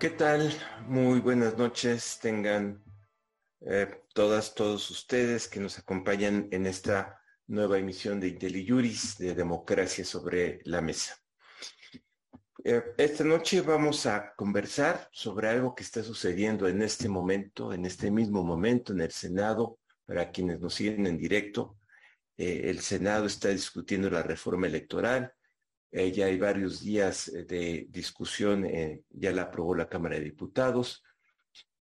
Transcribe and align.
¿Qué 0.00 0.08
tal? 0.08 0.50
Muy 0.86 1.20
buenas 1.20 1.58
noches. 1.58 2.18
Tengan 2.22 2.82
eh, 3.60 3.86
todas, 4.14 4.54
todos 4.54 4.90
ustedes 4.90 5.46
que 5.46 5.60
nos 5.60 5.78
acompañan 5.78 6.48
en 6.52 6.64
esta 6.64 7.20
nueva 7.48 7.76
emisión 7.76 8.18
de 8.18 8.28
IntelliJuris 8.28 9.18
de 9.18 9.34
Democracia 9.34 10.02
sobre 10.06 10.60
la 10.64 10.80
Mesa. 10.80 11.18
Eh, 12.64 12.82
esta 12.96 13.24
noche 13.24 13.60
vamos 13.60 14.06
a 14.06 14.32
conversar 14.34 15.06
sobre 15.12 15.50
algo 15.50 15.74
que 15.74 15.82
está 15.82 16.02
sucediendo 16.02 16.66
en 16.66 16.80
este 16.80 17.06
momento, 17.06 17.70
en 17.74 17.84
este 17.84 18.10
mismo 18.10 18.42
momento 18.42 18.94
en 18.94 19.02
el 19.02 19.10
Senado, 19.10 19.80
para 20.06 20.30
quienes 20.30 20.60
nos 20.60 20.72
siguen 20.72 21.06
en 21.08 21.18
directo. 21.18 21.76
Eh, 22.38 22.70
el 22.70 22.80
Senado 22.80 23.26
está 23.26 23.50
discutiendo 23.50 24.08
la 24.08 24.22
reforma 24.22 24.66
electoral. 24.66 25.34
Eh, 25.92 26.12
ya 26.12 26.26
hay 26.26 26.38
varios 26.38 26.80
días 26.80 27.30
de 27.48 27.86
discusión, 27.90 28.66
ya 29.10 29.32
la 29.32 29.42
aprobó 29.42 29.74
la 29.74 29.88
Cámara 29.88 30.16
de 30.16 30.24
Diputados. 30.24 31.02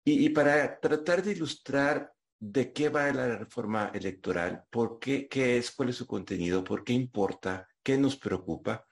Y, 0.04 0.26
y, 0.26 0.30
para 0.30 0.80
tratar 0.80 1.24
de 1.24 1.32
ilustrar 1.32 2.12
de 2.40 2.74
qué 2.74 2.90
va 2.90 3.12
la 3.14 3.38
reforma 3.38 3.92
electoral, 3.94 4.64
por 4.70 5.00
qué, 5.00 5.28
qué 5.28 5.58
es, 5.58 5.72
cuál 5.72 5.90
es 5.90 5.96
su 5.96 6.08
contenido, 6.08 6.64
por 6.64 6.84
qué 6.84 6.94
importa, 6.94 7.68
qué 7.82 7.98
nos 7.98 8.18
preocupa, 8.18 8.86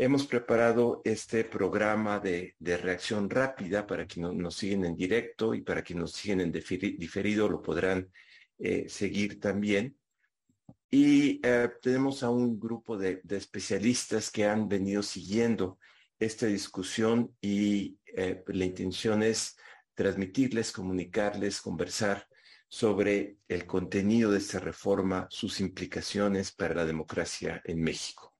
Hemos 0.00 0.28
preparado 0.28 1.02
este 1.04 1.42
programa 1.42 2.20
de, 2.20 2.54
reacción 2.60 3.28
rápida 3.28 3.84
para 3.84 4.06
quienes 4.06 4.32
nos 4.34 4.54
siguen 4.54 4.84
en 4.84 4.94
directo 4.94 5.54
y 5.54 5.62
para 5.62 5.82
quienes 5.82 6.02
nos 6.02 6.12
siguen 6.12 6.40
en 6.40 6.52
diferido 6.52 7.48
lo 7.48 7.60
podrán 7.60 8.08
eh, 8.60 8.88
seguir 8.88 9.40
también. 9.40 9.97
Y 10.90 11.40
eh, 11.42 11.70
tenemos 11.82 12.22
a 12.22 12.30
un 12.30 12.58
grupo 12.58 12.96
de, 12.96 13.20
especialistas 13.30 14.30
que 14.30 14.46
han 14.46 14.68
venido 14.68 15.02
siguiendo 15.02 15.78
esta 16.18 16.46
discusión 16.46 17.36
y 17.40 17.98
eh, 18.06 18.42
la 18.46 18.64
intención 18.64 19.22
es 19.22 19.56
transmitirles, 19.94 20.72
comunicarles, 20.72 21.60
conversar 21.60 22.26
sobre 22.68 23.38
el 23.48 23.66
contenido 23.66 24.30
de 24.30 24.38
esta 24.38 24.60
reforma, 24.60 25.26
sus 25.30 25.60
implicaciones 25.60 26.52
para 26.52 26.74
la 26.74 26.86
democracia 26.86 27.62
en 27.64 27.82
México. 27.82 28.34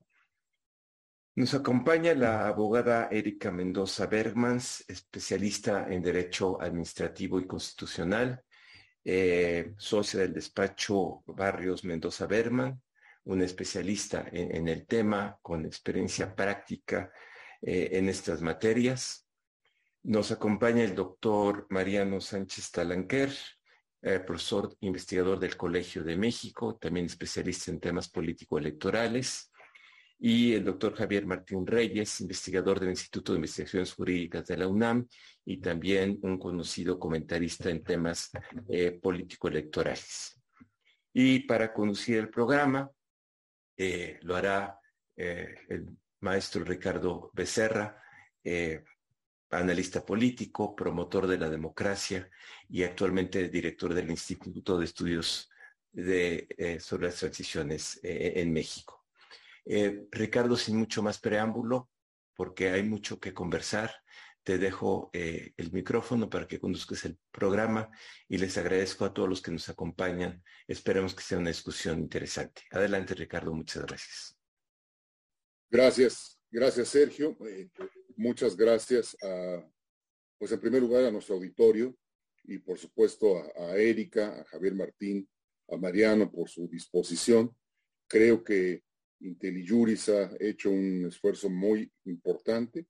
Nos 1.35 1.55
acompaña 1.55 2.15
la 2.15 2.49
abogada 2.49 3.09
Erika 3.13 3.53
Mendoza 3.53 4.07
Bergmans, 4.07 4.85
especialista 4.89 5.87
en 5.89 6.03
Derecho 6.03 6.61
Administrativo 6.61 7.39
y 7.39 7.47
Constitucional, 7.47 8.43
eh, 9.11 9.73
socia 9.79 10.21
del 10.21 10.35
despacho 10.35 11.23
Barrios 11.25 11.83
Mendoza 11.83 12.27
Bergman, 12.27 12.79
una 13.25 13.47
especialista 13.47 14.29
en, 14.31 14.69
el 14.69 14.87
tema 14.87 15.39
con 15.41 15.65
experiencia 15.65 16.35
práctica 16.35 17.11
eh, 17.63 17.89
en 17.93 18.11
estas 18.11 18.43
materias. 18.43 19.27
Nos 20.03 20.31
acompaña 20.31 20.85
el 20.85 20.95
doctor 20.95 21.67
Mariano 21.71 22.21
Sánchez 22.21 22.71
Talanquer, 22.71 23.33
eh, 24.03 24.21
profesor 24.21 24.77
investigador 24.81 25.39
del 25.39 25.57
Colegio 25.57 26.05
de 26.05 26.15
México, 26.15 26.77
también 26.77 27.07
especialista 27.07 27.71
en 27.71 27.81
temas 27.81 28.11
político-electorales 28.11 29.48
y 30.21 30.55
el 30.55 30.65
doctor 30.65 30.95
Javier 30.95 31.27
Martín 31.27 31.67
Reyes, 31.67 32.21
investigador 32.21 32.81
del 32.81 32.91
Instituto 32.91 33.33
de 33.33 33.39
Investigaciones 33.39 33.93
Jurídicas 33.93 34.47
de 34.47 34.57
la 34.57 34.67
UNAM 34.67 35.07
y 35.45 35.61
también 35.61 36.19
un 36.23 36.39
conocido 36.39 36.99
comentarista 36.99 37.71
en 37.71 37.85
temas 37.85 38.31
eh, 38.69 38.99
político-electorales. 39.01 40.41
Y 41.13 41.41
para 41.41 41.73
conducir 41.73 42.19
el 42.19 42.31
programa 42.31 42.91
eh, 43.77 44.19
lo 44.23 44.35
hará 44.35 44.79
eh, 45.17 45.55
el 45.69 45.87
maestro 46.21 46.65
Ricardo 46.65 47.31
Becerra, 47.33 48.03
analista 49.51 50.05
político, 50.05 50.75
promotor 50.75 51.27
de 51.27 51.39
la 51.39 51.51
democracia 51.51 52.31
y 52.69 52.83
actualmente 52.83 53.51
director 53.51 53.93
del 53.93 54.11
Instituto 54.11 54.79
de 54.79 54.87
Estudios 54.87 55.51
sobre 56.79 57.07
las 57.07 57.17
Transiciones 57.17 58.01
en 58.03 58.53
México. 58.53 58.98
Eh, 59.71 60.07
Ricardo, 60.11 60.57
sin 60.57 60.79
mucho 60.79 61.03
más 61.03 61.21
preámbulo, 61.21 61.91
porque 62.35 62.71
hay 62.71 62.83
mucho 62.83 63.21
que 63.21 63.35
conversar, 63.35 63.93
te 64.43 64.57
dejo 64.57 65.11
eh, 65.13 65.53
el 65.59 65.73
micrófono 65.73 66.31
para 66.31 66.49
que 66.49 66.59
conduzcas 66.59 67.05
el 67.05 67.19
programa 67.31 67.91
y 68.29 68.39
les 68.39 68.57
agradezco 68.57 69.05
a 69.05 69.13
todos 69.13 69.29
los 69.29 69.43
que 69.43 69.51
nos 69.51 69.69
acompañan. 69.69 70.43
Esperemos 70.67 71.15
que 71.15 71.23
sea 71.23 71.37
una 71.37 71.51
discusión 71.51 71.99
interesante. 71.99 72.63
Adelante, 72.71 73.15
Ricardo, 73.15 73.53
muchas 73.53 73.85
gracias. 73.85 74.39
Gracias, 75.69 76.41
gracias, 76.51 76.89
Sergio. 76.89 77.37
Eh, 77.47 77.69
muchas 78.17 78.57
gracias 78.57 79.15
a, 79.23 79.71
pues 80.39 80.51
en 80.51 80.61
primer 80.61 80.81
lugar 80.81 81.05
a 81.05 81.11
nuestro 81.11 81.35
auditorio 81.35 81.95
y 82.45 82.57
por 82.57 82.79
supuesto 82.79 83.37
a, 83.37 83.65
a 83.65 83.77
Erika, 83.77 84.41
a 84.41 84.45
Javier 84.45 84.75
Martín, 84.75 85.29
a 85.69 85.77
Mariano 85.77 86.33
por 86.33 86.49
su 86.49 86.67
disposición. 86.69 87.55
Creo 88.07 88.43
que 88.43 88.88
IntelliJuris 89.21 90.09
ha 90.11 90.31
hecho 90.41 90.71
un 90.71 91.07
esfuerzo 91.07 91.51
muy 91.51 91.91
importante 92.05 92.87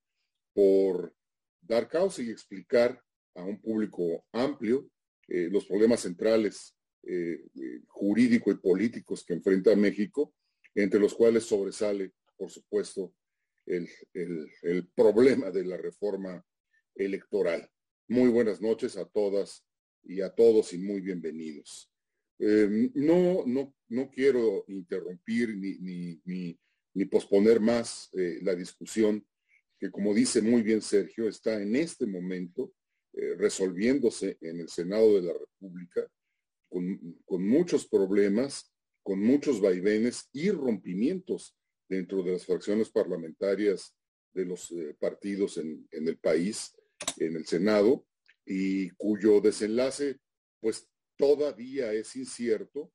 por 0.53 1.15
dar 1.61 1.89
causa 1.89 2.23
y 2.23 2.31
explicar 2.31 3.03
a 3.35 3.45
un 3.45 3.61
público 3.61 4.25
amplio 4.33 4.91
eh, 5.29 5.49
los 5.51 5.67
problemas 5.67 6.01
centrales 6.01 6.75
eh, 7.03 7.41
eh, 7.55 7.83
jurídico 7.87 8.51
y 8.51 8.57
políticos 8.57 9.25
que 9.25 9.35
enfrenta 9.35 9.75
México, 9.77 10.35
entre 10.75 10.99
los 10.99 11.15
cuales 11.15 11.45
sobresale, 11.45 12.13
por 12.37 12.51
supuesto, 12.51 13.15
el, 13.67 13.89
el 14.15 14.89
problema 14.95 15.51
de 15.51 15.65
la 15.65 15.77
reforma 15.77 16.43
electoral. 16.95 17.71
Muy 18.09 18.31
buenas 18.31 18.63
noches 18.63 18.97
a 18.97 19.05
todas 19.05 19.65
y 20.03 20.23
a 20.23 20.31
todos 20.31 20.73
y 20.73 20.79
muy 20.79 21.03
bienvenidos. 21.03 21.91
Em, 22.39 22.91
no, 22.95 23.45
no, 23.47 23.75
no 23.89 24.11
quiero 24.11 24.65
interrumpir 24.69 25.57
ni, 25.57 26.21
ni, 26.25 27.05
posponer 27.07 27.61
más 27.61 28.11
eh, 28.13 28.39
la 28.43 28.55
discusión 28.55 29.25
que, 29.79 29.91
como 29.91 30.13
dice 30.13 30.43
muy 30.43 30.63
bien 30.63 30.83
Sergio, 30.83 31.29
está 31.29 31.61
en 31.61 31.77
este 31.77 32.07
momento 32.07 32.73
eh, 33.13 33.35
resolviéndose 33.37 34.37
en 34.41 34.61
el 34.61 34.69
Senado 34.69 35.15
de 35.15 35.23
la 35.23 35.33
República 35.33 36.07
con, 36.69 37.17
muchos 37.41 37.87
problemas, 37.89 38.73
con 39.03 39.21
muchos 39.21 39.61
vaivenes 39.61 40.29
y 40.33 40.51
rompimientos 40.51 41.57
dentro 41.89 42.23
de 42.23 42.33
las 42.33 42.45
fracciones 42.45 42.91
parlamentarias 42.91 43.95
de 44.35 44.45
los 44.45 44.71
eh, 44.73 44.95
partidos 44.99 45.57
en, 45.59 45.89
en 45.91 46.09
el 46.09 46.19
país, 46.19 46.75
en 47.17 47.37
el 47.37 47.47
Senado, 47.47 48.05
y 48.45 48.91
cuyo 48.91 49.41
desenlace 49.41 50.19
pues 50.61 50.89
todavía 51.19 51.93
es 51.93 52.17
incierto, 52.17 52.93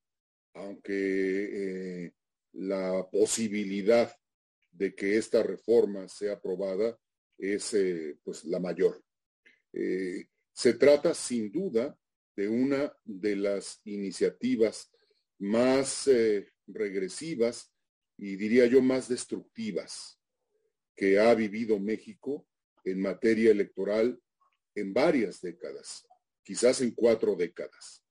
aunque 0.56 2.06
eh, 2.06 2.14
la 2.54 3.08
posibilidad 3.12 4.16
de 4.72 4.96
que 4.96 5.18
esta 5.18 5.44
reforma 5.44 6.08
sea 6.08 6.34
aprobada 6.34 6.98
es 7.38 7.74
eh, 7.74 8.18
pues 8.24 8.46
la 8.46 8.60
mayor. 8.60 9.04
Eh, 9.74 10.28
se 10.52 10.74
trata 10.74 11.14
sin 11.14 11.52
duda 11.52 11.98
de 12.36 12.48
una 12.48 12.96
de 13.04 13.36
las 13.36 13.82
iniciativas 13.84 14.92
más 15.40 16.10
regresivas 16.68 17.72
y 18.18 18.36
diría 18.36 18.66
yo 18.66 18.82
más 18.82 19.10
destructivas 19.10 20.20
que 20.96 21.20
ha 21.20 21.34
vivido 21.36 21.80
México 21.80 22.48
en 22.84 23.02
materia 23.02 23.52
electoral 23.52 24.20
en 24.76 24.94
varias 24.94 25.42
décadas, 25.42 26.08
quizás 26.44 26.82
en 26.82 26.92
cuatro 26.92 27.36
décadas. 27.36 28.03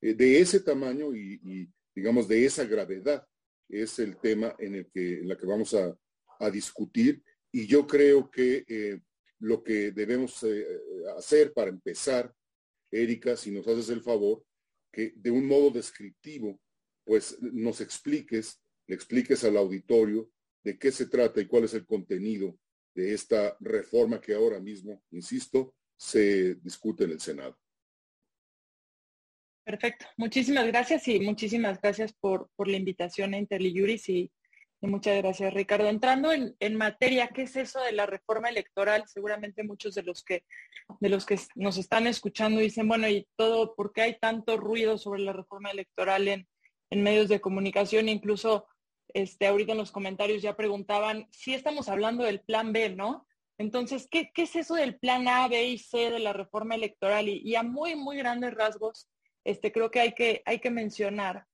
Eh, 0.00 0.14
de 0.14 0.40
ese 0.40 0.60
tamaño 0.60 1.14
y, 1.14 1.68
digamos, 1.94 2.28
de 2.28 2.44
esa 2.44 2.64
gravedad 2.64 3.26
es 3.68 3.98
el 3.98 4.16
tema 4.18 4.54
en 4.58 4.76
el 4.76 4.90
que, 4.90 5.20
la 5.24 5.36
que 5.36 5.46
vamos 5.46 5.74
a, 5.74 5.96
discutir. 6.52 7.20
Y 7.50 7.66
yo 7.66 7.84
creo 7.84 8.30
que 8.30 8.64
eh, 8.68 9.00
lo 9.40 9.60
que 9.64 9.90
debemos 9.90 10.44
eh, 10.44 10.64
hacer 11.16 11.52
para 11.52 11.68
empezar, 11.68 12.32
Erika, 12.92 13.36
si 13.36 13.50
nos 13.50 13.66
haces 13.66 13.88
el 13.88 14.02
favor, 14.02 14.44
que 14.92 15.14
de 15.16 15.32
un 15.32 15.46
modo 15.46 15.70
descriptivo, 15.70 16.60
pues 17.04 17.42
nos 17.42 17.80
expliques, 17.80 18.60
le 18.86 18.94
expliques 18.94 19.42
al 19.42 19.56
auditorio 19.56 20.30
de 20.62 20.78
qué 20.78 20.92
se 20.92 21.06
trata 21.06 21.40
y 21.40 21.46
cuál 21.46 21.64
es 21.64 21.74
el 21.74 21.84
contenido 21.84 22.56
de 22.94 23.14
esta 23.14 23.56
reforma 23.58 24.20
que 24.20 24.34
ahora 24.34 24.60
mismo, 24.60 25.02
insisto, 25.10 25.74
se 25.96 26.54
discute 26.56 27.04
en 27.04 27.10
el 27.10 27.20
Senado. 27.20 27.58
Perfecto. 29.68 30.06
Muchísimas 30.16 30.66
gracias 30.66 31.06
y 31.08 31.20
muchísimas 31.20 31.78
gracias 31.78 32.14
por, 32.14 32.48
la 32.56 32.78
invitación 32.78 33.34
a 33.34 33.36
Interliuris 33.36 34.08
y, 34.08 34.32
y 34.80 34.86
muchas 34.86 35.18
gracias, 35.18 35.52
Ricardo. 35.52 35.88
Entrando 35.88 36.32
en, 36.32 36.74
materia, 36.76 37.28
¿qué 37.28 37.42
es 37.42 37.54
eso 37.54 37.78
de 37.82 37.92
la 37.92 38.06
reforma 38.06 38.48
electoral? 38.48 39.04
Seguramente 39.06 39.64
muchos 39.64 39.94
de 39.94 40.04
los 40.04 40.24
que 40.24 40.44
de 41.00 41.10
los 41.10 41.26
que 41.26 41.38
nos 41.54 41.76
están 41.76 42.06
escuchando 42.06 42.60
dicen, 42.60 42.88
bueno, 42.88 43.10
y 43.10 43.28
todo, 43.36 43.74
¿por 43.74 43.92
qué 43.92 44.00
hay 44.00 44.18
tanto 44.18 44.56
ruido 44.56 44.96
sobre 44.96 45.20
la 45.20 45.34
reforma 45.34 45.70
electoral 45.70 46.28
en, 46.28 46.48
en 46.88 47.02
medios 47.02 47.28
de 47.28 47.42
comunicación? 47.42 48.08
Incluso 48.08 48.66
este, 49.12 49.48
ahorita 49.48 49.72
en 49.72 49.78
los 49.78 49.92
comentarios 49.92 50.40
ya 50.40 50.56
preguntaban 50.56 51.28
si 51.30 51.52
estamos 51.52 51.90
hablando 51.90 52.24
del 52.24 52.40
plan 52.40 52.72
B, 52.72 52.88
¿no? 52.96 53.28
Entonces, 53.58 54.08
¿qué, 54.10 54.30
es 54.34 54.56
eso 54.56 54.76
del 54.76 54.98
plan 54.98 55.26
A, 55.26 55.48
B 55.48 55.62
y 55.66 55.78
C 55.78 56.10
de 56.10 56.20
la 56.20 56.32
reforma 56.32 56.76
electoral? 56.76 57.28
Y, 57.28 57.54
a 57.56 57.64
muy, 57.64 57.96
muy 57.96 58.16
grandes 58.16 58.54
rasgos, 58.54 59.08
este, 59.48 59.72
creo 59.72 59.90
que 59.90 60.00
hay, 60.00 60.12
que 60.12 60.42
hay 60.44 60.58
que 60.58 60.70
mencionar 60.70 61.46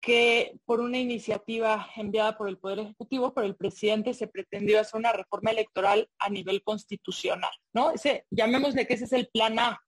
que 0.00 0.58
por 0.64 0.80
una 0.80 0.98
iniciativa 0.98 1.88
enviada 1.96 2.36
por 2.36 2.48
el 2.48 2.56
Poder 2.56 2.78
Ejecutivo, 2.78 3.34
por 3.34 3.44
el 3.44 3.56
presidente, 3.56 4.14
se 4.14 4.28
pretendió 4.28 4.80
hacer 4.80 4.98
una 4.98 5.12
reforma 5.12 5.50
electoral 5.50 6.08
a 6.18 6.28
nivel 6.28 6.62
constitucional, 6.62 7.50
¿no? 7.72 7.90
Ese, 7.90 8.26
llamémosle 8.30 8.86
que 8.86 8.94
ese 8.94 9.06
es 9.06 9.12
el 9.12 9.28
plan 9.28 9.58
A. 9.58 9.80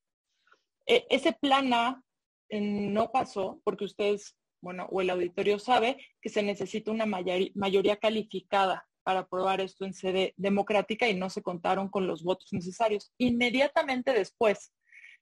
E, 0.84 1.06
ese 1.10 1.32
plan 1.32 1.72
A 1.72 2.02
no 2.50 3.12
pasó 3.12 3.60
porque 3.62 3.84
ustedes, 3.84 4.36
bueno, 4.60 4.88
o 4.90 5.00
el 5.00 5.10
auditorio 5.10 5.60
sabe 5.60 5.96
que 6.20 6.30
se 6.30 6.42
necesita 6.42 6.90
una 6.90 7.06
mayoría 7.06 7.96
calificada 7.98 8.84
para 9.04 9.20
aprobar 9.20 9.60
esto 9.60 9.84
en 9.84 9.94
sede 9.94 10.34
democrática 10.36 11.08
y 11.08 11.14
no 11.14 11.30
se 11.30 11.42
contaron 11.42 11.88
con 11.88 12.08
los 12.08 12.24
votos 12.24 12.52
necesarios. 12.52 13.12
Inmediatamente 13.18 14.12
después 14.12 14.72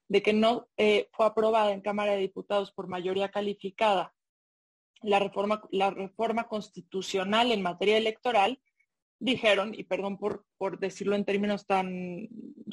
de 0.08 0.22
que 0.22 0.32
no 0.32 0.68
eh, 0.76 1.08
fue 1.12 1.26
aprobada 1.26 1.72
en 1.72 1.80
Cámara 1.80 2.12
de 2.12 2.18
Diputados 2.18 2.72
por 2.72 2.88
mayoría 2.88 3.30
calificada 3.30 4.14
la 5.02 5.18
reforma, 5.18 5.62
la 5.70 5.90
reforma 5.90 6.48
constitucional 6.48 7.52
en 7.52 7.62
materia 7.62 7.96
electoral, 7.96 8.60
dijeron, 9.18 9.74
y 9.74 9.84
perdón 9.84 10.18
por, 10.18 10.44
por 10.58 10.78
decirlo 10.78 11.14
en 11.14 11.24
términos 11.24 11.66
tan 11.66 12.28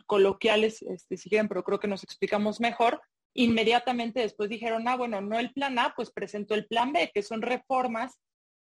coloquiales, 0.06 0.82
este, 0.84 1.18
si 1.18 1.30
quieren, 1.30 1.48
pero 1.48 1.64
creo 1.64 1.80
que 1.80 1.88
nos 1.88 2.04
explicamos 2.04 2.60
mejor, 2.60 3.02
inmediatamente 3.34 4.22
después 4.22 4.50
dijeron, 4.50 4.88
ah, 4.88 4.96
bueno, 4.96 5.22
no 5.22 5.40
el 5.40 5.54
plan 5.54 5.78
A, 5.78 5.94
pues 5.96 6.12
presentó 6.12 6.56
el 6.56 6.66
plan 6.66 6.92
B, 6.94 7.12
que 7.14 7.22
son 7.22 7.42
reformas 7.42 8.20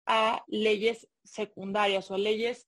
a 0.05 0.43
leyes 0.47 1.07
secundarias 1.23 2.11
o 2.11 2.17
leyes 2.17 2.67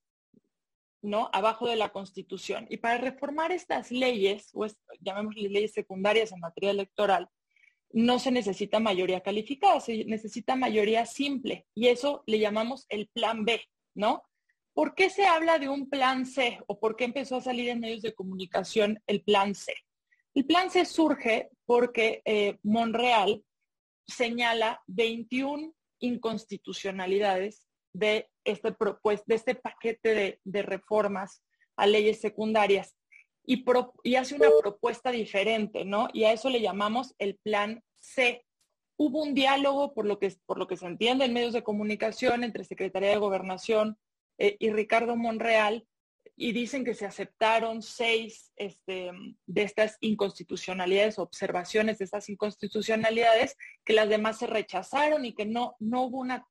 ¿no? 1.05 1.29
abajo 1.31 1.67
de 1.67 1.75
la 1.75 1.89
Constitución. 1.89 2.67
Y 2.69 2.77
para 2.77 2.97
reformar 2.97 3.51
estas 3.51 3.91
leyes, 3.91 4.49
o 4.53 4.65
llamémosle 4.99 5.49
leyes 5.49 5.73
secundarias 5.73 6.31
en 6.31 6.39
materia 6.39 6.71
electoral, 6.71 7.29
no 7.91 8.19
se 8.19 8.31
necesita 8.31 8.79
mayoría 8.79 9.21
calificada, 9.21 9.79
se 9.79 10.03
necesita 10.05 10.55
mayoría 10.55 11.05
simple. 11.05 11.65
Y 11.73 11.87
eso 11.87 12.23
le 12.25 12.39
llamamos 12.39 12.85
el 12.89 13.07
plan 13.07 13.45
B, 13.45 13.61
¿no? 13.93 14.23
¿Por 14.73 14.95
qué 14.95 15.09
se 15.09 15.25
habla 15.25 15.59
de 15.59 15.69
un 15.69 15.89
plan 15.89 16.25
C 16.25 16.59
o 16.67 16.79
por 16.79 16.97
qué 16.97 17.05
empezó 17.05 17.37
a 17.37 17.41
salir 17.41 17.69
en 17.69 17.79
medios 17.79 18.01
de 18.01 18.13
comunicación 18.13 19.01
el 19.07 19.21
plan 19.21 19.55
C? 19.55 19.73
El 20.33 20.45
plan 20.45 20.69
C 20.69 20.83
surge 20.83 21.49
porque 21.65 22.21
eh, 22.25 22.57
Monreal 22.63 23.45
señala 24.05 24.81
21 24.87 25.73
inconstitucionalidades 25.99 27.64
de 27.95 28.29
este, 28.43 28.75
de 29.25 29.35
este 29.35 29.55
paquete 29.55 30.39
de, 30.43 30.61
reformas 30.61 31.41
a 31.77 31.87
leyes 31.87 32.19
secundarias 32.19 32.95
y, 33.45 33.63
y, 34.03 34.15
hace 34.15 34.35
una 34.35 34.49
propuesta 34.61 35.11
diferente, 35.11 35.85
¿no? 35.85 36.09
Y 36.13 36.23
a 36.25 36.31
eso 36.31 36.49
le 36.49 36.61
llamamos 36.61 37.13
el 37.19 37.37
plan 37.37 37.83
C. 37.95 38.43
Hubo 38.97 39.21
un 39.21 39.33
diálogo, 39.33 39.93
por 39.93 40.05
lo 40.05 40.19
que, 40.19 40.33
por 40.45 40.57
lo 40.57 40.67
que 40.67 40.77
se 40.77 40.87
entiende 40.87 41.25
en 41.25 41.33
medios 41.33 41.53
de 41.53 41.63
comunicación, 41.63 42.43
entre 42.43 42.63
Secretaría 42.63 43.09
de 43.09 43.17
Gobernación 43.17 43.97
eh, 44.37 44.57
y 44.59 44.71
Ricardo 44.71 45.15
Monreal, 45.15 45.87
y 46.35 46.51
dicen 46.51 46.83
que 46.83 46.95
se 46.95 47.05
aceptaron 47.05 47.81
seis 47.81 48.51
este, 48.57 49.11
de 49.45 49.61
estas 49.61 49.97
inconstitucionalidades, 50.01 51.19
observaciones 51.19 51.99
de 51.99 52.05
estas 52.05 52.29
inconstitucionalidades, 52.29 53.57
que 53.85 53.93
las 53.93 54.09
demás 54.09 54.39
se 54.39 54.47
rechazaron 54.47 55.23
y 55.23 55.33
que 55.33 55.45
no, 55.45 55.75
no 55.79 56.03
hubo 56.03 56.19
una, 56.19 56.45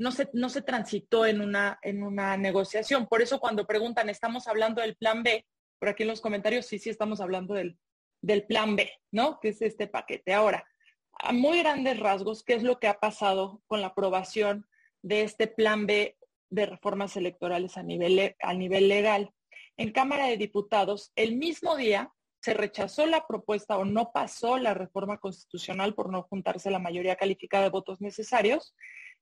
no 0.00 0.12
se, 0.12 0.30
no 0.32 0.48
se 0.48 0.62
transitó 0.62 1.26
en 1.26 1.42
una, 1.42 1.78
en 1.82 2.02
una 2.02 2.38
negociación. 2.38 3.06
Por 3.06 3.20
eso 3.20 3.38
cuando 3.38 3.66
preguntan, 3.66 4.08
¿estamos 4.08 4.48
hablando 4.48 4.80
del 4.80 4.96
plan 4.96 5.22
B? 5.22 5.46
Por 5.78 5.90
aquí 5.90 6.04
en 6.04 6.08
los 6.08 6.22
comentarios, 6.22 6.64
sí, 6.64 6.78
sí 6.78 6.88
estamos 6.88 7.20
hablando 7.20 7.52
del, 7.52 7.78
del 8.22 8.46
plan 8.46 8.76
B, 8.76 8.90
¿no? 9.12 9.38
Que 9.40 9.50
es 9.50 9.60
este 9.60 9.88
paquete. 9.88 10.32
Ahora, 10.32 10.64
a 11.12 11.32
muy 11.32 11.58
grandes 11.58 12.00
rasgos, 12.00 12.42
¿qué 12.42 12.54
es 12.54 12.62
lo 12.62 12.78
que 12.78 12.88
ha 12.88 12.98
pasado 12.98 13.60
con 13.66 13.82
la 13.82 13.88
aprobación 13.88 14.66
de 15.02 15.20
este 15.20 15.46
plan 15.48 15.86
B 15.86 16.16
de 16.48 16.64
reformas 16.64 17.14
electorales 17.18 17.76
a 17.76 17.82
nivel, 17.82 18.34
a 18.40 18.54
nivel 18.54 18.88
legal. 18.88 19.34
En 19.76 19.92
Cámara 19.92 20.28
de 20.28 20.38
Diputados, 20.38 21.12
el 21.14 21.36
mismo 21.36 21.76
día 21.76 22.10
se 22.40 22.54
rechazó 22.54 23.04
la 23.04 23.26
propuesta 23.26 23.76
o 23.76 23.84
no 23.84 24.12
pasó 24.12 24.56
la 24.56 24.72
reforma 24.72 25.18
constitucional 25.18 25.94
por 25.94 26.10
no 26.10 26.22
juntarse 26.22 26.70
la 26.70 26.78
mayoría 26.78 27.16
calificada 27.16 27.64
de 27.64 27.70
votos 27.70 28.00
necesarios 28.00 28.74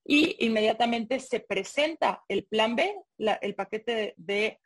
y 0.05 0.45
inmediatamente 0.47 1.21
se 1.21 1.41
presenta 1.41 2.25
el 2.29 2.45
plan 2.45 2.77
B, 2.77 2.95
el 3.19 3.55
paquete 3.55 4.15
de, 4.17 4.59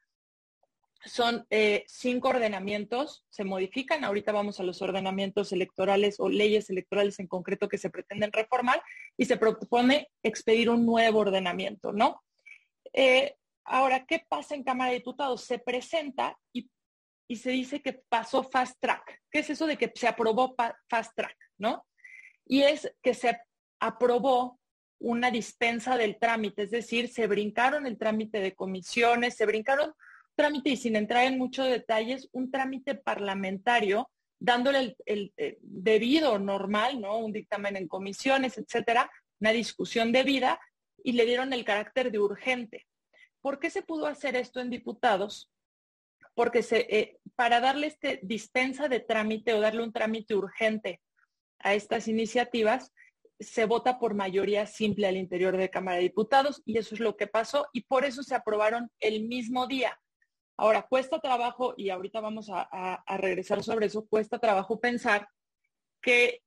son 1.05 1.47
eh, 1.51 1.85
cinco 1.89 2.29
ordenamientos, 2.29 3.25
se 3.29 3.45
modifican, 3.45 4.05
ahorita 4.05 4.33
vamos 4.33 4.61
a 4.61 4.63
los 4.63 4.83
ordenamientos 4.83 5.53
electorales 5.53 6.21
o 6.21 6.29
leyes 6.29 6.71
electorales 6.71 7.19
en 7.19 7.27
concreto 7.27 7.69
que 7.69 7.79
se 7.79 7.91
pretenden 7.91 8.33
reformar 8.33 8.83
y 9.17 9.25
se 9.25 9.37
propone 9.37 10.09
expedir 10.23 10.71
un 10.71 10.87
nuevo 10.87 11.21
ordenamiento, 11.21 11.93
¿no? 11.93 12.23
Eh, 12.93 13.35
ahora, 13.65 14.05
¿qué 14.07 14.25
pasa 14.29 14.55
en 14.55 14.65
Cámara 14.65 14.91
de 14.91 14.99
Diputados? 14.99 15.43
Se 15.43 15.59
presenta 15.59 16.39
y, 16.53 16.71
se 17.35 17.51
dice 17.51 17.81
que 17.81 17.95
pasó 17.95 18.45
fast 18.45 18.79
track. 18.79 19.23
¿Qué 19.31 19.39
es 19.39 19.49
eso 19.49 19.67
de 19.67 19.79
que 19.79 19.91
se 19.95 20.07
aprobó 20.07 20.55
fast 20.89 21.17
track? 21.17 21.37
¿No? 21.57 21.87
Y 22.45 22.63
es 22.63 22.95
que 23.03 23.15
se 23.15 23.41
aprobó 23.81 24.61
una 25.03 25.31
dispensa 25.31 25.97
del 25.97 26.19
trámite, 26.19 26.63
es 26.63 26.71
decir, 26.71 27.09
se 27.09 27.27
brincaron 27.27 27.87
el 27.87 27.99
trámite 27.99 28.41
de 28.41 28.55
comisiones, 28.55 29.37
se 29.37 29.47
brincaron 29.47 29.93
trámite 30.37 30.71
y 30.71 30.77
sin 30.77 30.97
entrar 30.97 31.25
en 31.27 31.39
muchos 31.39 31.69
detalles, 31.69 32.29
un 32.33 32.51
trámite 32.51 32.95
parlamentario 32.95 34.09
dándole 34.39 34.97
el, 35.07 35.33
eh, 35.37 35.59
debido 35.61 36.39
normal, 36.39 37.01
¿no? 37.01 37.19
Un 37.19 37.33
dictamen 37.33 37.77
en 37.77 37.89
comisiones, 37.89 38.59
etcétera, 38.59 39.11
una 39.41 39.51
discusión 39.51 40.13
debida 40.13 40.61
y 41.03 41.13
le 41.13 41.27
dieron 41.27 41.53
el 41.53 41.65
carácter 41.65 42.11
de 42.11 42.19
urgente. 42.19 42.87
¿Por 43.41 43.59
qué 43.59 43.71
se 43.71 43.83
pudo 43.83 44.07
hacer 44.07 44.37
esto 44.37 44.61
en 44.61 44.71
diputados? 44.71 45.51
Porque 46.35 46.65
eh, 46.71 47.19
para 47.37 47.61
darle 47.61 47.89
este 47.89 48.21
dispensa 48.23 48.89
de 48.89 49.01
trámite 49.01 49.53
o 49.53 49.61
darle 49.61 49.83
un 49.83 49.93
trámite 49.93 50.35
urgente 50.35 51.01
a 51.59 51.75
estas 51.75 52.09
iniciativas, 52.09 52.93
se 53.43 53.65
vota 53.65 53.99
por 53.99 54.15
mayoría 54.15 54.67
simple 54.67 55.07
al 55.07 55.17
interior 55.17 55.57
de 55.57 55.71
Cámara 55.71 55.97
de 55.97 56.05
Diputados 56.05 56.63
y 56.65 56.79
eso 56.79 56.95
es 56.95 57.01
lo 57.01 57.17
que 57.17 57.27
pasó 57.27 57.67
y 57.73 57.83
por 57.83 58.05
eso 58.05 58.23
se 58.23 58.35
aprobaron 58.35 58.91
el 59.01 59.25
mismo 59.25 59.67
día. 59.67 59.99
Ahora, 60.57 60.83
cuesta 60.83 61.19
trabajo, 61.19 61.75
y 61.77 61.91
ahorita 61.91 62.21
vamos 62.21 62.49
a, 62.53 63.03
regresar 63.19 63.63
sobre 63.63 63.87
eso, 63.87 64.07
cuesta 64.07 64.39
trabajo 64.39 64.79
pensar 64.79 65.29
que 66.01 66.43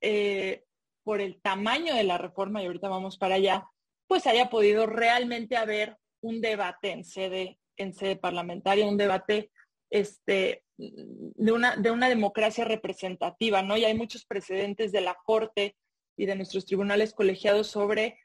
eh, 0.00 0.64
por 1.02 1.20
el 1.20 1.40
tamaño 1.40 1.94
de 1.94 2.04
la 2.04 2.18
reforma, 2.18 2.62
y 2.62 2.66
ahorita 2.66 2.88
vamos 2.88 3.16
para 3.16 3.36
allá, 3.36 3.66
pues 4.06 4.26
haya 4.26 4.50
podido 4.50 4.86
realmente 4.86 5.56
haber 5.56 5.96
un 6.20 6.40
debate 6.40 6.92
en 6.92 7.04
sede, 7.04 7.58
en 7.76 7.94
sede 7.94 8.16
parlamentaria, 8.16 8.86
un 8.86 8.96
debate 8.96 9.50
este, 9.90 10.62
de, 10.76 11.52
una, 11.52 11.76
de 11.76 11.90
una 11.90 12.08
democracia 12.08 12.64
representativa, 12.64 13.62
¿no? 13.62 13.76
Y 13.76 13.84
hay 13.84 13.94
muchos 13.94 14.24
precedentes 14.24 14.92
de 14.92 15.00
la 15.00 15.16
Corte 15.24 15.76
y 16.18 16.26
de 16.26 16.34
nuestros 16.34 16.66
tribunales 16.66 17.14
colegiados 17.14 17.68
sobre 17.68 18.18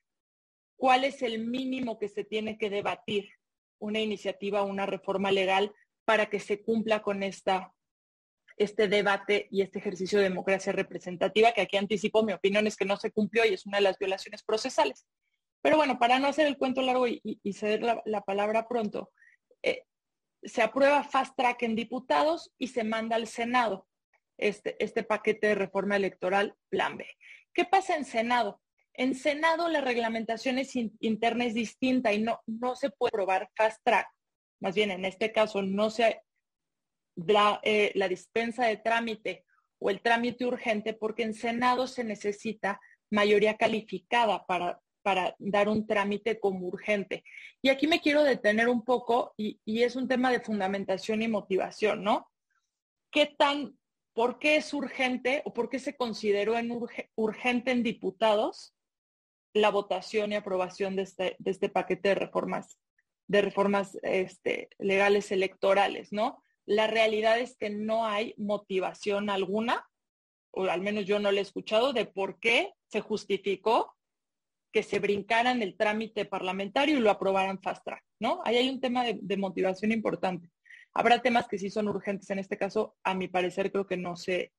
cuál 0.76 1.04
es 1.04 1.22
el 1.22 1.46
mínimo 1.46 2.00
que 2.00 2.10
se 2.10 2.24
tiene 2.24 2.58
que 2.58 2.72
debatir 2.72 3.30
una 3.80 4.00
iniciativa, 4.00 4.64
una 4.64 4.88
reforma 4.88 5.32
legal 5.32 5.74
para 6.04 6.26
que 6.26 6.40
se 6.40 6.64
cumpla 6.64 7.04
con 7.04 7.22
esta, 7.22 7.72
este 8.58 8.88
debate 8.88 9.48
y 9.52 9.62
este 9.62 9.78
ejercicio 9.78 10.18
de 10.18 10.30
democracia 10.30 10.74
representativa, 10.74 11.52
que 11.52 11.62
aquí 11.62 11.78
anticipo, 11.78 12.24
mi 12.24 12.34
opinión 12.34 12.66
es 12.66 12.76
que 12.76 12.86
no 12.86 12.98
se 12.98 13.12
cumplió 13.12 13.46
y 13.46 13.54
es 13.54 13.68
una 13.68 13.78
de 13.78 13.84
las 13.84 14.00
violaciones 14.00 14.42
procesales. 14.42 15.06
Pero 15.62 15.78
bueno, 15.78 16.00
para 16.00 16.18
no 16.18 16.28
hacer 16.28 16.48
el 16.48 16.58
cuento 16.58 16.82
largo 16.82 17.08
y, 17.08 17.22
ceder 17.54 17.84
la, 18.06 18.22
palabra 18.22 18.68
pronto, 18.68 19.12
eh, 19.62 19.84
se 20.42 20.64
aprueba 20.64 21.04
fast 21.04 21.36
track 21.38 21.62
en 21.62 21.76
diputados 21.76 22.52
y 22.58 22.70
se 22.70 22.84
manda 22.84 23.16
al 23.16 23.28
Senado 23.28 23.88
este, 24.48 24.82
este 24.84 25.04
paquete 25.04 25.48
de 25.48 25.56
reforma 25.56 25.96
electoral 25.96 26.56
Plan 26.70 26.98
B. 26.98 27.06
¿Qué 27.54 27.66
pasa 27.66 27.96
en 27.96 28.06
Senado? 28.06 28.62
En 28.94 29.16
Senado 29.16 29.70
la 29.70 29.82
reglamentación 29.82 30.60
es 30.60 30.76
interna 30.76 31.46
es 31.46 31.54
distinta 31.54 32.14
y 32.14 32.22
no, 32.22 32.42
no 32.46 32.76
se 32.76 32.90
puede 32.90 33.10
aprobar 33.10 33.50
fast 33.56 33.82
track. 33.84 34.08
Más 34.60 34.76
bien, 34.76 34.92
en 34.92 35.06
este 35.06 35.32
caso, 35.32 35.62
no 35.62 35.90
se 35.90 36.22
da 37.16 37.60
eh, 37.64 37.92
la 37.96 38.08
dispensa 38.08 38.66
de 38.66 38.78
trámite 38.78 39.46
o 39.80 39.90
el 39.90 40.02
trámite 40.02 40.46
urgente 40.46 40.94
porque 40.94 41.24
en 41.24 41.34
Senado 41.34 41.88
se 41.88 42.04
necesita 42.04 42.80
mayoría 43.10 43.58
calificada 43.58 44.46
para, 44.46 44.82
para 45.04 45.36
dar 45.38 45.70
un 45.70 45.86
trámite 45.86 46.40
como 46.40 46.68
urgente. 46.68 47.24
Y 47.62 47.70
aquí 47.70 47.88
me 47.88 48.02
quiero 48.02 48.24
detener 48.24 48.70
un 48.70 48.84
poco 48.84 49.34
y, 49.38 49.60
es 49.66 49.96
un 49.96 50.08
tema 50.08 50.32
de 50.32 50.40
fundamentación 50.40 51.22
y 51.22 51.28
motivación, 51.28 52.04
¿no? 52.04 52.30
¿Qué 53.12 53.36
tan, 53.38 53.78
por 54.14 54.40
qué 54.40 54.58
es 54.58 54.74
urgente 54.74 55.42
o 55.46 55.54
por 55.54 55.70
qué 55.70 55.80
se 55.80 55.96
consideró 55.96 56.58
en 56.58 56.72
urgente 57.16 57.72
en 57.72 57.84
diputados 57.84 58.76
la 59.54 59.70
votación 59.70 60.32
y 60.32 60.36
aprobación 60.36 60.96
de 60.96 61.04
este, 61.04 61.38
este 61.44 61.70
paquete 61.70 62.10
de 62.10 62.16
reformas 62.16 62.78
de 63.28 63.42
reformas 63.42 63.98
este, 64.04 64.70
legales 64.80 65.32
electorales, 65.32 66.12
¿no? 66.12 66.44
La 66.66 66.88
realidad 66.88 67.40
es 67.40 67.58
que 67.58 67.70
no 67.70 68.06
hay 68.06 68.34
motivación 68.38 69.30
alguna, 69.30 69.88
o 70.52 70.66
al 70.66 70.82
menos 70.82 71.06
yo 71.06 71.20
no 71.20 71.32
lo 71.32 71.38
he 71.38 71.42
escuchado, 71.42 71.94
de 71.94 72.06
por 72.06 72.40
qué 72.40 72.74
se 72.88 73.02
justificó 73.02 73.96
que 74.72 74.84
se 74.84 75.00
brincaran 75.00 75.62
el 75.62 75.78
trámite 75.78 76.26
parlamentario 76.26 76.98
y 76.98 77.02
lo 77.02 77.12
aprobaran 77.12 77.62
fast 77.62 77.84
track, 77.86 78.04
¿no? 78.20 78.42
Ahí 78.44 78.58
hay 78.58 78.70
un 78.70 78.82
tema 78.82 79.04
de, 79.04 79.38
motivación 79.38 79.92
importante. 79.92 80.50
Habrá 80.94 81.22
temas 81.22 81.48
que 81.48 81.58
sí 81.58 81.70
son 81.70 81.88
urgentes 81.88 82.30
en 82.30 82.40
este 82.40 82.58
caso, 82.58 82.96
a 83.04 83.14
mi 83.14 83.28
parecer 83.28 83.72
creo 83.72 83.88
que 83.88 83.98
no 83.98 84.16
se, 84.16 84.54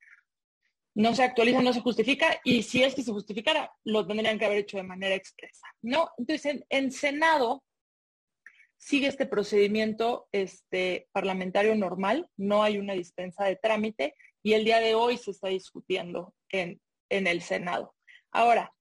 no 0.94 1.14
se 1.14 1.22
actualiza, 1.22 1.62
no 1.62 1.72
se 1.72 1.80
justifica, 1.80 2.40
y 2.44 2.62
si 2.62 2.82
es 2.82 2.94
que 2.94 3.02
se 3.02 3.12
justificara, 3.12 3.72
lo 3.84 4.06
tendrían 4.06 4.38
que 4.38 4.44
haber 4.44 4.58
hecho 4.58 4.76
de 4.76 4.84
manera 4.84 5.14
expresa, 5.14 5.66
¿no? 5.82 6.10
Entonces, 6.18 6.64
en, 6.68 6.92
Senado 6.92 7.64
sigue 8.76 9.06
este 9.06 9.26
procedimiento 9.26 10.28
este, 10.32 11.08
parlamentario 11.12 11.74
normal, 11.74 12.28
no 12.36 12.62
hay 12.62 12.78
una 12.78 12.94
dispensa 12.94 13.44
de 13.44 13.56
trámite, 13.56 14.14
y 14.42 14.52
el 14.52 14.64
día 14.64 14.78
de 14.78 14.94
hoy 14.94 15.16
se 15.16 15.30
está 15.30 15.48
discutiendo 15.48 16.34
en, 16.50 16.80
en 17.08 17.26
el 17.26 17.42
Senado. 17.42 17.94
Ahora, 18.30 18.72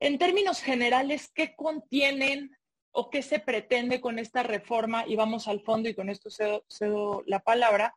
en 0.00 0.18
términos 0.18 0.60
generales, 0.60 1.30
¿qué 1.34 1.54
contienen 1.56 2.56
o 2.96 3.10
qué 3.10 3.22
se 3.22 3.40
pretende 3.40 4.00
con 4.00 4.18
esta 4.18 4.42
reforma? 4.42 5.04
Y 5.06 5.16
vamos 5.16 5.48
al 5.48 5.60
fondo 5.60 5.88
y 5.88 5.94
con 5.94 6.08
esto 6.08 6.30
cedo, 6.30 7.22
la 7.26 7.40
palabra. 7.40 7.94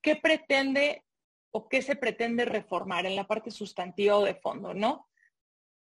¿Qué 0.00 0.16
pretende 0.16 1.04
o 1.50 1.68
qué 1.68 1.82
se 1.82 1.96
pretende 1.96 2.44
reformar 2.44 3.04
en 3.04 3.16
la 3.16 3.26
parte 3.26 3.50
sustantiva 3.50 4.16
o 4.16 4.24
de 4.24 4.36
fondo, 4.36 4.74
no? 4.74 5.08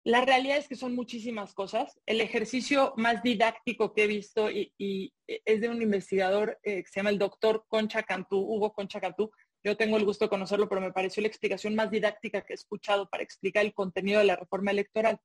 La 0.04 0.22
realidad 0.22 0.58
es 0.58 0.68
que 0.68 0.76
son 0.76 0.96
muchísimas 0.96 1.54
cosas. 1.54 2.00
El 2.06 2.22
ejercicio 2.22 2.94
más 2.96 3.24
didáctico 3.24 3.94
que 3.94 4.04
he 4.04 4.08
visto 4.08 4.50
y, 4.50 5.14
es 5.28 5.60
de 5.60 5.70
un 5.70 5.82
investigador 5.82 6.60
eh, 6.64 6.84
que 6.84 6.90
se 6.90 7.00
llama 7.00 7.10
el 7.10 7.20
doctor 7.20 7.66
Concha 7.68 8.04
Cantú, 8.04 8.40
Hugo 8.40 8.72
Concha 8.72 9.02
Cantú. 9.02 9.32
Yo 9.64 9.76
tengo 9.76 9.98
el 9.98 10.06
gusto 10.06 10.26
de 10.26 10.30
conocerlo, 10.30 10.70
pero 10.70 10.80
me 10.80 10.94
pareció 10.94 11.22
la 11.22 11.28
explicación 11.28 11.76
más 11.76 11.90
didáctica 11.90 12.42
que 12.46 12.54
he 12.54 12.56
escuchado 12.56 13.10
para 13.10 13.24
explicar 13.24 13.66
el 13.66 13.74
contenido 13.74 14.20
de 14.20 14.26
la 14.26 14.36
reforma 14.36 14.72
electoral. 14.72 15.20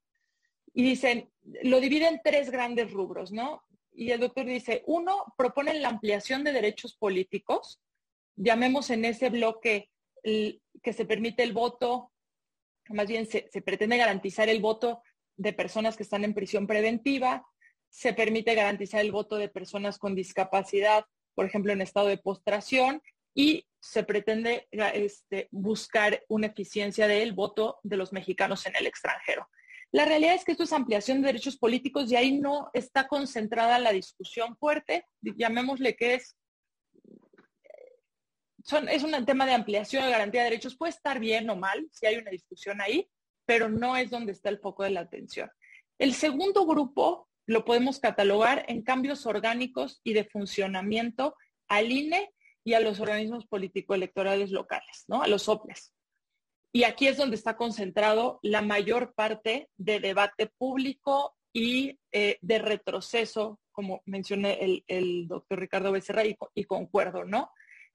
Y 0.75 0.83
dicen, 0.83 1.31
lo 1.63 1.81
dividen 1.81 2.15
en 2.15 2.21
tres 2.25 2.51
grandes 2.51 2.93
rubros, 2.93 3.33
¿no? 3.33 3.63
Y 3.93 4.11
el 4.11 4.21
doctor 4.21 4.47
dice, 4.47 4.83
uno, 4.87 5.35
proponen 5.37 5.83
la 5.83 5.89
ampliación 5.89 6.45
de 6.45 6.53
derechos 6.53 6.95
políticos, 6.97 7.81
llamemos 8.37 8.91
en 8.91 9.05
ese 9.05 9.29
bloque 9.29 9.91
que 10.23 10.93
se 10.93 11.05
permite 11.05 11.43
el 11.43 11.53
voto, 11.53 12.13
más 12.89 13.07
bien 13.07 13.27
se, 13.27 13.43
pretende 13.65 13.97
garantizar 13.97 14.49
el 14.49 14.61
voto 14.61 15.03
de 15.37 15.53
personas 15.53 15.97
que 15.97 16.03
están 16.03 16.25
en 16.25 16.35
prisión 16.35 16.67
preventiva, 16.67 17.47
se 17.89 18.15
permite 18.15 18.55
garantizar 18.55 19.01
el 19.01 19.13
voto 19.13 19.37
de 19.37 19.49
personas 19.49 19.99
con 19.99 20.15
discapacidad, 20.15 21.05
por 21.35 21.47
ejemplo, 21.47 21.73
en 21.73 21.83
estado 21.83 22.07
de 22.07 22.19
postración, 22.19 23.03
y 23.35 23.67
se 23.81 24.05
pretende 24.05 24.69
este, 24.71 25.49
buscar 25.51 26.23
una 26.29 26.49
eficiencia 26.49 27.09
del 27.09 27.33
voto 27.33 27.79
de 27.83 27.97
los 27.97 28.13
mexicanos 28.13 28.67
en 28.67 28.77
el 28.77 28.87
extranjero. 28.87 29.49
La 29.93 30.07
realidad 30.07 30.35
es 30.35 30.45
que 30.45 30.53
esto 30.53 30.65
es 30.65 30.73
ampliación 30.73 31.21
de 31.21 31.27
derechos 31.27 31.59
políticos 31.59 32.11
y 32.11 32.17
ahí 32.17 32.39
no 32.39 32.71
está 32.73 33.07
concentrada 33.07 33.79
la 33.79 33.93
discusión 33.93 34.57
fuerte, 34.57 35.07
llamémosle 35.21 35.95
que 35.97 36.15
es, 36.15 36.35
es 38.89 39.03
un 39.03 39.27
tema 39.27 39.45
de 39.45 39.53
ampliación 39.53 40.05
de 40.05 40.11
garantía 40.11 40.43
de 40.43 40.51
derechos, 40.51 40.79
puede 40.79 40.91
estar 40.91 41.21
bien 41.21 41.51
o 41.51 41.57
mal 41.57 41.87
si 41.93 42.07
hay 42.07 42.17
una 42.17 42.31
discusión 42.31 42.81
ahí, 42.81 43.07
pero 43.45 43.69
no 43.69 43.97
es 43.99 44.09
donde 44.09 44.33
está 44.33 44.49
el 44.49 44.61
foco 44.61 44.83
de 44.83 44.91
la 44.91 45.01
atención. 45.01 45.51
El 45.99 46.15
segundo 46.15 46.65
grupo 46.65 47.29
lo 47.47 47.67
podemos 47.67 48.01
catalogar 48.01 48.65
en 48.69 48.83
cambios 48.83 49.27
orgánicos 49.27 50.01
y 50.05 50.15
de 50.15 50.25
funcionamiento 50.25 51.37
al 51.69 51.93
INE 51.93 52.31
y 52.65 52.73
a 52.75 52.81
los 52.81 52.99
organismos 52.99 53.47
político-electorales 53.47 54.53
locales, 54.53 55.05
¿no? 55.07 55.23
A 55.23 55.29
los 55.29 55.49
OPLES. 55.49 55.93
Y 56.73 56.85
aquí 56.85 57.07
es 57.07 57.19
donde 57.19 57.37
está 57.37 57.57
concentrado 57.57 58.41
la 58.43 58.63
mayor 58.63 59.13
parte 59.15 59.69
de 59.77 60.01
debate 60.01 60.47
público 60.47 61.37
y 61.53 61.99
eh, 62.13 62.39
de 62.41 62.59
retroceso, 62.59 63.61
como 63.73 64.03
mencioné 64.07 64.83
el, 64.87 65.29
doctor 65.29 65.61
Ricardo 65.61 65.93
Becerra, 65.93 66.23
y, 66.25 66.65
concuerdo, 66.65 67.25
¿no? 67.25 67.51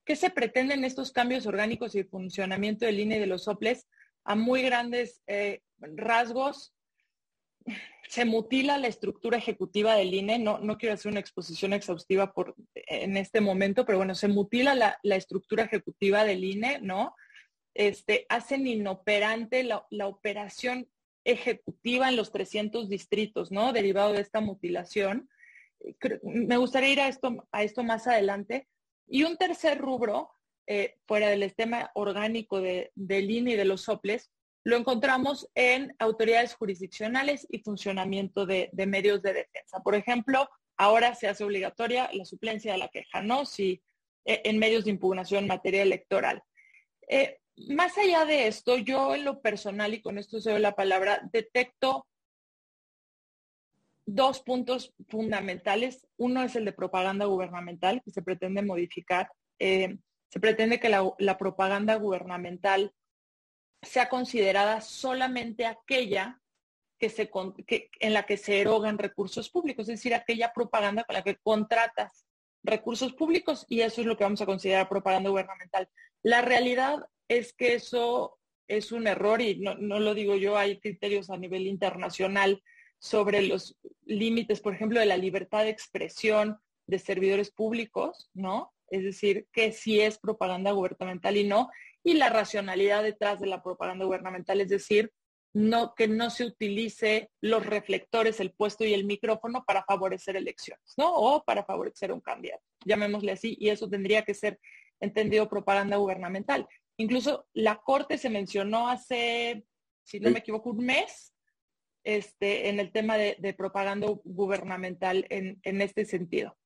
¿Qué 0.05 0.15
se 0.15 0.29
pretenden 0.29 0.83
estos 0.83 1.11
cambios 1.11 1.47
orgánicos 1.47 1.95
y 1.95 2.03
funcionamiento 2.03 2.85
del 2.85 2.99
INE 2.99 3.19
de 3.19 3.25
los 3.25 3.45
soples 3.45 3.87
a 4.23 4.35
muy 4.35 4.61
grandes 4.61 5.21
eh, 5.25 5.61
rasgos? 5.79 6.75
Se 8.07 8.25
mutila 8.25 8.77
la 8.77 8.87
estructura 8.87 9.39
ejecutiva 9.39 9.95
del 9.95 10.13
INE, 10.13 10.37
no, 10.37 10.59
no 10.59 10.77
quiero 10.77 10.93
hacer 10.93 11.11
una 11.11 11.19
exposición 11.19 11.73
exhaustiva 11.73 12.31
por, 12.31 12.55
en 12.75 13.17
este 13.17 13.41
momento, 13.41 13.85
pero 13.85 13.97
bueno, 13.97 14.13
se 14.13 14.27
mutila 14.27 14.75
la, 14.75 14.99
la 15.01 15.15
estructura 15.15 15.63
ejecutiva 15.63 16.23
del 16.23 16.43
INE, 16.43 16.79
¿no? 16.79 17.15
Este, 17.77 18.25
hacen 18.27 18.65
inoperante 18.65 19.63
la, 19.63 19.85
operación 20.07 20.89
ejecutiva 21.23 22.09
en 22.09 22.15
los 22.15 22.31
300 22.31 22.89
distritos, 22.89 23.51
¿no? 23.51 23.71
Derivado 23.71 24.13
de 24.13 24.21
esta 24.21 24.41
mutilación. 24.41 25.29
Me 26.23 26.57
gustaría 26.57 26.89
ir 26.89 27.01
a 27.01 27.07
esto, 27.07 27.47
a 27.51 27.63
esto 27.63 27.83
más 27.83 28.07
adelante. 28.07 28.67
Y 29.07 29.23
un 29.23 29.37
tercer 29.37 29.77
rubro, 29.77 30.31
eh, 30.65 30.95
fuera 31.05 31.29
del 31.29 31.53
tema 31.53 31.91
orgánico 31.93 32.61
de, 32.61 32.91
del 32.95 33.29
INE 33.29 33.51
y 33.51 33.55
de 33.55 33.65
los 33.65 33.81
soples, 33.81 34.31
lo 34.63 34.75
encontramos 34.75 35.47
en 35.53 35.95
autoridades 35.99 36.55
jurisdiccionales 36.55 37.45
y 37.51 37.59
funcionamiento 37.59 38.47
de, 38.47 38.71
medios 38.87 39.21
de 39.21 39.33
defensa. 39.33 39.81
Por 39.83 39.93
ejemplo, 39.93 40.49
ahora 40.77 41.13
se 41.13 41.27
hace 41.27 41.43
obligatoria 41.43 42.09
la 42.11 42.25
suplencia 42.25 42.71
de 42.71 42.79
la 42.79 42.89
queja, 42.89 43.21
¿no? 43.21 43.45
Si 43.45 43.83
eh, 44.25 44.41
en 44.45 44.57
medios 44.57 44.85
de 44.85 44.91
impugnación 44.91 45.43
en 45.43 45.47
materia 45.47 45.83
electoral. 45.83 46.43
Eh, 47.07 47.37
más 47.69 47.97
allá 47.97 48.25
de 48.25 48.47
esto, 48.47 48.77
yo 48.77 49.15
en 49.15 49.25
lo 49.25 49.41
personal, 49.41 49.93
y 49.93 50.01
con 50.01 50.17
esto 50.17 50.39
se 50.39 50.53
ve 50.53 50.59
la 50.59 50.75
palabra, 50.75 51.21
detecto 51.31 52.07
dos 54.05 54.41
puntos 54.41 54.93
fundamentales. 55.09 56.07
Uno 56.17 56.43
es 56.43 56.55
el 56.55 56.65
de 56.65 56.71
propaganda 56.71 57.25
gubernamental, 57.25 58.01
que 58.03 58.11
se 58.11 58.21
pretende 58.21 58.61
modificar. 58.61 59.29
Eh, 59.59 59.97
se 60.29 60.39
pretende 60.39 60.79
que 60.79 60.89
la, 60.89 61.37
propaganda 61.37 61.95
gubernamental 61.95 62.93
sea 63.81 64.09
considerada 64.09 64.81
solamente 64.81 65.65
aquella 65.65 66.41
que 66.99 67.09
se, 67.09 67.29
en 67.99 68.13
la 68.13 68.23
que 68.23 68.37
se 68.37 68.61
erogan 68.61 68.97
recursos 68.97 69.49
públicos, 69.49 69.83
es 69.83 69.99
decir, 69.99 70.15
aquella 70.15 70.51
propaganda 70.51 71.03
con 71.03 71.13
la 71.13 71.23
que 71.23 71.35
contratas 71.37 72.25
recursos 72.63 73.13
públicos 73.13 73.65
y 73.69 73.81
eso 73.81 74.01
es 74.01 74.07
lo 74.07 74.17
que 74.17 74.23
vamos 74.23 74.41
a 74.41 74.45
considerar 74.45 74.89
propaganda 74.89 75.29
gubernamental. 75.29 75.89
La 76.23 76.41
realidad 76.41 77.05
es 77.27 77.53
que 77.53 77.75
eso 77.75 78.37
es 78.67 78.91
un 78.91 79.07
error 79.07 79.41
y 79.41 79.59
no, 79.59 79.75
lo 79.75 80.13
digo 80.13 80.35
yo, 80.35 80.57
hay 80.57 80.79
criterios 80.79 81.29
a 81.29 81.37
nivel 81.37 81.67
internacional 81.67 82.61
sobre 82.99 83.41
los 83.41 83.77
límites, 84.05 84.59
por 84.59 84.73
ejemplo, 84.73 84.99
de 84.99 85.05
la 85.05 85.17
libertad 85.17 85.63
de 85.63 85.69
expresión 85.69 86.57
de 86.87 86.99
servidores 86.99 87.51
públicos, 87.51 88.29
¿no? 88.33 88.73
Es 88.89 89.03
decir, 89.03 89.47
que 89.51 89.71
sí 89.71 89.99
es 90.01 90.17
propaganda 90.17 90.71
gubernamental 90.71 91.37
y 91.37 91.43
no, 91.45 91.69
y 92.03 92.13
la 92.13 92.29
racionalidad 92.29 93.03
detrás 93.03 93.39
de 93.39 93.47
la 93.47 93.61
propaganda 93.61 94.05
gubernamental, 94.05 94.61
es 94.61 94.69
decir, 94.69 95.11
no, 95.53 95.93
que 95.95 96.07
no 96.07 96.29
se 96.29 96.45
utilice 96.45 97.29
los 97.41 97.65
reflectores, 97.65 98.39
el 98.39 98.51
puesto 98.51 98.85
y 98.85 98.93
el 98.93 99.05
micrófono 99.05 99.63
para 99.65 99.83
favorecer 99.83 100.35
elecciones, 100.35 100.93
¿no? 100.97 101.13
O 101.13 101.43
para 101.43 101.63
favorecer 101.63 102.11
un 102.11 102.21
candidato, 102.21 102.63
llamémosle 102.85 103.31
así, 103.31 103.57
y 103.59 103.69
eso 103.69 103.89
tendría 103.89 104.23
que 104.23 104.33
ser 104.33 104.59
entendido 104.99 105.49
propaganda 105.49 105.97
gubernamental. 105.97 106.67
Incluso 106.97 107.47
la 107.53 107.77
Corte 107.77 108.17
se 108.17 108.29
mencionó 108.29 108.89
hace, 108.89 109.63
si 110.03 110.19
no 110.19 110.31
me 110.31 110.39
equivoco, 110.39 110.71
un 110.71 110.83
mes 110.83 111.33
este, 112.03 112.69
en 112.69 112.79
el 112.79 112.91
tema 112.91 113.17
de, 113.17 113.53
propaganda 113.55 114.07
gubernamental 114.23 115.27
en, 115.29 115.81
este 115.81 116.05
sentido. 116.05 116.57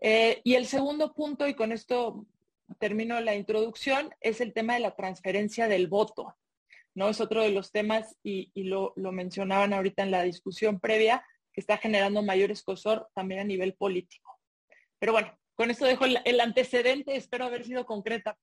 Eh, 0.00 0.40
y 0.42 0.54
el 0.54 0.66
segundo 0.66 1.14
punto, 1.14 1.46
y 1.46 1.54
con 1.54 1.72
esto 1.72 2.26
termino 2.80 3.20
la 3.20 3.36
introducción, 3.36 4.10
es 4.20 4.40
el 4.40 4.52
tema 4.52 4.74
de 4.74 4.80
la 4.80 4.96
transferencia 4.96 5.68
del 5.68 5.86
voto. 5.86 6.36
¿no? 6.94 7.08
Es 7.08 7.20
otro 7.20 7.42
de 7.42 7.50
los 7.50 7.70
temas, 7.70 8.16
y, 8.24 8.50
lo, 8.64 8.94
mencionaban 8.96 9.72
ahorita 9.72 10.02
en 10.02 10.10
la 10.10 10.22
discusión 10.24 10.80
previa, 10.80 11.24
que 11.52 11.60
está 11.60 11.78
generando 11.78 12.22
mayor 12.22 12.50
escosor 12.50 13.08
también 13.14 13.40
a 13.40 13.44
nivel 13.44 13.74
político. 13.74 14.40
Pero 14.98 15.12
bueno, 15.12 15.38
con 15.54 15.70
esto 15.70 15.86
dejo 15.86 16.04
el 16.04 16.40
antecedente, 16.40 17.14
espero 17.14 17.44
haber 17.44 17.64
sido 17.64 17.86
concreta. 17.86 18.36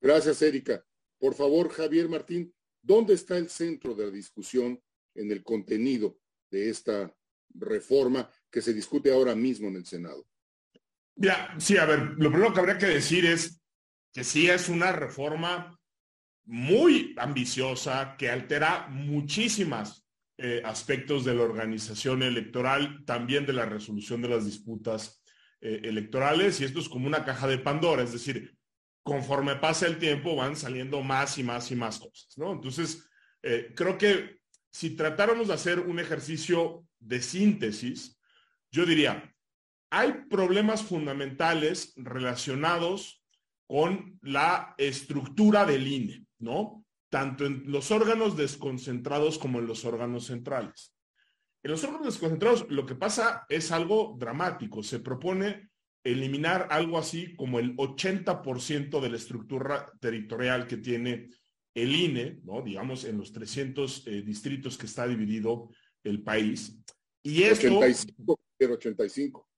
Gracias, 0.00 0.40
Erika. 0.42 0.84
Por 1.18 1.34
favor, 1.34 1.68
Javier 1.70 2.08
Martín, 2.08 2.54
¿dónde 2.82 3.14
está 3.14 3.36
el 3.36 3.50
centro 3.50 3.94
de 3.94 4.06
la 4.06 4.10
discusión 4.10 4.82
en 5.14 5.30
el 5.30 5.42
contenido 5.42 6.18
de 6.50 6.70
esta 6.70 7.14
reforma 7.54 8.30
que 8.50 8.62
se 8.62 8.72
discute 8.72 9.12
ahora 9.12 9.34
mismo 9.34 9.68
en 9.68 9.76
el 9.76 9.86
Senado? 9.86 10.26
Ya, 11.16 11.54
sí, 11.58 11.76
a 11.76 11.84
ver, 11.84 12.14
lo 12.16 12.30
primero 12.30 12.54
que 12.54 12.60
habría 12.60 12.78
que 12.78 12.86
decir 12.86 13.26
es 13.26 13.60
que 14.12 14.24
sí 14.24 14.48
es 14.48 14.68
una 14.68 14.92
reforma 14.92 15.78
muy 16.44 17.14
ambiciosa 17.18 18.16
que 18.18 18.30
altera 18.30 18.88
muchísimas 18.88 20.06
eh, 20.38 20.62
aspectos 20.64 21.24
de 21.24 21.34
la 21.34 21.42
organización 21.42 22.22
electoral, 22.22 23.04
también 23.04 23.44
de 23.44 23.52
la 23.52 23.66
resolución 23.66 24.22
de 24.22 24.30
las 24.30 24.46
disputas 24.46 25.22
eh, 25.60 25.82
electorales, 25.84 26.60
y 26.60 26.64
esto 26.64 26.80
es 26.80 26.88
como 26.88 27.06
una 27.06 27.24
caja 27.24 27.46
de 27.46 27.58
Pandora, 27.58 28.02
es 28.02 28.12
decir, 28.12 28.56
conforme 29.02 29.56
pasa 29.56 29.86
el 29.86 29.98
tiempo 29.98 30.36
van 30.36 30.56
saliendo 30.56 31.02
más 31.02 31.38
y 31.38 31.42
más 31.42 31.70
y 31.70 31.76
más 31.76 31.98
cosas, 31.98 32.36
¿no? 32.36 32.52
Entonces, 32.52 33.08
eh, 33.42 33.72
creo 33.74 33.96
que 33.96 34.40
si 34.70 34.90
tratáramos 34.90 35.48
de 35.48 35.54
hacer 35.54 35.80
un 35.80 35.98
ejercicio 35.98 36.86
de 36.98 37.20
síntesis, 37.22 38.20
yo 38.70 38.86
diría, 38.86 39.34
hay 39.90 40.12
problemas 40.28 40.82
fundamentales 40.82 41.92
relacionados 41.96 43.24
con 43.66 44.18
la 44.22 44.74
estructura 44.78 45.64
del 45.64 45.86
INE, 45.86 46.26
¿no? 46.38 46.84
Tanto 47.08 47.46
en 47.46 47.64
los 47.66 47.90
órganos 47.90 48.36
desconcentrados 48.36 49.38
como 49.38 49.58
en 49.58 49.66
los 49.66 49.84
órganos 49.84 50.26
centrales. 50.26 50.94
En 51.62 51.72
los 51.72 51.82
órganos 51.84 52.06
desconcentrados 52.06 52.66
lo 52.70 52.86
que 52.86 52.94
pasa 52.94 53.44
es 53.48 53.72
algo 53.72 54.16
dramático. 54.18 54.82
Se 54.82 55.00
propone 55.00 55.70
eliminar 56.04 56.68
algo 56.70 56.98
así 56.98 57.34
como 57.36 57.58
el 57.58 57.76
80% 57.76 59.00
de 59.00 59.08
la 59.10 59.16
estructura 59.16 59.86
territorial 60.00 60.66
que 60.66 60.78
tiene 60.78 61.28
el 61.74 61.94
INE, 61.94 62.40
¿no? 62.44 62.62
digamos, 62.62 63.04
en 63.04 63.18
los 63.18 63.32
300 63.32 64.06
eh, 64.06 64.22
distritos 64.22 64.76
que 64.76 64.86
está 64.86 65.06
dividido 65.06 65.70
el 66.02 66.22
país. 66.22 66.78
Y 67.22 67.42
esto... 67.42 67.78
85, 67.78 68.40
85. 68.58 69.50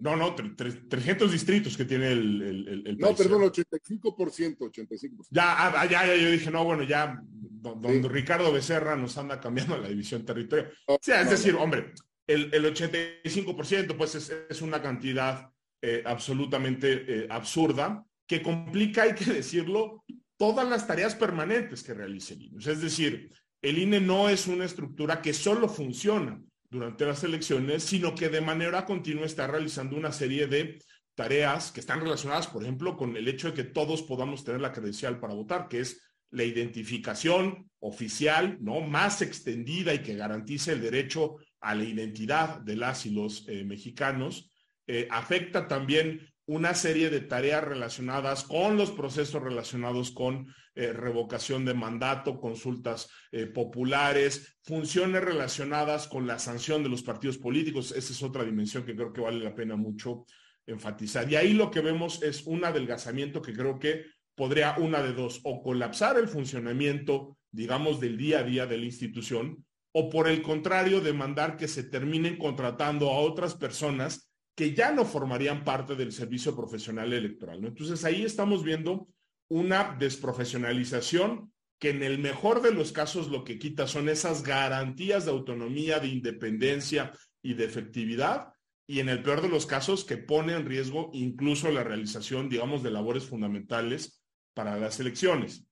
No, 0.00 0.14
no, 0.14 0.34
300 0.34 1.32
distritos 1.32 1.76
que 1.76 1.84
tiene 1.84 2.12
el, 2.12 2.84
el, 2.86 2.98
No, 2.98 3.16
perdón, 3.16 3.42
85%, 3.42 4.58
85%. 4.58 5.26
Ya, 5.30 5.66
ah, 5.66 5.86
ya, 5.86 6.06
ya, 6.06 6.14
yo 6.14 6.30
dije, 6.30 6.52
no, 6.52 6.62
bueno, 6.62 6.84
ya, 6.84 7.20
don, 7.20 8.08
Ricardo 8.08 8.52
Becerra 8.52 8.94
nos 8.94 9.18
anda 9.18 9.40
cambiando 9.40 9.76
la 9.76 9.88
división 9.88 10.24
territorial. 10.24 10.72
o 10.86 10.98
sea, 11.02 11.22
es 11.22 11.30
decir, 11.30 11.56
hombre, 11.56 11.94
el, 12.28 12.52
85% 12.52 13.96
pues 13.96 14.14
es, 14.14 14.62
una 14.62 14.80
cantidad 14.80 15.50
eh, 15.82 16.02
absolutamente 16.04 17.04
eh, 17.06 17.26
absurda 17.30 18.04
que 18.26 18.42
complica, 18.42 19.02
hay 19.02 19.14
que 19.14 19.24
decirlo, 19.32 20.04
todas 20.36 20.68
las 20.68 20.86
tareas 20.86 21.14
permanentes 21.14 21.82
que 21.82 21.94
realiza 21.94 22.34
el 22.34 22.42
INE. 22.42 22.58
es 22.58 22.80
decir, 22.80 23.32
el 23.62 23.78
INE 23.78 24.00
no 24.00 24.28
es 24.28 24.46
una 24.46 24.64
estructura 24.64 25.20
que 25.20 25.32
solo 25.32 25.68
funciona 25.68 26.40
durante 26.70 27.06
las 27.06 27.24
elecciones, 27.24 27.82
sino 27.82 28.14
que 28.14 28.28
de 28.28 28.40
manera 28.40 28.84
continua 28.84 29.24
está 29.24 29.46
realizando 29.46 29.96
una 29.96 30.12
serie 30.12 30.46
de 30.46 30.78
tareas 31.14 31.72
que 31.72 31.80
están 31.80 32.00
relacionadas, 32.00 32.46
por 32.46 32.62
ejemplo, 32.62 32.96
con 32.96 33.16
el 33.16 33.26
hecho 33.26 33.48
de 33.48 33.54
que 33.54 33.64
todos 33.64 34.02
podamos 34.02 34.44
tener 34.44 34.60
la 34.60 34.70
credencial 34.70 35.18
para 35.18 35.34
votar, 35.34 35.66
que 35.66 35.80
es 35.80 36.00
la 36.30 36.44
identificación 36.44 37.70
oficial, 37.80 38.58
¿no? 38.60 38.80
Más 38.82 39.22
extendida 39.22 39.94
y 39.94 40.02
que 40.02 40.14
garantice 40.14 40.72
el 40.72 40.82
derecho 40.82 41.38
a 41.60 41.74
la 41.74 41.84
identidad 41.84 42.60
de 42.60 42.76
las 42.76 43.06
y 43.06 43.10
los 43.10 43.48
eh, 43.48 43.64
mexicanos. 43.64 44.50
Eh, 44.86 45.06
afecta 45.10 45.68
también 45.68 46.28
una 46.46 46.74
serie 46.74 47.10
de 47.10 47.20
tareas 47.20 47.62
relacionadas 47.62 48.44
con 48.44 48.76
los 48.76 48.90
procesos 48.90 49.42
relacionados 49.42 50.10
con 50.10 50.46
eh, 50.74 50.92
revocación 50.92 51.64
de 51.64 51.74
mandato, 51.74 52.40
consultas 52.40 53.10
populares, 53.52 54.58
funciones 54.62 55.22
relacionadas 55.22 56.08
con 56.08 56.26
la 56.26 56.38
sanción 56.38 56.82
de 56.82 56.88
los 56.88 57.02
partidos 57.02 57.36
políticos. 57.36 57.92
Esa 57.92 58.12
es 58.12 58.22
otra 58.22 58.44
dimensión 58.44 58.86
que 58.86 58.96
creo 58.96 59.12
que 59.12 59.20
vale 59.20 59.44
la 59.44 59.54
pena 59.54 59.76
mucho 59.76 60.24
enfatizar. 60.66 61.30
Y 61.30 61.36
ahí 61.36 61.52
lo 61.52 61.70
que 61.70 61.80
vemos 61.80 62.22
es 62.22 62.46
un 62.46 62.64
adelgazamiento 62.64 63.42
que 63.42 63.52
creo 63.52 63.78
que 63.78 64.06
podría 64.38 64.76
una 64.78 65.02
de 65.02 65.12
dos, 65.12 65.40
o 65.42 65.62
colapsar 65.62 66.16
el 66.16 66.28
funcionamiento, 66.28 67.36
digamos, 67.50 68.00
del 68.00 68.16
día 68.16 68.38
a 68.38 68.44
día 68.44 68.66
de 68.66 68.78
la 68.78 68.84
institución, 68.84 69.66
o 69.92 70.10
por 70.10 70.28
el 70.28 70.42
contrario, 70.42 71.00
demandar 71.00 71.56
que 71.56 71.68
se 71.68 71.82
terminen 71.82 72.36
contratando 72.36 73.10
a 73.10 73.18
otras 73.18 73.54
personas 73.54 74.30
que 74.54 74.74
ya 74.74 74.92
no 74.92 75.04
formarían 75.04 75.64
parte 75.64 75.94
del 75.94 76.12
servicio 76.12 76.54
profesional 76.56 77.12
electoral. 77.12 77.64
Entonces 77.64 78.04
ahí 78.04 78.24
estamos 78.24 78.64
viendo 78.64 79.08
una 79.48 79.96
desprofesionalización 79.98 81.52
que 81.78 81.90
en 81.90 82.02
el 82.02 82.18
mejor 82.18 82.60
de 82.60 82.72
los 82.72 82.92
casos 82.92 83.28
lo 83.28 83.44
que 83.44 83.58
quita 83.58 83.86
son 83.86 84.08
esas 84.08 84.42
garantías 84.42 85.24
de 85.24 85.30
autonomía, 85.30 86.00
de 86.00 86.08
independencia 86.08 87.12
y 87.40 87.54
de 87.54 87.64
efectividad, 87.64 88.52
y 88.86 89.00
en 89.00 89.08
el 89.08 89.22
peor 89.22 89.42
de 89.42 89.48
los 89.48 89.66
casos 89.66 90.04
que 90.04 90.16
pone 90.16 90.54
en 90.54 90.66
riesgo 90.66 91.10
incluso 91.12 91.70
la 91.70 91.84
realización, 91.84 92.48
digamos, 92.48 92.82
de 92.82 92.90
labores 92.90 93.24
fundamentales 93.24 94.22
para 94.54 94.76
las 94.76 94.98
elecciones. 94.98 95.66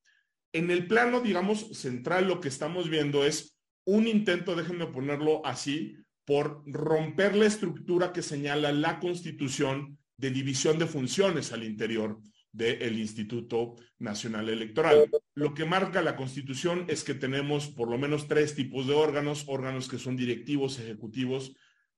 En 0.52 0.70
el 0.70 0.86
plano, 0.86 1.20
digamos, 1.20 1.76
central, 1.76 2.28
lo 2.28 2.40
que 2.40 2.48
estamos 2.48 2.88
viendo 2.88 3.24
es 3.24 3.55
un 3.86 4.06
intento, 4.06 4.54
déjenme 4.54 4.86
ponerlo 4.86 5.44
así, 5.46 5.96
por 6.24 6.62
romper 6.66 7.36
la 7.36 7.46
estructura 7.46 8.12
que 8.12 8.20
señala 8.20 8.72
la 8.72 8.98
Constitución 8.98 9.98
de 10.16 10.30
división 10.30 10.78
de 10.78 10.86
funciones 10.86 11.52
al 11.52 11.62
interior 11.62 12.20
del 12.52 12.98
Instituto 12.98 13.76
Nacional 13.98 14.48
Electoral. 14.48 15.08
Lo 15.34 15.54
que 15.54 15.64
marca 15.64 16.02
la 16.02 16.16
Constitución 16.16 16.86
es 16.88 17.04
que 17.04 17.14
tenemos 17.14 17.68
por 17.68 17.90
lo 17.90 17.98
menos 17.98 18.26
tres 18.26 18.54
tipos 18.54 18.86
de 18.86 18.94
órganos, 18.94 19.44
órganos 19.46 19.88
que 19.88 19.98
son 19.98 20.16
directivos, 20.16 20.78
ejecutivos 20.78 21.54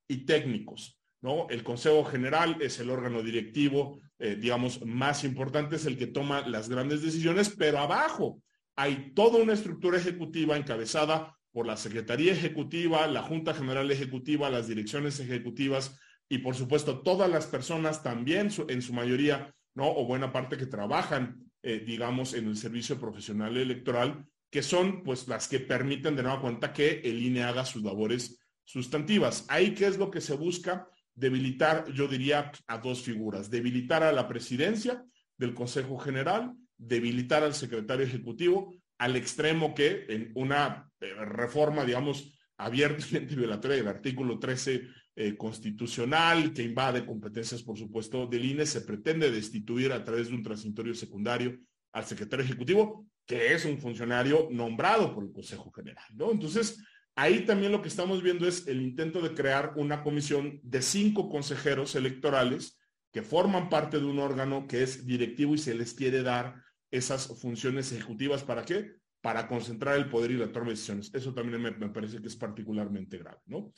y 0.08 0.26
técnicos. 0.26 0.98
¿no? 1.22 1.46
El 1.48 1.62
Consejo 1.62 2.04
General 2.04 2.58
es 2.60 2.80
el 2.80 2.90
órgano 2.90 3.22
directivo, 3.22 4.00
eh, 4.18 4.36
digamos, 4.38 4.84
más 4.84 5.24
importante, 5.24 5.76
es 5.76 5.86
el 5.86 5.96
que 5.96 6.08
toma 6.08 6.46
las 6.46 6.68
grandes 6.68 7.02
decisiones, 7.02 7.54
pero 7.56 7.78
abajo 7.78 8.42
hay 8.76 9.12
toda 9.14 9.40
una 9.42 9.54
estructura 9.54 9.98
ejecutiva 9.98 10.56
encabezada 10.56 11.37
por 11.52 11.66
la 11.66 11.76
Secretaría 11.76 12.32
Ejecutiva, 12.32 13.06
la 13.06 13.22
Junta 13.22 13.54
General 13.54 13.90
Ejecutiva, 13.90 14.50
las 14.50 14.68
direcciones 14.68 15.20
ejecutivas 15.20 15.98
y 16.28 16.38
por 16.38 16.54
supuesto 16.54 17.00
todas 17.00 17.30
las 17.30 17.46
personas 17.46 18.02
también 18.02 18.50
en 18.68 18.82
su 18.82 18.92
mayoría, 18.92 19.54
¿no? 19.74 19.88
O 19.88 20.04
buena 20.04 20.32
parte 20.32 20.56
que 20.56 20.66
trabajan, 20.66 21.50
eh, 21.62 21.82
digamos, 21.84 22.34
en 22.34 22.48
el 22.48 22.56
servicio 22.56 22.98
profesional 22.98 23.56
electoral, 23.56 24.26
que 24.50 24.62
son 24.62 25.02
pues 25.02 25.28
las 25.28 25.48
que 25.48 25.60
permiten 25.60 26.16
de 26.16 26.22
nueva 26.22 26.40
cuenta 26.40 26.72
que 26.72 27.00
el 27.04 27.22
INE 27.22 27.44
haga 27.44 27.64
sus 27.64 27.82
labores 27.82 28.38
sustantivas. 28.64 29.46
Ahí, 29.48 29.74
¿qué 29.74 29.86
es 29.86 29.98
lo 29.98 30.10
que 30.10 30.20
se 30.20 30.34
busca? 30.34 30.88
Debilitar, 31.14 31.90
yo 31.92 32.06
diría, 32.06 32.52
a 32.66 32.78
dos 32.78 33.02
figuras. 33.02 33.50
Debilitar 33.50 34.02
a 34.02 34.12
la 34.12 34.28
presidencia 34.28 35.04
del 35.36 35.54
Consejo 35.54 35.98
General, 35.98 36.54
debilitar 36.76 37.42
al 37.42 37.54
secretario 37.54 38.04
ejecutivo 38.04 38.74
al 38.98 39.16
extremo 39.16 39.74
que 39.74 40.06
en 40.08 40.32
una 40.34 40.90
eh, 41.00 41.14
reforma, 41.14 41.84
digamos, 41.84 42.38
abiertamente 42.56 43.34
violatoria 43.36 43.76
del 43.76 43.88
artículo 43.88 44.38
13 44.38 44.88
eh, 45.16 45.36
constitucional, 45.36 46.52
que 46.52 46.62
invade 46.62 47.06
competencias, 47.06 47.62
por 47.62 47.78
supuesto, 47.78 48.26
del 48.26 48.44
INE, 48.44 48.66
se 48.66 48.82
pretende 48.82 49.30
destituir 49.30 49.92
a 49.92 50.04
través 50.04 50.28
de 50.28 50.34
un 50.34 50.42
transitorio 50.42 50.94
secundario 50.94 51.58
al 51.92 52.04
secretario 52.04 52.44
ejecutivo, 52.44 53.06
que 53.26 53.52
es 53.52 53.64
un 53.64 53.78
funcionario 53.78 54.48
nombrado 54.50 55.14
por 55.14 55.24
el 55.24 55.32
Consejo 55.32 55.70
General, 55.70 56.04
¿no? 56.14 56.30
Entonces, 56.30 56.82
ahí 57.14 57.44
también 57.44 57.72
lo 57.72 57.82
que 57.82 57.88
estamos 57.88 58.22
viendo 58.22 58.46
es 58.46 58.66
el 58.68 58.80
intento 58.80 59.20
de 59.20 59.34
crear 59.34 59.72
una 59.76 60.02
comisión 60.02 60.60
de 60.62 60.82
cinco 60.82 61.28
consejeros 61.28 61.94
electorales 61.94 62.78
que 63.12 63.22
forman 63.22 63.68
parte 63.68 63.98
de 63.98 64.04
un 64.04 64.18
órgano 64.18 64.66
que 64.66 64.82
es 64.82 65.06
directivo 65.06 65.54
y 65.54 65.58
se 65.58 65.74
les 65.74 65.94
quiere 65.94 66.22
dar 66.22 66.62
esas 66.90 67.26
funciones 67.40 67.92
ejecutivas. 67.92 68.42
¿Para 68.44 68.64
qué? 68.64 68.92
Para 69.20 69.48
concentrar 69.48 69.96
el 69.96 70.08
poder 70.08 70.30
y 70.30 70.36
la 70.36 70.52
toma 70.52 70.66
de 70.66 70.72
decisiones. 70.72 71.10
Eso 71.14 71.34
también 71.34 71.60
me, 71.60 71.72
parece 71.90 72.20
que 72.20 72.28
es 72.28 72.36
particularmente 72.36 73.18
grave, 73.18 73.40
¿no? 73.46 73.72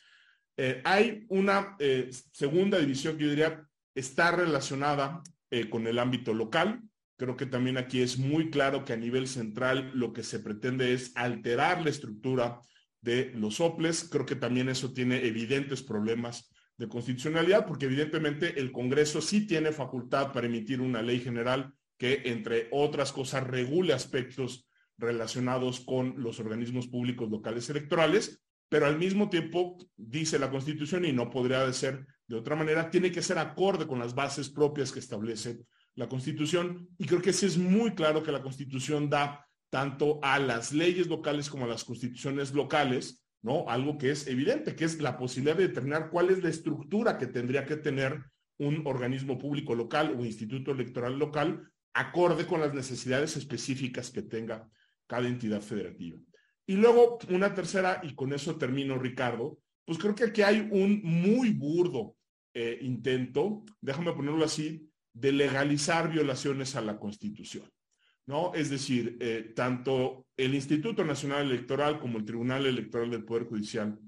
Eh, 0.57 0.83
hay 0.85 1.25
una 1.29 1.77
eh, 1.79 2.11
segunda 2.33 2.79
división 2.79 3.17
que 3.17 3.25
yo 3.25 3.31
diría 3.31 3.67
está 3.95 4.31
relacionada 4.33 5.23
eh, 5.51 5.69
con 5.69 5.87
el 5.87 5.99
ámbito 5.99 6.35
local. 6.35 6.83
Creo 7.17 7.37
que 7.37 7.47
también 7.47 7.77
aquí 7.77 8.01
es 8.01 8.19
muy 8.19 8.51
claro 8.51 8.85
que 8.85 8.93
a 8.93 8.97
nivel 8.97 9.27
central 9.27 9.91
lo 9.95 10.13
que 10.13 10.23
se 10.23 10.41
pretende 10.41 10.93
es 10.93 11.13
alterar 11.17 11.83
la 11.83 11.91
estructura 11.91 12.61
de 13.01 13.33
los 13.35 13.61
OPLES. 13.61 14.09
Creo 14.11 14.27
que 14.27 14.37
también 14.37 14.69
eso 14.69 14.93
tiene 14.93 15.27
evidentes 15.27 15.83
problemas 15.83 16.51
de 16.77 16.89
constitucionalidad, 16.89 17.67
porque 17.67 17.87
evidentemente 17.87 18.59
el 18.59 18.73
Congreso 18.73 19.21
sí 19.21 19.47
tiene 19.47 19.71
facultad 19.71 20.33
para 20.33 20.47
emitir 20.47 20.81
una 20.81 21.03
ley 21.03 21.21
general 21.21 21.75
que, 22.01 22.23
entre 22.25 22.69
otras 22.73 23.13
cosas, 23.13 23.47
regule 23.47 23.93
aspectos 23.93 24.67
relacionados 24.97 25.81
con 25.81 26.15
los 26.17 26.41
organismos 26.41 26.89
públicos 26.89 27.31
locales 27.31 27.69
electorales, 27.69 28.43
pero 28.71 28.87
al 28.87 28.97
mismo 28.97 29.29
tiempo, 29.29 29.77
dice 29.99 30.39
la 30.39 30.51
Constitución, 30.51 31.05
y 31.05 31.13
no 31.13 31.29
podría 31.29 31.71
ser 31.75 32.07
de 32.27 32.37
otra 32.37 32.57
manera, 32.57 32.91
tiene 32.91 33.13
que 33.13 33.21
ser 33.21 33.37
acorde 33.37 33.87
con 33.87 33.99
las 33.99 34.15
bases 34.15 34.49
propias 34.49 34.93
que 34.93 34.99
establece 34.99 35.59
la 35.95 36.09
Constitución. 36.09 36.89
Y 36.97 37.05
creo 37.05 37.21
que 37.21 37.35
sí 37.35 37.45
es 37.45 37.59
muy 37.59 37.95
claro 37.95 38.23
que 38.23 38.33
la 38.33 38.41
Constitución 38.41 39.11
da 39.11 39.47
tanto 39.69 40.21
a 40.23 40.39
las 40.39 40.73
leyes 40.73 41.07
locales 41.07 41.51
como 41.51 41.67
a 41.67 41.69
las 41.69 41.85
constituciones 41.85 42.55
locales, 42.55 43.23
¿no? 43.43 43.69
Algo 43.69 43.99
que 43.99 44.11
es 44.11 44.27
evidente, 44.27 44.75
que 44.75 44.87
es 44.87 45.03
la 45.03 45.19
posibilidad 45.19 45.57
de 45.57 45.69
determinar 45.69 46.09
cuál 46.09 46.31
es 46.31 46.43
la 46.43 46.49
estructura 46.49 47.19
que 47.19 47.27
tendría 47.27 47.67
que 47.67 47.77
tener 47.77 48.25
un 48.59 48.87
organismo 48.87 49.37
público 49.37 49.75
local 49.75 50.17
o 50.19 50.25
instituto 50.25 50.73
electoral 50.73 51.19
local 51.19 51.71
acorde 51.95 52.47
con 52.47 52.61
las 52.61 52.75
necesidades 52.75 53.37
específicas 53.37 54.11
que 54.11 54.23
tenga 54.23 54.69
cada 55.07 55.29
entidad 55.29 55.61
federativa. 55.61 56.19
Y 56.67 56.75
luego 56.75 57.19
una 57.31 57.53
tercera, 57.55 58.01
y 58.05 58.15
con 58.15 58.33
eso 58.33 58.57
termino, 58.57 58.99
Ricardo, 58.99 59.59
pues 59.85 59.99
creo 59.99 60.15
que 60.15 60.25
aquí 60.25 60.43
hay 60.43 60.69
un 60.71 61.01
muy 61.03 61.51
burdo 61.51 62.17
eh, 62.55 62.79
intento, 62.83 63.65
déjame 63.81 64.13
ponerlo 64.13 64.45
así, 64.45 64.89
de 65.13 65.33
legalizar 65.33 66.11
violaciones 66.11 66.77
a 66.77 66.81
la 66.81 66.99
Constitución. 66.99 67.69
¿no? 68.27 68.55
Es 68.55 68.71
decir, 68.71 69.17
eh, 69.21 69.53
tanto 69.57 70.29
el 70.37 70.55
Instituto 70.55 71.05
Nacional 71.05 71.51
Electoral 71.51 71.99
como 71.99 72.19
el 72.19 72.25
Tribunal 72.25 72.67
Electoral 72.67 73.11
del 73.11 73.25
Poder 73.25 73.45
Judicial 73.45 73.99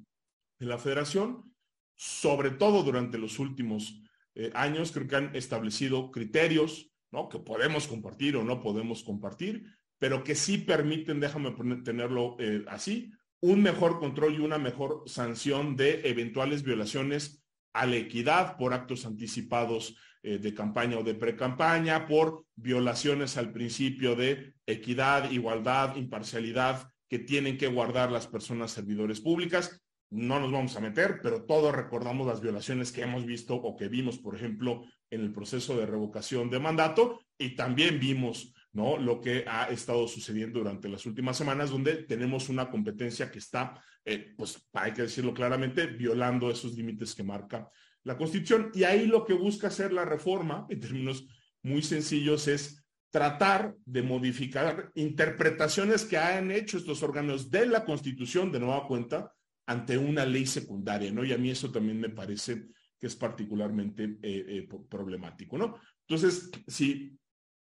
de 0.61 0.67
la 0.67 0.79
Federación, 0.79 1.53
sobre 1.97 2.51
todo 2.51 2.85
durante 2.85 3.19
los 3.19 3.41
últimos 3.41 4.01
eh, 4.37 4.53
años, 4.55 4.93
creo 4.93 5.09
que 5.09 5.17
han 5.17 5.35
establecido 5.35 6.13
criterios, 6.13 6.92
¿no? 7.13 7.29
Que 7.29 7.39
podemos 7.39 7.87
compartir 7.87 8.37
o 8.37 8.43
no 8.43 8.61
podemos 8.61 9.05
compartir, 9.05 9.65
pero 9.99 10.25
que 10.25 10.35
sí 10.35 10.59
permiten, 10.59 11.21
déjame 11.21 11.53
tenerlo 11.85 12.37
eh, 12.41 12.65
así, 12.67 13.13
un 13.41 13.63
mejor 13.63 14.01
control 14.01 14.35
y 14.35 14.39
una 14.39 14.59
mejor 14.59 15.03
sanción 15.07 15.77
de 15.77 16.09
eventuales 16.09 16.63
violaciones 16.63 17.45
a 17.73 17.87
la 17.87 17.97
equidad 17.97 18.57
por 18.57 18.75
actos 18.75 19.07
anticipados 19.07 19.97
eh, 20.23 20.39
de 20.39 20.55
campaña 20.55 20.99
o 20.99 21.03
de 21.03 21.15
pre-campaña, 21.15 22.07
por 22.07 22.47
violaciones 22.55 23.37
al 23.37 23.53
principio 23.53 24.15
de 24.15 24.55
equidad, 24.67 25.31
igualdad, 25.31 25.97
imparcialidad 25.97 26.89
que 27.09 27.19
tienen 27.19 27.59
que 27.59 27.67
guardar 27.67 28.11
las 28.11 28.27
personas 28.27 28.71
servidores 28.71 29.21
públicas. 29.21 29.82
No 30.13 30.39
nos 30.39 30.53
vamos 30.53 30.77
a 30.77 30.81
meter, 30.81 31.21
pero 31.23 31.45
todos 31.45 31.75
recordamos 31.75 32.27
las 32.27 32.41
violaciones 32.41 32.93
que 32.93 33.03
hemos 33.03 33.27
visto 33.27 33.55
o 33.55 33.77
que 33.77 33.89
vimos, 33.89 34.19
por 34.19 34.37
ejemplo, 34.37 34.85
en 35.11 35.21
el 35.21 35.33
proceso 35.33 35.77
de 35.77 35.87
revocación 35.87 36.51
de 36.51 36.59
mandato 36.59 37.21
y 37.37 37.57
también 37.57 37.99
vimos 37.99 38.53
¿no? 38.73 38.97
Lo 38.97 39.21
que 39.21 39.45
ha 39.47 39.65
estado 39.65 40.09
sucediendo 40.09 40.59
durante 40.59 40.89
las 40.89 41.05
últimas 41.05 41.37
semanas, 41.37 41.71
donde 41.71 42.05
tenemos 42.05 42.49
una 42.49 42.71
competencia 42.71 43.31
que 43.31 43.39
está, 43.39 43.81
eh, 44.05 44.33
pues 44.37 44.67
hay 44.73 44.93
que 44.93 45.03
decirlo 45.03 45.35
claramente, 45.35 45.87
violando 45.87 46.51
esos 46.51 46.73
límites 46.75 47.15
que 47.15 47.23
marca 47.23 47.69
la 48.05 48.17
Constitución. 48.17 48.71
Y 48.75 48.85
ahí 48.85 49.07
lo 49.07 49.25
que 49.25 49.35
busca 49.35 49.69
hacer 49.69 49.93
la 49.93 50.05
reforma, 50.05 50.67
en 50.71 50.81
términos 50.81 51.27
muy 51.63 51.83
sencillos, 51.83 52.49
es 52.49 52.83
tratar 53.11 53.75
de 53.85 54.03
modificar 54.03 54.91
interpretaciones 54.95 56.05
que 56.07 56.17
han 56.17 56.51
hecho 56.51 56.79
estos 56.79 57.03
órganos 57.03 57.51
de 57.51 57.67
la 57.67 57.85
Constitución 57.85 58.51
de 58.51 58.61
nueva 58.61 58.87
cuenta 58.87 59.35
ante 59.67 59.97
una 59.99 60.25
ley 60.27 60.47
secundaria, 60.47 61.11
¿no? 61.13 61.25
Y 61.25 61.33
a 61.33 61.39
mí 61.39 61.51
eso 61.51 61.71
también 61.71 62.01
me 62.01 62.11
parece 62.11 62.67
que 62.99 63.07
es 63.07 63.17
particularmente 63.17 64.19
eh, 64.23 64.45
eh, 64.49 64.69
problemático, 64.89 65.59
¿no? 65.59 65.77
Entonces, 66.07 66.51
si 66.67 67.19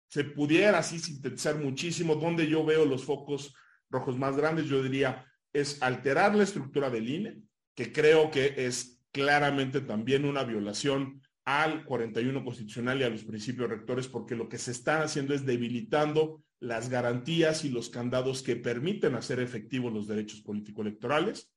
se 0.08 0.24
pudiera 0.26 0.78
así 0.78 1.00
sintetizar 1.00 1.58
muchísimo, 1.58 2.16
donde 2.16 2.48
yo 2.48 2.64
veo 2.64 2.86
los 2.86 3.04
focos 3.04 3.56
rojos 3.90 4.18
más 4.18 4.38
grandes, 4.38 4.66
yo 4.66 4.84
diría, 4.84 5.26
es 5.52 5.82
alterar 5.82 6.36
la 6.36 6.44
estructura 6.44 6.90
del 6.90 7.10
INE, 7.10 7.42
que 7.76 7.92
creo 7.92 8.30
que 8.30 8.54
es 8.58 9.02
claramente 9.12 9.82
también 9.82 10.26
una 10.26 10.44
violación 10.44 11.22
al 11.46 11.84
41 11.86 12.44
constitucional 12.44 13.00
y 13.00 13.04
a 13.04 13.10
los 13.10 13.24
principios 13.24 13.70
rectores, 13.70 14.08
porque 14.08 14.36
lo 14.36 14.50
que 14.50 14.58
se 14.58 14.72
está 14.72 15.02
haciendo 15.02 15.34
es 15.34 15.46
debilitando 15.46 16.44
las 16.60 16.90
garantías 16.90 17.66
y 17.66 17.70
los 17.70 17.90
candados 17.90 18.42
que 18.42 18.56
permiten 18.56 19.16
hacer 19.16 19.40
efectivos 19.40 19.92
los 19.92 20.08
derechos 20.08 20.42
político-electorales. 20.42 21.53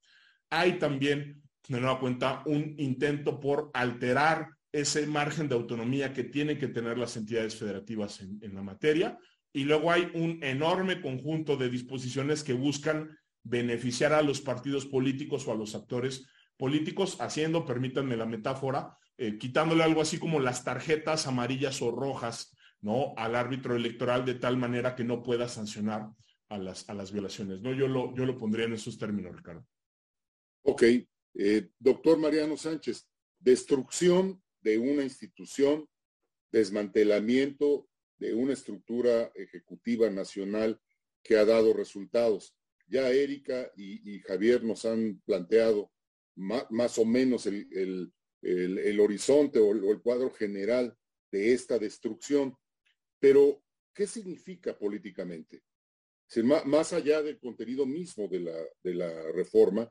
Hay 0.49 0.79
también, 0.79 1.41
de 1.67 1.81
nueva 1.81 1.99
cuenta, 1.99 2.43
un 2.45 2.75
intento 2.77 3.39
por 3.39 3.69
alterar 3.73 4.49
ese 4.71 5.07
margen 5.07 5.47
de 5.47 5.55
autonomía 5.55 6.13
que 6.13 6.23
tienen 6.23 6.57
que 6.57 6.67
tener 6.67 6.97
las 6.97 7.17
entidades 7.17 7.55
federativas 7.55 8.21
en, 8.21 8.53
la 8.53 8.61
materia. 8.61 9.17
Y 9.53 9.63
luego 9.63 9.91
hay 9.91 10.11
un 10.13 10.39
enorme 10.43 11.01
conjunto 11.01 11.57
de 11.57 11.69
disposiciones 11.69 12.43
que 12.43 12.53
buscan 12.53 13.17
beneficiar 13.43 14.13
a 14.13 14.21
los 14.21 14.41
partidos 14.41 14.85
políticos 14.85 15.47
o 15.47 15.51
a 15.51 15.55
los 15.55 15.73
actores 15.73 16.27
políticos, 16.57 17.17
haciendo, 17.19 17.65
permítanme 17.65 18.17
la 18.17 18.25
metáfora, 18.25 18.97
eh, 19.17 19.37
quitándole 19.37 19.83
algo 19.83 20.01
así 20.01 20.19
como 20.19 20.39
las 20.39 20.63
tarjetas 20.63 21.27
amarillas 21.27 21.81
o 21.81 21.91
rojas, 21.91 22.55
¿no? 22.81 23.13
Al 23.17 23.35
árbitro 23.35 23.75
electoral 23.75 24.25
de 24.25 24.35
tal 24.35 24.57
manera 24.57 24.95
que 24.95 25.03
no 25.03 25.23
pueda 25.23 25.47
sancionar 25.47 26.09
a 26.49 26.57
las, 26.57 26.87
a 26.89 26.93
las 26.93 27.11
violaciones, 27.11 27.61
¿no? 27.61 27.73
Yo 27.73 27.87
lo, 27.87 28.13
yo 28.15 28.25
lo 28.25 28.37
pondría 28.37 28.65
en 28.65 28.73
esos 28.73 28.97
términos, 28.97 29.35
Ricardo. 29.35 29.65
Ok. 30.69 30.83
Eh, 31.39 31.69
doctor 31.79 32.17
Mariano 32.17 32.57
Sánchez, 32.57 33.07
destrucción 33.39 34.43
de 34.59 34.77
una 34.77 35.01
institución, 35.01 35.87
desmantelamiento 36.51 37.87
de 38.17 38.33
una 38.33 38.51
estructura 38.51 39.31
ejecutiva 39.35 40.09
nacional 40.09 40.81
que 41.23 41.37
ha 41.37 41.45
dado 41.45 41.73
resultados. 41.73 42.53
Ya 42.85 43.09
Erika 43.11 43.71
y, 43.77 44.19
Javier 44.19 44.65
nos 44.65 44.83
han 44.83 45.21
planteado 45.25 45.89
más, 46.35 46.97
o 46.97 47.05
menos 47.05 47.45
el, 47.45 48.11
horizonte 48.99 49.59
o 49.59 49.71
el, 49.71 50.01
cuadro 50.01 50.31
general 50.31 50.97
de 51.31 51.53
esta 51.53 51.79
destrucción, 51.79 52.57
pero 53.19 53.63
¿qué 53.93 54.05
significa 54.05 54.77
políticamente? 54.77 55.61
más, 56.65 56.91
allá 56.91 57.21
del 57.21 57.39
contenido 57.39 57.85
mismo 57.85 58.27
de 58.27 58.93
la, 58.93 59.31
reforma, 59.31 59.89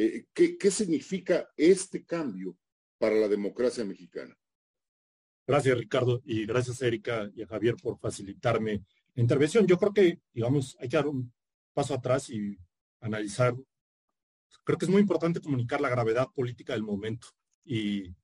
eh, 0.00 0.26
¿qué 0.32 0.70
significa 0.70 1.48
este 1.56 2.04
cambio 2.04 2.56
para 2.98 3.16
la 3.16 3.28
democracia 3.28 3.84
mexicana. 3.84 4.36
Gracias, 5.46 5.78
Ricardo, 5.78 6.20
y 6.24 6.44
gracias, 6.44 6.82
Erika 6.82 7.30
y 7.34 7.42
a 7.42 7.46
Javier, 7.46 7.76
por 7.76 7.98
facilitarme 7.98 8.84
la 9.14 9.22
intervención. 9.22 9.66
Yo 9.66 9.78
creo 9.78 9.94
que, 9.94 10.20
digamos, 10.34 10.76
hay 10.78 10.88
que 10.88 10.96
dar 10.96 11.06
un 11.06 11.32
paso 11.72 11.94
atrás 11.94 12.28
y 12.28 12.58
analizar. 13.00 13.54
Creo 14.64 14.76
que 14.76 14.84
es 14.84 14.90
muy 14.90 15.00
importante 15.00 15.40
comunicar 15.40 15.80
la 15.80 15.88
gravedad 15.88 16.28
política 16.34 16.74
del 16.74 16.82
momento. 16.82 17.28
Y 17.64 18.14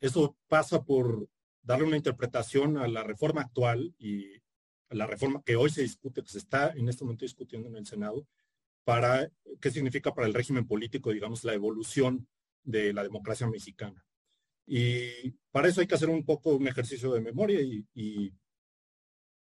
eso 0.00 0.36
pasa 0.46 0.84
por 0.84 1.28
darle 1.62 1.86
una 1.86 1.96
interpretación 1.96 2.78
a 2.78 2.86
la 2.86 3.02
reforma 3.02 3.40
actual 3.40 3.94
y 3.98 4.36
a 4.90 4.94
la 4.94 5.06
reforma 5.06 5.42
que 5.44 5.56
hoy 5.56 5.70
se 5.70 5.82
discute, 5.82 6.22
que 6.22 6.30
se 6.30 6.38
está 6.38 6.70
en 6.70 6.88
este 6.88 7.04
momento 7.04 7.24
discutiendo 7.24 7.68
en 7.68 7.76
el 7.76 7.86
Senado, 7.86 8.24
para 8.88 9.30
qué 9.60 9.70
significa 9.70 10.14
para 10.14 10.26
el 10.26 10.32
régimen 10.32 10.66
político, 10.66 11.12
digamos, 11.12 11.44
la 11.44 11.52
evolución 11.52 12.26
de 12.62 12.94
la 12.94 13.02
democracia 13.02 13.46
mexicana. 13.46 14.02
Y 14.66 15.32
para 15.50 15.68
eso 15.68 15.82
hay 15.82 15.86
que 15.86 15.94
hacer 15.94 16.08
un 16.08 16.24
poco 16.24 16.56
un 16.56 16.66
ejercicio 16.66 17.12
de 17.12 17.20
memoria 17.20 17.60
y, 17.60 18.32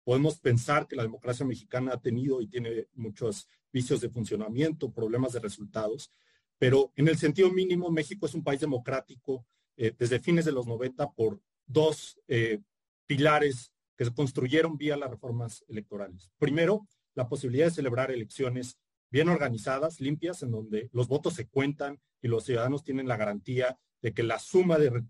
podemos 0.04 0.38
pensar 0.40 0.86
que 0.86 0.98
la 0.98 1.04
democracia 1.04 1.46
mexicana 1.46 1.94
ha 1.94 2.02
tenido 2.02 2.42
y 2.42 2.48
tiene 2.48 2.88
muchos 2.94 3.48
vicios 3.72 4.02
de 4.02 4.10
funcionamiento, 4.10 4.92
problemas 4.92 5.32
de 5.32 5.40
resultados, 5.40 6.12
pero 6.58 6.92
en 6.98 7.08
el 7.08 7.18
sentido 7.18 7.50
mínimo 7.50 7.90
México 7.90 8.26
es 8.26 8.34
un 8.34 8.44
país 8.44 8.60
democrático 8.60 9.46
eh, 9.78 9.94
desde 9.98 10.20
fines 10.20 10.44
de 10.44 10.52
los 10.52 10.68
90 10.68 11.10
por 11.12 11.42
dos 11.66 12.20
eh, 12.28 12.60
pilares 13.06 13.72
que 13.96 14.04
se 14.04 14.14
construyeron 14.14 14.78
vía 14.78 14.98
las 14.98 15.10
reformas 15.10 15.64
electorales. 15.70 16.32
Primero, 16.38 16.86
la 17.16 17.30
posibilidad 17.30 17.68
de 17.68 17.72
celebrar 17.72 18.12
elecciones 18.12 18.78
bien 19.10 19.30
organizadas, 19.30 20.00
limpias, 20.00 20.44
en 20.44 20.52
donde 20.52 20.90
los 20.94 21.08
votos 21.08 21.34
se 21.34 21.48
cuentan 21.48 22.00
y 22.22 22.28
los 22.28 22.46
ciudadanos 22.46 22.84
tienen 22.84 23.08
la 23.08 23.18
garantía 23.18 23.78
de 24.02 24.14
que 24.14 24.24
la 24.24 24.40
suma 24.40 24.78
de 24.78 25.04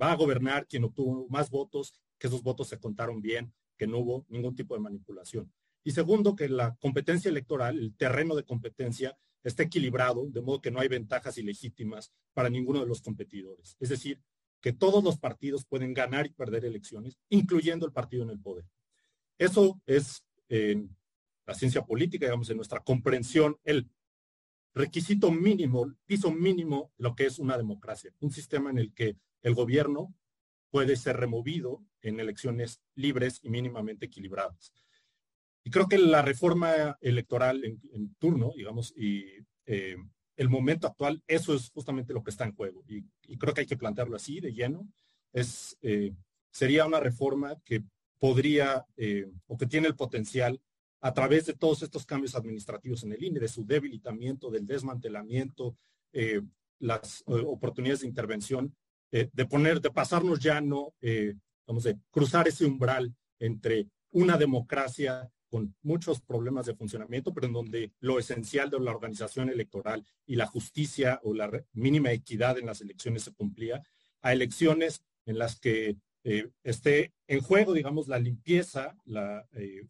va 0.00 0.12
a 0.12 0.16
gobernar 0.16 0.66
quien 0.66 0.84
obtuvo 0.84 1.26
más 1.28 1.50
votos, 1.50 1.94
que 2.18 2.26
esos 2.26 2.42
votos 2.42 2.68
se 2.68 2.78
contaron 2.78 3.20
bien, 3.20 3.52
que 3.76 3.86
no 3.86 3.98
hubo 3.98 4.26
ningún 4.28 4.54
tipo 4.54 4.74
de 4.74 4.80
manipulación. 4.80 5.52
Y 5.82 5.90
segundo, 5.92 6.36
que 6.36 6.48
la 6.48 6.76
competencia 6.76 7.28
electoral, 7.28 7.78
el 7.78 7.96
terreno 7.96 8.36
de 8.36 8.44
competencia, 8.44 9.16
esté 9.42 9.64
equilibrado, 9.64 10.26
de 10.28 10.40
modo 10.40 10.60
que 10.60 10.70
no 10.70 10.78
hay 10.78 10.88
ventajas 10.88 11.36
ilegítimas 11.38 12.12
para 12.32 12.48
ninguno 12.48 12.80
de 12.80 12.86
los 12.86 13.02
competidores. 13.02 13.76
Es 13.80 13.88
decir, 13.88 14.20
que 14.60 14.72
todos 14.72 15.02
los 15.02 15.18
partidos 15.18 15.64
pueden 15.64 15.92
ganar 15.92 16.26
y 16.26 16.30
perder 16.30 16.64
elecciones, 16.64 17.18
incluyendo 17.28 17.84
el 17.84 17.92
partido 17.92 18.22
en 18.22 18.30
el 18.30 18.38
poder. 18.38 18.64
Eso 19.36 19.80
es 19.86 20.24
en 20.48 20.96
la 21.46 21.54
ciencia 21.54 21.82
política, 21.82 22.26
digamos, 22.26 22.50
en 22.50 22.56
nuestra 22.56 22.80
comprensión, 22.80 23.58
el 23.64 23.90
requisito 24.74 25.30
mínimo, 25.30 25.94
piso 26.06 26.30
mínimo, 26.30 26.92
lo 26.96 27.14
que 27.14 27.26
es 27.26 27.38
una 27.38 27.56
democracia, 27.56 28.12
un 28.20 28.30
sistema 28.30 28.70
en 28.70 28.78
el 28.78 28.94
que 28.94 29.16
el 29.42 29.54
gobierno 29.54 30.14
puede 30.70 30.96
ser 30.96 31.18
removido 31.18 31.84
en 32.00 32.20
elecciones 32.20 32.80
libres 32.94 33.40
y 33.42 33.50
mínimamente 33.50 34.06
equilibradas. 34.06 34.72
Y 35.64 35.70
creo 35.70 35.86
que 35.88 35.98
la 35.98 36.22
reforma 36.22 36.98
electoral 37.00 37.62
en, 37.64 38.14
turno, 38.18 38.52
digamos, 38.56 38.92
y 38.96 39.24
eh, 39.66 39.96
el 40.36 40.48
momento 40.48 40.86
actual, 40.86 41.22
eso 41.26 41.54
es 41.54 41.70
justamente 41.70 42.12
lo 42.12 42.24
que 42.24 42.30
está 42.30 42.44
en 42.44 42.54
juego. 42.54 42.82
Y, 42.88 43.04
creo 43.36 43.54
que 43.54 43.60
hay 43.60 43.66
que 43.66 43.76
plantearlo 43.76 44.16
así, 44.16 44.40
de 44.40 44.52
lleno. 44.52 44.88
Es, 45.32 45.76
eh, 45.82 46.12
sería 46.50 46.86
una 46.86 47.00
reforma 47.00 47.56
que 47.64 47.84
podría 48.18 48.84
eh, 48.96 49.26
o 49.46 49.56
que 49.56 49.66
tiene 49.66 49.88
el 49.88 49.96
potencial 49.96 50.60
a 51.02 51.12
través 51.12 51.46
de 51.46 51.54
todos 51.54 51.82
estos 51.82 52.06
cambios 52.06 52.36
administrativos 52.36 53.02
en 53.02 53.12
el 53.12 53.22
INE, 53.22 53.40
de 53.40 53.48
su 53.48 53.66
debilitamiento, 53.66 54.50
del 54.50 54.64
desmantelamiento, 54.64 55.76
eh, 56.12 56.40
las 56.78 57.22
eh, 57.22 57.42
oportunidades 57.44 58.00
de 58.02 58.06
intervención, 58.06 58.74
eh, 59.10 59.28
de 59.32 59.46
poner, 59.46 59.80
de 59.80 59.90
pasarnos 59.90 60.38
ya 60.38 60.60
no, 60.60 60.94
vamos 61.66 61.86
a 61.86 61.94
cruzar 62.10 62.46
ese 62.46 62.64
umbral 62.64 63.12
entre 63.40 63.88
una 64.12 64.38
democracia 64.38 65.28
con 65.50 65.74
muchos 65.82 66.20
problemas 66.20 66.66
de 66.66 66.74
funcionamiento, 66.74 67.34
pero 67.34 67.48
en 67.48 67.52
donde 67.52 67.92
lo 67.98 68.18
esencial 68.18 68.70
de 68.70 68.80
la 68.80 68.92
organización 68.92 69.50
electoral 69.50 70.06
y 70.24 70.36
la 70.36 70.46
justicia 70.46 71.20
o 71.24 71.34
la 71.34 71.50
mínima 71.72 72.12
equidad 72.12 72.58
en 72.58 72.66
las 72.66 72.80
elecciones 72.80 73.24
se 73.24 73.32
cumplía, 73.32 73.82
a 74.22 74.32
elecciones 74.32 75.02
en 75.26 75.38
las 75.38 75.58
que 75.58 75.96
esté 76.62 77.12
en 77.26 77.40
juego, 77.40 77.72
digamos, 77.72 78.06
la 78.06 78.18
limpieza, 78.18 78.96
la, 79.04 79.46
eh, 79.52 79.82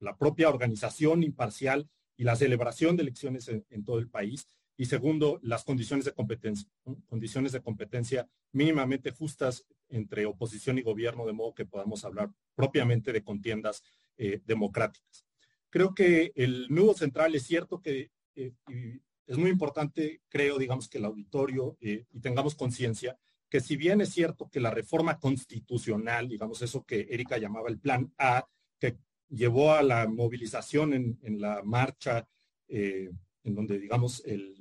la, 0.00 0.16
propia 0.16 0.48
organización 0.48 1.22
imparcial 1.22 1.88
y 2.16 2.24
la 2.24 2.36
celebración 2.36 2.96
de 2.96 3.02
elecciones 3.02 3.48
en, 3.48 3.84
todo 3.84 3.98
el 3.98 4.08
país. 4.08 4.46
Y 4.76 4.86
segundo, 4.86 5.38
las 5.42 5.64
condiciones 5.64 6.04
de 6.04 6.12
competencia, 6.12 6.68
condiciones 7.06 7.52
de 7.52 7.62
competencia 7.62 8.28
mínimamente 8.52 9.10
justas 9.10 9.66
entre 9.88 10.26
oposición 10.26 10.78
y 10.78 10.82
gobierno, 10.82 11.26
de 11.26 11.32
modo 11.32 11.54
que 11.54 11.66
podamos 11.66 12.04
hablar 12.04 12.30
propiamente 12.54 13.12
de 13.12 13.22
contiendas 13.22 13.82
eh, 14.16 14.40
democráticas. 14.44 15.26
Creo 15.68 15.94
que 15.94 16.32
el 16.34 16.66
nudo 16.68 16.94
central 16.94 17.34
es 17.34 17.44
cierto 17.44 17.80
que 17.80 18.10
es 18.34 19.38
muy 19.38 19.50
importante, 19.50 20.22
creo, 20.28 20.58
digamos, 20.58 20.88
que 20.88 20.98
el 20.98 21.04
auditorio 21.04 21.76
y 21.80 22.04
tengamos 22.20 22.54
conciencia 22.54 23.18
que 23.50 23.60
si 23.60 23.76
bien 23.76 24.00
es 24.00 24.10
cierto 24.10 24.48
que 24.48 24.60
la 24.60 24.70
reforma 24.70 25.18
constitucional, 25.18 26.28
digamos 26.28 26.62
eso 26.62 26.84
que 26.84 27.08
Erika 27.10 27.36
llamaba 27.36 27.68
el 27.68 27.80
plan 27.80 28.14
A, 28.16 28.46
que 28.78 28.96
llevó 29.30 29.72
a 29.72 29.82
la 29.82 30.06
movilización 30.08 30.92
en, 30.92 31.40
la 31.40 31.62
marcha, 31.62 32.28
eh, 32.68 33.10
en 33.44 33.54
donde 33.54 33.78
digamos 33.78 34.22
el 34.26 34.56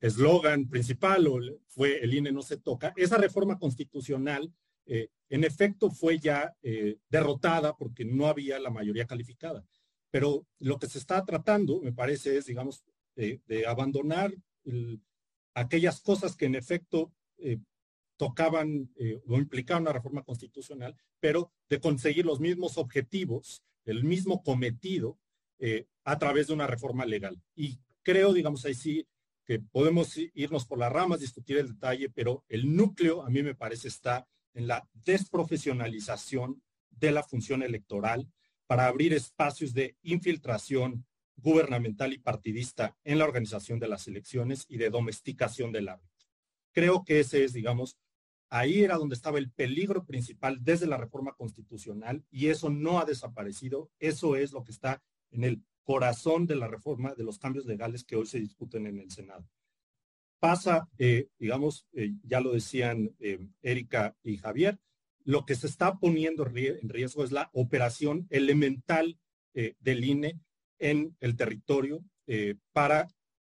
eslogan 0.00 0.68
principal 0.68 1.28
fue 1.68 2.02
el 2.02 2.14
INE 2.14 2.32
no 2.32 2.42
se 2.42 2.56
toca, 2.56 2.92
esa 2.96 3.18
reforma 3.18 3.58
constitucional 3.58 4.52
eh, 4.86 5.08
en 5.28 5.44
efecto 5.44 5.90
fue 5.90 6.18
ya 6.18 6.54
eh, 6.62 6.96
derrotada 7.08 7.76
porque 7.76 8.04
no 8.04 8.26
había 8.26 8.58
la 8.58 8.70
mayoría 8.70 9.06
calificada. 9.06 9.64
Pero 10.10 10.46
lo 10.58 10.78
que 10.78 10.88
se 10.88 10.98
está 10.98 11.24
tratando, 11.24 11.80
me 11.80 11.92
parece, 11.92 12.36
es, 12.36 12.46
digamos, 12.46 12.82
de 13.14 13.66
abandonar 13.66 14.34
aquellas 15.54 16.00
cosas 16.00 16.34
que 16.34 16.46
en 16.46 16.54
efecto 16.54 17.12
tocaban 18.20 18.92
eh, 18.96 19.18
o 19.26 19.38
implicaban 19.38 19.84
una 19.84 19.94
reforma 19.94 20.22
constitucional, 20.22 20.94
pero 21.20 21.50
de 21.70 21.80
conseguir 21.80 22.26
los 22.26 22.38
mismos 22.38 22.76
objetivos, 22.76 23.62
el 23.86 24.04
mismo 24.04 24.42
cometido 24.42 25.18
eh, 25.58 25.86
a 26.04 26.18
través 26.18 26.48
de 26.48 26.52
una 26.52 26.66
reforma 26.66 27.06
legal. 27.06 27.40
Y 27.56 27.78
creo, 28.02 28.34
digamos 28.34 28.66
ahí 28.66 28.74
sí, 28.74 29.06
que 29.46 29.58
podemos 29.58 30.18
irnos 30.34 30.66
por 30.66 30.78
las 30.78 30.92
ramas, 30.92 31.20
discutir 31.20 31.56
el 31.56 31.68
detalle, 31.68 32.10
pero 32.10 32.44
el 32.50 32.76
núcleo 32.76 33.22
a 33.22 33.30
mí 33.30 33.42
me 33.42 33.54
parece 33.54 33.88
está 33.88 34.28
en 34.52 34.66
la 34.66 34.86
desprofesionalización 34.92 36.62
de 36.90 37.12
la 37.12 37.22
función 37.22 37.62
electoral 37.62 38.28
para 38.66 38.86
abrir 38.86 39.14
espacios 39.14 39.72
de 39.72 39.96
infiltración 40.02 41.06
gubernamental 41.36 42.12
y 42.12 42.18
partidista 42.18 42.94
en 43.02 43.16
la 43.16 43.24
organización 43.24 43.78
de 43.78 43.88
las 43.88 44.06
elecciones 44.08 44.66
y 44.68 44.76
de 44.76 44.90
domesticación 44.90 45.72
del 45.72 45.88
árbitro. 45.88 46.10
Creo 46.72 47.04
que 47.04 47.20
ese 47.20 47.44
es, 47.44 47.52
digamos, 47.52 47.96
ahí 48.50 48.82
era 48.82 48.96
donde 48.96 49.14
estaba 49.14 49.38
el 49.38 49.50
peligro 49.50 50.04
principal 50.04 50.58
desde 50.62 50.86
la 50.86 50.96
reforma 50.96 51.32
constitucional 51.32 52.24
y 52.30 52.48
eso 52.48 52.68
no 52.68 52.98
ha 52.98 53.04
desaparecido. 53.04 53.90
Eso 53.98 54.36
es 54.36 54.52
lo 54.52 54.64
que 54.64 54.72
está 54.72 55.02
en 55.30 55.44
el 55.44 55.62
corazón 55.84 56.46
de 56.46 56.56
la 56.56 56.68
reforma, 56.68 57.14
de 57.14 57.24
los 57.24 57.38
cambios 57.38 57.64
legales 57.64 58.04
que 58.04 58.16
hoy 58.16 58.26
se 58.26 58.40
discuten 58.40 58.86
en 58.86 58.98
el 58.98 59.10
Senado. 59.10 59.48
Pasa, 60.40 60.88
eh, 60.98 61.28
digamos, 61.38 61.86
eh, 61.92 62.12
ya 62.24 62.40
lo 62.40 62.52
decían 62.52 63.14
eh, 63.20 63.38
Erika 63.62 64.16
y 64.22 64.36
Javier, 64.36 64.78
lo 65.24 65.44
que 65.44 65.54
se 65.54 65.66
está 65.66 65.98
poniendo 65.98 66.46
en 66.46 66.88
riesgo 66.88 67.22
es 67.24 67.30
la 67.30 67.50
operación 67.52 68.26
elemental 68.30 69.18
del 69.52 70.04
INE 70.04 70.40
en 70.78 71.14
el 71.20 71.36
territorio 71.36 72.02
para 72.72 73.08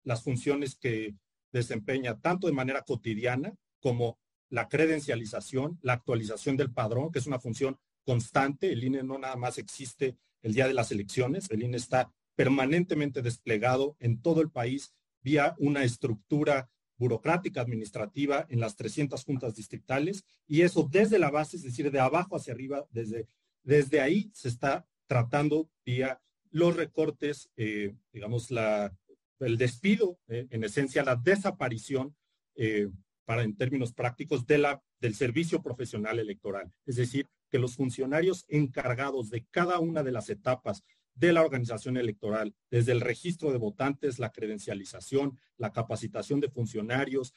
las 0.04 0.22
funciones 0.22 0.76
que 0.76 1.16
desempeña 1.52 2.20
tanto 2.20 2.46
de 2.46 2.52
manera 2.52 2.82
cotidiana 2.82 3.52
como 3.80 4.18
la 4.48 4.68
credencialización, 4.68 5.78
la 5.82 5.94
actualización 5.94 6.56
del 6.56 6.72
padrón, 6.72 7.10
que 7.10 7.18
es 7.18 7.26
una 7.26 7.40
función 7.40 7.78
constante. 8.04 8.72
El 8.72 8.84
INE 8.84 9.02
no 9.02 9.18
nada 9.18 9.36
más 9.36 9.58
existe 9.58 10.16
el 10.42 10.54
día 10.54 10.68
de 10.68 10.74
las 10.74 10.92
elecciones, 10.92 11.50
el 11.50 11.62
INE 11.62 11.76
está 11.76 12.12
permanentemente 12.36 13.22
desplegado 13.22 13.96
en 13.98 14.20
todo 14.20 14.40
el 14.42 14.50
país 14.50 14.94
vía 15.22 15.56
una 15.58 15.82
estructura 15.82 16.70
burocrática 16.98 17.60
administrativa 17.60 18.46
en 18.48 18.60
las 18.60 18.76
300 18.76 19.24
juntas 19.24 19.54
distritales 19.54 20.24
y 20.46 20.62
eso 20.62 20.88
desde 20.90 21.18
la 21.18 21.30
base, 21.30 21.56
es 21.56 21.62
decir, 21.62 21.90
de 21.90 22.00
abajo 22.00 22.36
hacia 22.36 22.54
arriba, 22.54 22.86
desde, 22.90 23.26
desde 23.62 24.00
ahí 24.00 24.30
se 24.32 24.48
está 24.48 24.86
tratando 25.06 25.68
vía 25.84 26.20
los 26.50 26.76
recortes, 26.76 27.50
eh, 27.56 27.94
digamos, 28.12 28.50
la, 28.50 28.96
el 29.40 29.58
despido, 29.58 30.18
eh, 30.28 30.46
en 30.50 30.64
esencia 30.64 31.04
la 31.04 31.16
desaparición, 31.16 32.16
eh, 32.54 32.88
para 33.26 33.42
en 33.42 33.56
términos 33.56 33.92
prácticos, 33.92 34.46
de 34.46 34.56
la, 34.56 34.82
del 35.00 35.14
servicio 35.14 35.62
profesional 35.62 36.18
electoral. 36.18 36.72
Es 36.86 36.96
decir, 36.96 37.28
que 37.50 37.58
los 37.58 37.76
funcionarios 37.76 38.46
encargados 38.48 39.28
de 39.28 39.44
cada 39.50 39.78
una 39.80 40.02
de 40.02 40.12
las 40.12 40.30
etapas 40.30 40.82
de 41.14 41.32
la 41.32 41.42
organización 41.42 41.96
electoral, 41.96 42.54
desde 42.70 42.92
el 42.92 43.00
registro 43.00 43.50
de 43.50 43.58
votantes, 43.58 44.18
la 44.18 44.30
credencialización, 44.30 45.38
la 45.56 45.72
capacitación 45.72 46.40
de 46.40 46.50
funcionarios, 46.50 47.32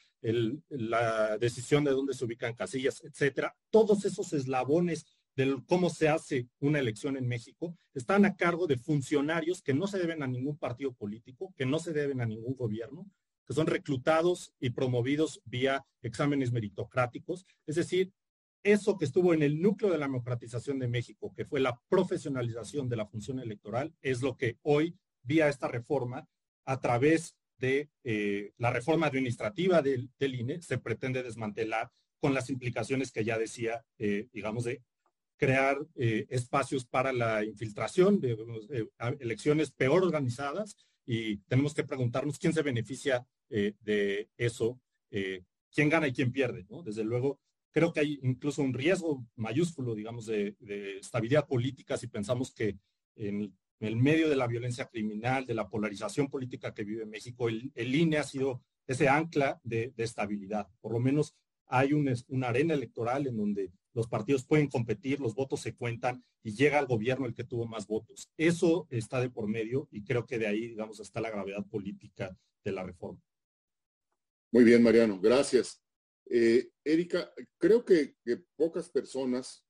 la 0.68 1.38
decisión 1.38 1.84
de 1.84 1.92
dónde 1.92 2.14
se 2.14 2.24
ubican 2.24 2.54
casillas, 2.54 3.02
etcétera, 3.02 3.56
todos 3.70 4.04
esos 4.04 4.32
eslabones 4.34 5.06
de 5.34 5.62
cómo 5.66 5.88
se 5.88 6.08
hace 6.08 6.48
una 6.58 6.78
elección 6.78 7.16
en 7.16 7.26
México, 7.26 7.74
están 7.94 8.26
a 8.26 8.36
cargo 8.36 8.66
de 8.66 8.76
funcionarios 8.76 9.62
que 9.62 9.72
no 9.72 9.86
se 9.86 9.98
deben 9.98 10.22
a 10.22 10.26
ningún 10.26 10.58
partido 10.58 10.92
político, 10.92 11.54
que 11.56 11.64
no 11.64 11.78
se 11.78 11.94
deben 11.94 12.20
a 12.20 12.26
ningún 12.26 12.54
gobierno, 12.54 13.06
que 13.50 13.54
son 13.54 13.66
reclutados 13.66 14.54
y 14.60 14.70
promovidos 14.70 15.40
vía 15.44 15.84
exámenes 16.02 16.52
meritocráticos. 16.52 17.46
Es 17.66 17.74
decir, 17.74 18.12
eso 18.62 18.96
que 18.96 19.04
estuvo 19.04 19.34
en 19.34 19.42
el 19.42 19.60
núcleo 19.60 19.90
de 19.90 19.98
la 19.98 20.06
democratización 20.06 20.78
de 20.78 20.86
México, 20.86 21.32
que 21.34 21.44
fue 21.44 21.58
la 21.58 21.76
profesionalización 21.88 22.88
de 22.88 22.94
la 22.94 23.08
función 23.08 23.40
electoral, 23.40 23.92
es 24.02 24.22
lo 24.22 24.36
que 24.36 24.58
hoy, 24.62 24.96
vía 25.24 25.48
esta 25.48 25.66
reforma, 25.66 26.28
a 26.64 26.78
través 26.78 27.34
de 27.58 27.90
eh, 28.04 28.52
la 28.56 28.70
reforma 28.70 29.08
administrativa 29.08 29.82
del, 29.82 30.12
INE, 30.20 30.62
se 30.62 30.78
pretende 30.78 31.24
desmantelar 31.24 31.90
con 32.20 32.34
las 32.34 32.50
implicaciones 32.50 33.10
que 33.10 33.24
ya 33.24 33.36
decía, 33.36 33.84
eh, 33.98 34.28
digamos, 34.32 34.62
de 34.62 34.80
crear 35.36 35.76
eh, 35.96 36.24
espacios 36.28 36.84
para 36.84 37.12
la 37.12 37.44
infiltración 37.44 38.20
de 38.20 38.36
elecciones 39.18 39.72
peor 39.72 40.04
organizadas 40.04 40.76
y 41.04 41.38
tenemos 41.48 41.74
que 41.74 41.82
preguntarnos 41.82 42.38
quién 42.38 42.52
se 42.52 42.62
beneficia 42.62 43.26
eh, 43.50 43.74
de 43.80 44.28
eso, 44.36 44.80
eh, 45.10 45.42
quién 45.72 45.88
gana 45.88 46.08
y 46.08 46.12
quién 46.12 46.32
pierde. 46.32 46.66
Desde 46.84 47.04
luego, 47.04 47.40
creo 47.72 47.92
que 47.92 48.00
hay 48.00 48.18
incluso 48.22 48.62
un 48.62 48.72
riesgo 48.72 49.24
mayúsculo, 49.36 49.94
digamos, 49.94 50.26
de, 50.26 50.56
estabilidad 50.98 51.46
política 51.46 51.96
si 51.96 52.06
pensamos 52.06 52.52
que 52.52 52.78
en 53.16 53.54
el 53.80 53.96
medio 53.96 54.28
de 54.28 54.36
la 54.36 54.46
violencia 54.46 54.86
criminal, 54.86 55.46
de 55.46 55.54
la 55.54 55.68
polarización 55.68 56.28
política 56.28 56.74
que 56.74 56.84
vive 56.84 57.06
México, 57.06 57.48
el, 57.48 57.70
el 57.74 57.94
INE 57.94 58.18
ha 58.18 58.24
sido 58.24 58.62
ese 58.86 59.08
ancla 59.08 59.60
de, 59.64 59.92
estabilidad. 59.96 60.68
Por 60.80 60.92
lo 60.92 61.00
menos 61.00 61.34
hay 61.66 61.92
una 61.92 62.48
arena 62.48 62.74
electoral 62.74 63.26
en 63.26 63.36
donde 63.36 63.72
los 63.92 64.08
partidos 64.08 64.44
pueden 64.44 64.68
competir, 64.68 65.20
los 65.20 65.34
votos 65.34 65.60
se 65.60 65.74
cuentan 65.74 66.24
y 66.42 66.54
llega 66.54 66.78
al 66.78 66.86
gobierno 66.86 67.26
el 67.26 67.34
que 67.34 67.44
tuvo 67.44 67.66
más 67.66 67.86
votos. 67.86 68.30
Eso 68.36 68.86
está 68.90 69.20
de 69.20 69.30
por 69.30 69.46
medio 69.46 69.88
y 69.90 70.02
creo 70.04 70.26
que 70.26 70.38
de 70.38 70.46
ahí, 70.46 70.68
digamos, 70.68 71.00
está 71.00 71.20
la 71.20 71.30
gravedad 71.30 71.64
política 71.66 72.36
de 72.64 72.72
la 72.72 72.82
reforma. 72.82 73.20
Muy 74.52 74.64
bien, 74.64 74.82
Mariano, 74.82 75.20
gracias. 75.20 75.80
Eh, 76.28 76.70
Erika, 76.84 77.32
creo 77.58 77.84
que, 77.84 78.16
pocas 78.56 78.88
personas 78.88 79.64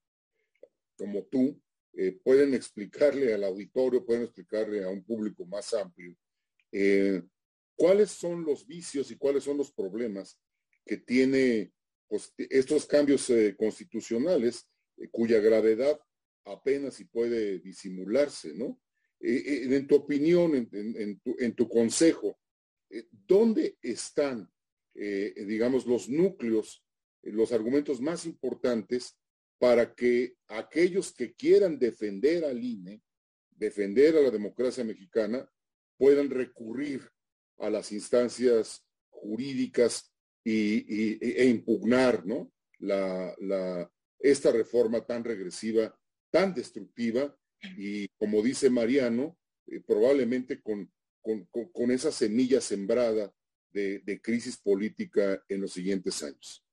como 0.96 1.24
tú 1.24 1.60
eh, 1.94 2.18
pueden 2.22 2.54
explicarle 2.54 3.34
al 3.34 3.44
auditorio, 3.44 4.04
pueden 4.04 4.22
explicarle 4.22 4.84
a 4.84 4.88
un 4.88 5.02
público 5.02 5.44
más 5.44 5.74
amplio 5.74 6.16
eh, 6.72 7.22
cuáles 7.74 8.10
son 8.10 8.44
los 8.44 8.66
vicios 8.66 9.10
y 9.10 9.16
cuáles 9.16 9.44
son 9.44 9.56
los 9.56 9.72
problemas 9.72 10.38
que 10.86 10.98
tiene 10.98 11.72
pues, 12.08 12.32
estos 12.36 12.86
cambios 12.86 13.28
eh, 13.30 13.56
constitucionales 13.58 14.68
cuya 15.10 15.40
gravedad 15.40 15.98
apenas 16.44 16.94
si 16.94 17.04
puede 17.04 17.58
disimularse, 17.58 18.54
¿no? 18.54 18.80
En 19.22 19.86
tu 19.86 19.96
opinión, 19.96 20.54
en, 20.72 21.54
tu, 21.54 21.68
consejo, 21.68 22.38
¿dónde 23.26 23.76
están, 23.82 24.50
digamos, 25.46 25.86
los 25.86 26.08
núcleos, 26.10 26.84
los 27.22 27.52
argumentos 27.52 28.00
más 28.00 28.26
importantes 28.26 29.18
para 29.58 29.94
que 29.94 30.34
aquellos 30.48 31.12
que 31.12 31.34
quieran 31.34 31.78
defender 31.78 32.44
al 32.44 32.62
INE, 32.62 33.02
defender 33.50 34.16
a 34.16 34.20
la 34.20 34.30
democracia 34.30 34.84
mexicana, 34.84 35.50
puedan 35.96 36.30
recurrir 36.30 37.08
a 37.58 37.68
las 37.68 37.92
instancias 37.92 38.86
jurídicas 39.10 40.12
y, 40.42 41.18
e 41.20 41.44
impugnar 41.46 42.24
¿no? 42.24 42.50
la, 42.78 43.92
esta 44.18 44.50
reforma 44.50 45.04
tan 45.04 45.24
regresiva, 45.24 45.94
tan 46.30 46.54
destructiva 46.54 47.36
y 47.76 48.08
como 48.16 48.42
dice 48.42 48.70
Mariano, 48.70 49.36
eh, 49.66 49.80
probablemente 49.86 50.62
con, 50.62 50.90
con, 51.20 51.90
esa 51.90 52.10
semilla 52.10 52.62
sembrada 52.62 53.30
de, 53.72 54.20
crisis 54.22 54.56
política 54.56 55.42
en 55.48 55.60
los 55.60 55.72
siguientes 55.72 56.22
años. 56.22 56.64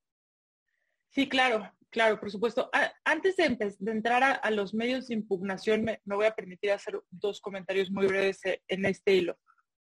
Sí, 1.10 1.28
claro, 1.28 1.72
claro, 1.90 2.20
por 2.20 2.32
supuesto. 2.32 2.70
antes 3.04 3.36
de, 3.38 3.58
entrar 3.92 4.40
a, 4.42 4.52
los 4.52 4.74
medios 4.74 5.08
de 5.08 5.16
impugnación, 5.16 5.84
me, 5.84 6.02
voy 6.06 6.26
a 6.26 6.36
permitir 6.36 6.72
hacer 6.72 7.02
dos 7.10 7.42
comentarios 7.42 7.90
muy 7.90 8.08
breves 8.08 8.44
eh, 8.46 8.62
en 8.68 8.86
este 8.86 9.16
hilo. 9.16 9.38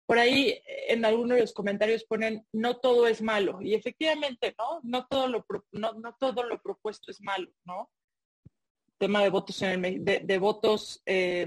Por 0.06 0.18
ahí 0.18 0.58
en 0.88 1.04
algunos 1.04 1.36
de 1.36 1.42
los 1.42 1.52
comentarios 1.52 2.04
ponen, 2.04 2.46
no 2.52 2.78
todo 2.78 3.06
es 3.06 3.20
malo. 3.20 3.60
Y 3.60 3.74
efectivamente, 3.74 4.54
¿no? 4.58 4.80
No 4.82 5.06
todo 5.06 5.28
lo, 5.28 5.44
no, 5.72 6.16
todo 6.18 6.44
lo 6.44 6.62
propuesto 6.62 7.10
es 7.10 7.20
malo, 7.20 7.52
¿no? 7.64 7.90
Tema 8.96 9.22
de 9.22 9.28
votos, 9.28 9.60
en 9.62 9.84
el, 9.84 10.04
de, 10.04 10.38
votos, 10.38 11.02
eh, 11.04 11.46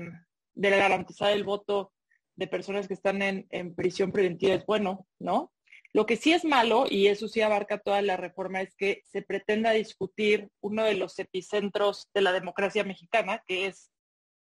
de 0.53 0.69
garantizar 0.69 1.31
el 1.31 1.43
voto 1.43 1.91
de 2.35 2.47
personas 2.47 2.87
que 2.87 2.93
están 2.93 3.21
en, 3.21 3.47
en 3.49 3.75
prisión 3.75 4.11
preventiva 4.11 4.55
es 4.55 4.65
bueno, 4.65 5.07
¿no? 5.19 5.51
Lo 5.93 6.05
que 6.05 6.15
sí 6.15 6.31
es 6.31 6.45
malo, 6.45 6.85
y 6.89 7.07
eso 7.07 7.27
sí 7.27 7.41
abarca 7.41 7.79
toda 7.79 8.01
la 8.01 8.15
reforma, 8.15 8.61
es 8.61 8.75
que 8.75 9.01
se 9.05 9.21
pretenda 9.21 9.71
discutir 9.71 10.49
uno 10.61 10.85
de 10.85 10.93
los 10.93 11.19
epicentros 11.19 12.07
de 12.13 12.21
la 12.21 12.31
democracia 12.31 12.85
mexicana, 12.85 13.43
que 13.45 13.65
es 13.65 13.91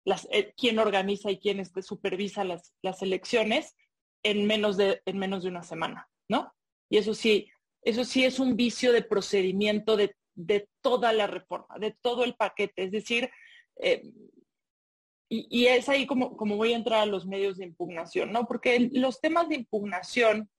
las, 0.05 0.29
eh, 0.31 0.55
quién 0.57 0.79
organiza 0.79 1.31
y 1.31 1.39
quién 1.39 1.59
este, 1.59 1.83
supervisa 1.83 2.45
las, 2.45 2.73
las 2.83 3.03
elecciones 3.03 3.75
en 4.23 4.47
menos, 4.47 4.77
de, 4.77 5.03
en 5.07 5.19
menos 5.19 5.43
de 5.43 5.49
una 5.49 5.65
semana, 5.65 6.09
¿no? 6.29 6.55
Y 6.89 6.99
eso 6.99 7.15
sí, 7.15 7.49
eso 7.83 8.05
sí 8.05 8.25
es 8.25 8.39
un 8.39 8.57
vicio 8.57 8.93
de 8.93 9.03
procedimiento 9.03 9.97
de, 9.97 10.15
de 10.35 10.69
toda 10.83 11.13
la 11.13 11.27
reforma, 11.27 11.77
de 11.81 11.97
todo 12.01 12.25
el 12.25 12.35
paquete. 12.35 12.85
Es 12.85 12.93
decir, 12.93 13.31
eh, 13.83 14.03
y, 15.33 15.67
es 15.67 15.89
ahí 15.89 16.07
como, 16.07 16.37
como 16.37 16.57
voy 16.57 16.73
a 16.73 16.77
entrar 16.77 17.03
a 17.03 17.07
los 17.07 17.25
medios 17.25 17.57
de 17.57 17.65
impugnación, 17.65 18.33
¿no? 18.33 18.49
Porque 18.49 18.91
los 18.93 19.21
temas 19.21 19.49
de 19.49 19.55
impugnación 19.55 20.51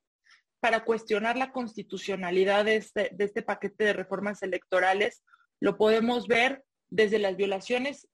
para 0.61 0.85
cuestionar 0.85 1.35
la 1.35 1.51
constitucionalidad 1.51 2.63
de 2.63 2.77
este, 2.77 3.09
de 3.11 3.25
este 3.25 3.41
paquete 3.41 3.83
de 3.83 3.93
reformas 3.93 4.41
electorales, 4.43 5.23
lo 5.59 5.77
podemos 5.77 6.27
ver 6.27 6.63
desde 6.89 7.19
las 7.19 7.35
violaciones 7.35 8.07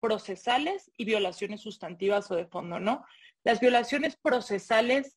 procesales 0.00 0.92
y 0.96 1.06
violaciones 1.06 1.62
sustantivas 1.62 2.30
o 2.30 2.36
de 2.36 2.46
fondo, 2.46 2.78
¿no? 2.78 3.04
Las 3.42 3.58
violaciones 3.58 4.16
procesales 4.16 5.16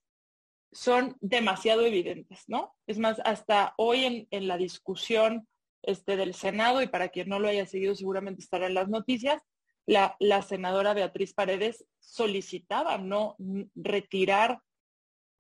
son 0.71 1.17
demasiado 1.21 1.85
evidentes, 1.85 2.45
¿no? 2.47 2.75
Es 2.87 2.97
más, 2.97 3.21
hasta 3.25 3.75
hoy 3.77 4.05
en, 4.05 4.27
en 4.31 4.47
la 4.47 4.57
discusión 4.57 5.47
este, 5.83 6.17
del 6.17 6.33
Senado, 6.33 6.81
y 6.81 6.87
para 6.87 7.09
quien 7.09 7.29
no 7.29 7.37
lo 7.37 7.47
haya 7.47 7.67
seguido 7.67 7.93
seguramente 7.93 8.41
estará 8.41 8.65
en 8.65 8.73
las 8.73 8.89
noticias, 8.89 9.43
la, 9.85 10.15
la 10.19 10.41
senadora 10.41 10.93
Beatriz 10.93 11.33
Paredes 11.33 11.85
solicitaba 11.99 12.97
no 12.97 13.35
retirar 13.75 14.59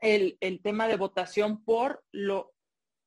el, 0.03 0.59
tema 0.61 0.87
de 0.87 0.97
votación 0.97 1.63
por 1.63 2.03
lo 2.11 2.53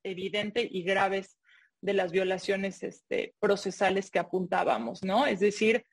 evidente 0.03 0.67
y 0.69 0.81
graves 0.83 1.37
de 1.81 1.93
las 1.93 2.11
violaciones 2.11 2.81
este, 2.81 3.35
procesales 3.39 4.09
que 4.09 4.19
apuntábamos, 4.19 5.03
¿no? 5.03 5.27
Es 5.27 5.39
decir, 5.39 5.85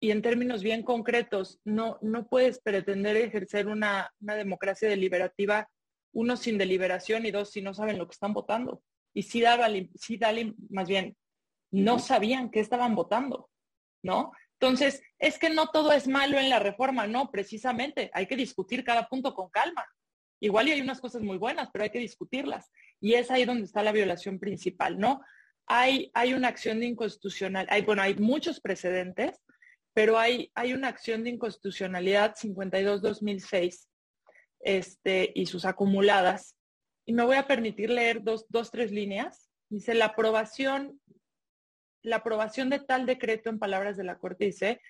y 0.00 0.10
en 0.10 0.22
términos 0.22 0.62
bien 0.62 0.82
concretos, 0.82 1.60
no, 1.64 1.98
no 2.00 2.28
puedes 2.28 2.60
pretender 2.60 3.16
ejercer 3.16 3.66
una, 3.66 4.10
democracia 4.20 4.88
deliberativa, 4.88 5.68
uno 6.14 6.36
sin 6.36 6.56
deliberación 6.56 7.26
y 7.26 7.30
dos 7.30 7.50
si 7.50 7.60
no 7.60 7.74
saben 7.74 7.98
lo 7.98 8.06
que 8.06 8.12
están 8.14 8.32
votando. 8.32 8.82
Y 9.12 9.24
si 9.24 9.40
daba, 9.40 9.68
si 9.96 10.16
dale, 10.16 10.54
más 10.70 10.88
bien, 10.88 11.16
no 11.70 11.98
sabían 11.98 12.50
qué 12.50 12.60
estaban 12.60 12.94
votando, 12.94 13.50
¿no? 14.02 14.32
Entonces, 14.60 15.02
es 15.18 15.38
que 15.38 15.50
no 15.50 15.68
todo 15.68 15.92
es 15.92 16.08
malo 16.08 16.38
en 16.38 16.48
la 16.50 16.58
reforma, 16.58 17.06
no, 17.06 17.30
precisamente, 17.30 18.10
hay 18.12 18.26
que 18.26 18.36
discutir 18.36 18.84
cada 18.84 19.08
punto 19.08 19.34
con 19.34 19.50
calma. 19.50 19.86
Igual 20.40 20.68
y 20.68 20.72
hay 20.72 20.80
unas 20.80 21.00
cosas 21.00 21.22
muy 21.22 21.36
buenas, 21.36 21.68
pero 21.72 21.84
hay 21.84 21.90
que 21.90 21.98
discutirlas. 21.98 22.70
Y 23.00 23.14
es 23.14 23.30
ahí 23.30 23.44
donde 23.44 23.64
está 23.64 23.82
la 23.82 23.92
violación 23.92 24.38
principal, 24.38 24.98
¿no? 24.98 25.20
Hay, 25.66 26.10
hay 26.14 26.34
una 26.34 26.48
acción 26.48 26.80
de 26.80 26.86
inconstitucional, 26.86 27.66
hay, 27.70 27.82
bueno, 27.82 28.02
hay 28.02 28.14
muchos 28.14 28.60
precedentes, 28.60 29.40
pero 29.94 30.18
hay, 30.18 30.50
hay 30.54 30.72
una 30.72 30.88
acción 30.88 31.24
de 31.24 31.30
inconstitucionalidad 31.30 32.34
52-2006 32.36 33.86
este, 34.60 35.32
y 35.34 35.46
sus 35.46 35.64
acumuladas. 35.64 36.56
Y 37.04 37.12
me 37.12 37.24
voy 37.24 37.36
a 37.36 37.46
permitir 37.46 37.90
leer 37.90 38.22
dos, 38.22 38.46
dos, 38.48 38.70
tres 38.70 38.92
líneas. 38.92 39.50
Dice, 39.68 39.94
la 39.94 40.06
aprobación 40.06 41.00
la 42.02 42.16
aprobación 42.16 42.70
de 42.70 42.80
tal 42.80 43.06
decreto, 43.06 43.50
en 43.50 43.58
palabras 43.58 43.96
de 43.96 44.04
la 44.04 44.18
Corte, 44.18 44.46
dice, 44.46 44.80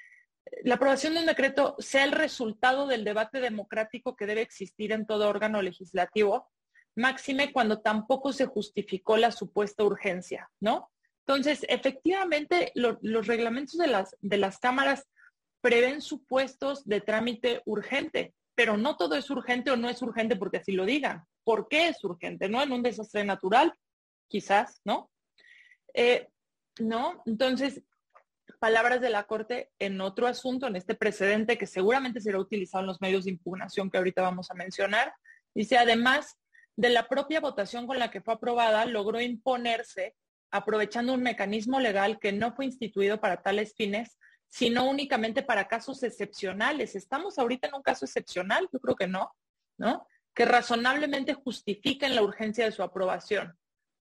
la 0.64 0.76
aprobación 0.76 1.14
de 1.14 1.20
un 1.20 1.26
decreto 1.26 1.76
sea 1.78 2.04
el 2.04 2.12
resultado 2.12 2.86
del 2.86 3.04
debate 3.04 3.40
democrático 3.40 4.16
que 4.16 4.26
debe 4.26 4.42
existir 4.42 4.92
en 4.92 5.06
todo 5.06 5.28
órgano 5.28 5.62
legislativo, 5.62 6.50
máxime 6.96 7.52
cuando 7.52 7.80
tampoco 7.80 8.32
se 8.32 8.46
justificó 8.46 9.16
la 9.16 9.30
supuesta 9.30 9.84
urgencia, 9.84 10.50
¿no? 10.60 10.90
Entonces, 11.26 11.64
efectivamente, 11.68 12.72
los 12.74 13.26
reglamentos 13.26 13.76
de 13.76 13.86
las, 13.86 14.16
de 14.20 14.38
las 14.38 14.58
cámaras 14.58 15.06
prevén 15.60 16.00
supuestos 16.00 16.84
de 16.86 17.00
trámite 17.00 17.60
urgente, 17.66 18.34
pero 18.54 18.76
no 18.76 18.96
todo 18.96 19.14
es 19.14 19.28
urgente 19.28 19.70
o 19.70 19.76
no 19.76 19.88
es 19.88 20.00
urgente 20.00 20.36
porque 20.36 20.58
así 20.58 20.72
lo 20.72 20.86
digan. 20.86 21.24
¿Por 21.44 21.68
qué 21.68 21.88
es 21.88 22.02
urgente? 22.02 22.48
¿No? 22.48 22.62
En 22.62 22.72
un 22.72 22.82
desastre 22.82 23.24
natural, 23.24 23.72
quizás, 24.26 24.80
¿no? 24.84 25.10
Eh, 25.94 26.28
¿no? 26.80 27.22
Entonces, 27.26 27.82
palabras 28.58 29.00
de 29.00 29.10
la 29.10 29.24
Corte 29.24 29.70
en 29.78 30.00
otro 30.00 30.26
asunto, 30.26 30.66
en 30.66 30.76
este 30.76 30.94
precedente 30.94 31.58
que 31.58 31.66
seguramente 31.66 32.20
será 32.20 32.38
utilizado 32.38 32.82
en 32.82 32.88
los 32.88 33.00
medios 33.00 33.24
de 33.24 33.30
impugnación 33.30 33.90
que 33.90 33.98
ahorita 33.98 34.22
vamos 34.22 34.50
a 34.50 34.54
mencionar, 34.54 35.12
dice, 35.54 35.78
además 35.78 36.38
de 36.76 36.90
la 36.90 37.08
propia 37.08 37.40
votación 37.40 37.86
con 37.86 37.98
la 37.98 38.10
que 38.10 38.20
fue 38.20 38.34
aprobada, 38.34 38.84
logró 38.86 39.20
imponerse 39.20 40.14
aprovechando 40.50 41.12
un 41.12 41.22
mecanismo 41.22 41.80
legal 41.80 42.18
que 42.18 42.32
no 42.32 42.54
fue 42.54 42.64
instituido 42.64 43.20
para 43.20 43.42
tales 43.42 43.74
fines, 43.74 44.16
sino 44.48 44.88
únicamente 44.88 45.42
para 45.42 45.68
casos 45.68 46.02
excepcionales. 46.02 46.94
¿Estamos 46.94 47.38
ahorita 47.38 47.68
en 47.68 47.74
un 47.74 47.82
caso 47.82 48.06
excepcional? 48.06 48.68
Yo 48.72 48.80
creo 48.80 48.96
que 48.96 49.06
no, 49.06 49.34
¿no? 49.76 50.06
Que 50.34 50.44
razonablemente 50.46 51.34
justifiquen 51.34 52.14
la 52.14 52.22
urgencia 52.22 52.64
de 52.64 52.72
su 52.72 52.82
aprobación, 52.82 53.58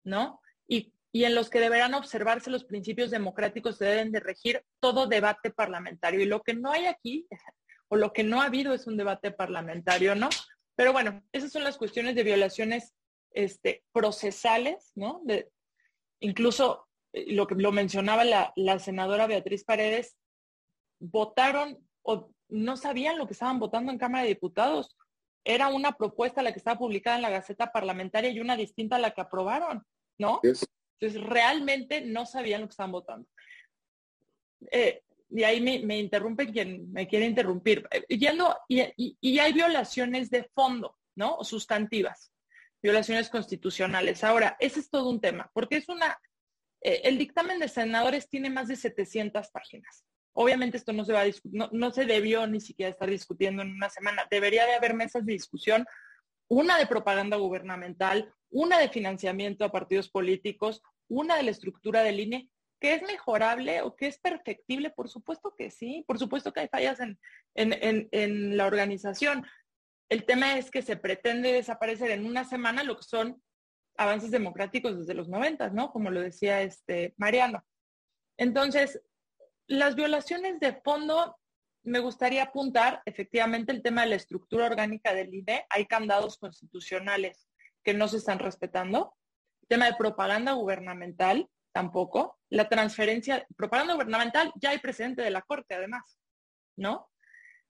¿no? 0.03 0.41
Y 0.67 0.93
y 1.15 1.25
en 1.25 1.35
los 1.35 1.51
que 1.51 1.59
deberán 1.59 1.93
observarse 1.93 2.49
los 2.49 2.65
principios 2.65 3.11
democráticos 3.11 3.77
que 3.77 3.85
deben 3.85 4.11
de 4.11 4.19
regir 4.19 4.65
todo 4.79 5.05
debate 5.05 5.51
parlamentario. 5.51 6.19
Y 6.19 6.25
lo 6.25 6.41
que 6.41 6.55
no 6.55 6.71
hay 6.71 6.87
aquí, 6.87 7.27
o 7.87 7.95
lo 7.95 8.11
que 8.11 8.23
no 8.23 8.41
ha 8.41 8.45
habido 8.45 8.73
es 8.73 8.87
un 8.87 8.97
debate 8.97 9.31
parlamentario, 9.31 10.15
¿no? 10.15 10.29
Pero 10.75 10.91
bueno, 10.91 11.23
esas 11.31 11.51
son 11.51 11.63
las 11.63 11.77
cuestiones 11.77 12.15
de 12.15 12.23
violaciones 12.23 12.95
este, 13.31 13.83
procesales, 13.93 14.91
¿no? 14.95 15.21
De, 15.23 15.51
incluso 16.19 16.87
eh, 17.13 17.31
lo 17.33 17.45
que 17.45 17.55
lo 17.55 17.71
mencionaba 17.71 18.23
la, 18.25 18.79
senadora 18.79 19.27
Beatriz 19.27 19.63
Paredes, 19.63 20.17
votaron 20.99 21.77
o 22.01 22.31
no 22.49 22.75
sabían 22.75 23.19
lo 23.19 23.27
que 23.27 23.33
estaban 23.33 23.59
votando 23.59 23.91
en 23.91 23.99
Cámara 23.99 24.23
de 24.23 24.29
Diputados. 24.29 24.97
Era 25.45 25.67
una 25.67 25.91
propuesta 25.91 26.41
la 26.41 26.53
que 26.53 26.57
estaba 26.57 26.79
publicada 26.79 27.17
en 27.17 27.21
la 27.21 27.29
Gaceta 27.29 27.71
Parlamentaria 27.71 28.31
y 28.31 28.39
una 28.39 28.57
distinta 28.57 28.95
a 28.95 28.99
la 28.99 29.11
que 29.11 29.21
aprobaron, 29.21 29.85
¿no? 30.17 30.41
Entonces, 30.99 31.21
realmente 31.21 32.01
no 32.01 32.25
sabían 32.25 32.61
lo 32.61 32.67
que 32.67 32.71
estaban 32.71 32.91
votando. 32.91 33.27
Eh, 34.71 35.01
y 35.29 35.43
ahí 35.43 35.61
me, 35.61 35.97
interrumpe 35.97 36.51
quien 36.51 36.91
me 36.91 37.07
quiere 37.07 37.25
interrumpir. 37.25 37.87
Eh, 37.91 38.05
y, 38.07 39.17
y, 39.19 39.39
hay 39.39 39.53
violaciones 39.53 40.29
de 40.29 40.43
fondo, 40.53 40.97
¿no? 41.15 41.43
Sustantivas, 41.43 42.31
violaciones 42.81 43.29
constitucionales. 43.29 44.23
Ahora, 44.23 44.55
ese 44.59 44.79
es 44.79 44.89
todo 44.89 45.09
un 45.09 45.19
tema, 45.19 45.49
porque 45.53 45.77
es 45.77 45.89
una, 45.89 46.19
eh, 46.81 47.01
el 47.05 47.17
dictamen 47.17 47.59
de 47.59 47.67
senadores 47.67 48.29
tiene 48.29 48.49
más 48.49 48.67
de 48.67 48.75
700 48.75 49.49
páginas. 49.49 50.05
Obviamente 50.33 50.77
esto 50.77 50.93
no 50.93 51.05
se 51.05 51.13
va 51.13 51.21
a 51.21 51.25
no, 51.51 51.69
no 51.71 51.91
se 51.91 52.05
debió 52.05 52.45
ni 52.45 52.59
siquiera 52.59 52.91
estar 52.91 53.09
discutiendo 53.09 53.61
en 53.61 53.71
una 53.71 53.89
semana. 53.89 54.27
Debería 54.29 54.65
de 54.65 54.73
haber 54.73 54.93
mesas 54.93 55.25
de 55.25 55.33
discusión, 55.33 55.85
una 56.47 56.77
de 56.77 56.87
propaganda 56.87 57.37
gubernamental, 57.37 58.33
una 58.49 58.79
de 58.79 58.89
financiamiento 58.89 59.65
a 59.65 59.71
partidos 59.71 60.09
políticos, 60.09 60.81
una 61.07 61.35
de 61.35 61.43
la 61.43 61.51
estructura 61.51 62.03
del 62.03 62.19
INE, 62.19 62.49
que 62.79 62.95
es 62.95 63.01
mejorable 63.03 63.81
o 63.81 63.95
que 63.95 64.07
es 64.07 64.19
perfectible, 64.19 64.89
por 64.89 65.09
supuesto 65.09 65.55
que 65.57 65.71
sí, 65.71 66.03
por 66.05 66.19
supuesto 66.19 66.51
que 66.51 66.61
hay 66.61 66.67
fallas 66.67 66.99
en, 66.99 67.17
en, 67.55 68.57
la 68.57 68.65
organización. 68.65 69.45
El 70.09 70.25
tema 70.25 70.57
es 70.57 70.69
que 70.69 70.81
se 70.81 70.97
pretende 70.97 71.53
desaparecer 71.53 72.11
en 72.11 72.25
una 72.25 72.43
semana 72.43 72.83
lo 72.83 72.97
que 72.97 73.03
son 73.03 73.41
avances 73.97 74.31
democráticos 74.31 74.99
desde 74.99 75.13
los 75.13 75.29
noventas, 75.29 75.73
¿no? 75.73 75.91
Como 75.91 76.11
lo 76.11 76.19
decía 76.19 76.61
este 76.61 77.13
Mariano. 77.15 77.63
Entonces, 78.37 79.01
las 79.67 79.95
violaciones 79.95 80.59
de 80.59 80.73
fondo, 80.81 81.37
me 81.83 81.99
gustaría 81.99 82.43
apuntar 82.43 83.01
efectivamente 83.05 83.71
el 83.71 83.81
tema 83.81 84.01
de 84.01 84.09
la 84.09 84.15
estructura 84.15 84.65
orgánica 84.65 85.13
del 85.13 85.33
INE. 85.33 85.65
Hay 85.69 85.85
candados 85.85 86.37
constitucionales 86.37 87.47
que 87.83 87.93
no 87.93 88.07
se 88.07 88.17
están 88.17 88.39
respetando. 88.39 89.15
tema 89.67 89.85
de 89.85 89.95
propaganda 89.95 90.53
gubernamental. 90.53 91.49
tampoco. 91.73 92.39
La 92.49 92.69
transferencia, 92.69 93.47
propaganda 93.57 93.95
gubernamental, 93.95 94.53
ya 94.61 94.69
hay 94.69 94.77
presidente 94.77 95.23
de 95.23 95.31
la 95.31 95.41
Corte 95.41 95.73
además, 95.73 96.19
¿no? 96.77 97.09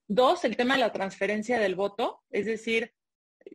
Dos, 0.08 0.44
el 0.44 0.58
tema 0.58 0.74
de 0.74 0.82
la 0.82 0.92
transferencia 0.92 1.58
del 1.58 1.76
voto, 1.76 2.22
es 2.30 2.46
decir, 2.46 2.94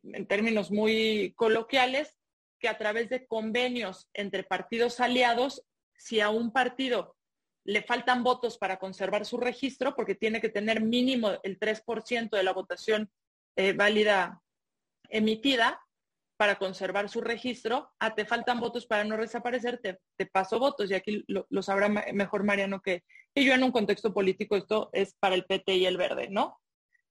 en 0.02 0.26
términos 0.26 0.70
muy 0.70 1.34
coloquiales, 1.36 2.16
que 2.58 2.68
a 2.68 2.78
través 2.78 3.10
de 3.10 3.26
convenios 3.26 4.08
entre 4.14 4.42
partidos 4.42 5.00
aliados, 5.00 5.66
si 5.98 6.20
a 6.20 6.30
un 6.30 6.50
partido 6.50 7.17
le 7.68 7.82
faltan 7.82 8.24
votos 8.24 8.56
para 8.56 8.78
conservar 8.78 9.26
su 9.26 9.36
registro, 9.36 9.94
porque 9.94 10.14
tiene 10.14 10.40
que 10.40 10.48
tener 10.48 10.80
mínimo 10.80 11.32
el 11.42 11.58
3% 11.58 12.30
de 12.30 12.42
la 12.42 12.54
votación 12.54 13.10
eh, 13.56 13.74
válida 13.74 14.40
emitida 15.10 15.78
para 16.38 16.56
conservar 16.56 17.10
su 17.10 17.20
registro, 17.20 17.92
a 17.98 18.06
ah, 18.06 18.14
te 18.14 18.24
faltan 18.24 18.58
votos 18.58 18.86
para 18.86 19.04
no 19.04 19.18
desaparecer, 19.18 19.82
te, 19.82 20.26
paso 20.26 20.58
votos, 20.58 20.90
y 20.90 20.94
aquí 20.94 21.24
lo, 21.26 21.46
sabrá 21.62 21.90
mejor 21.90 22.42
Mariano 22.42 22.80
que, 22.80 23.02
yo 23.34 23.52
en 23.52 23.62
un 23.62 23.72
contexto 23.72 24.14
político, 24.14 24.56
esto 24.56 24.88
es 24.94 25.14
para 25.20 25.34
el 25.34 25.44
PT 25.44 25.76
y 25.76 25.84
el 25.84 25.98
verde, 25.98 26.28
¿no? 26.30 26.58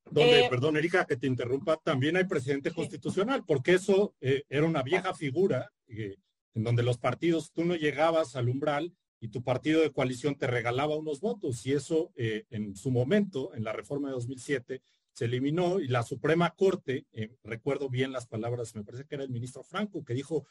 Donde, 0.05 0.45
eh, 0.45 0.49
perdón, 0.49 0.77
Erika, 0.77 1.05
que 1.05 1.17
te 1.17 1.27
interrumpa, 1.27 1.77
también 1.77 2.17
hay 2.17 2.23
presidente 2.23 2.71
constitucional, 2.71 3.43
porque 3.45 3.75
eso 3.75 4.15
eh, 4.21 4.41
era 4.49 4.65
una 4.65 4.81
vieja 4.81 5.13
figura 5.13 5.71
en 5.87 6.63
donde 6.63 6.81
los 6.81 6.97
partidos, 6.97 7.51
tú 7.51 7.63
no 7.63 7.75
llegabas 7.75 8.35
al 8.35 8.49
umbral 8.49 8.91
y 9.19 9.29
tu 9.29 9.43
partido 9.43 9.81
de 9.81 9.91
coalición 9.91 10.35
te 10.35 10.47
regalaba 10.47 10.95
unos 10.95 11.21
votos 11.21 11.65
y 11.65 11.73
eso 11.73 12.11
eh, 12.15 12.45
en 12.49 12.75
su 12.75 12.91
momento, 12.91 13.53
en 13.53 13.63
la 13.63 13.73
reforma 13.73 14.09
de 14.09 14.15
2007, 14.15 14.81
se 15.13 15.25
eliminó 15.25 15.79
y 15.79 15.87
la 15.87 16.03
Suprema 16.03 16.51
Corte, 16.51 17.07
eh, 17.11 17.35
recuerdo 17.43 17.89
bien 17.89 18.11
las 18.11 18.27
palabras, 18.27 18.75
me 18.75 18.83
parece 18.83 19.05
que 19.05 19.15
era 19.15 19.23
el 19.23 19.31
ministro 19.31 19.63
Franco, 19.63 20.05
que 20.05 20.13
dijo, 20.13 20.45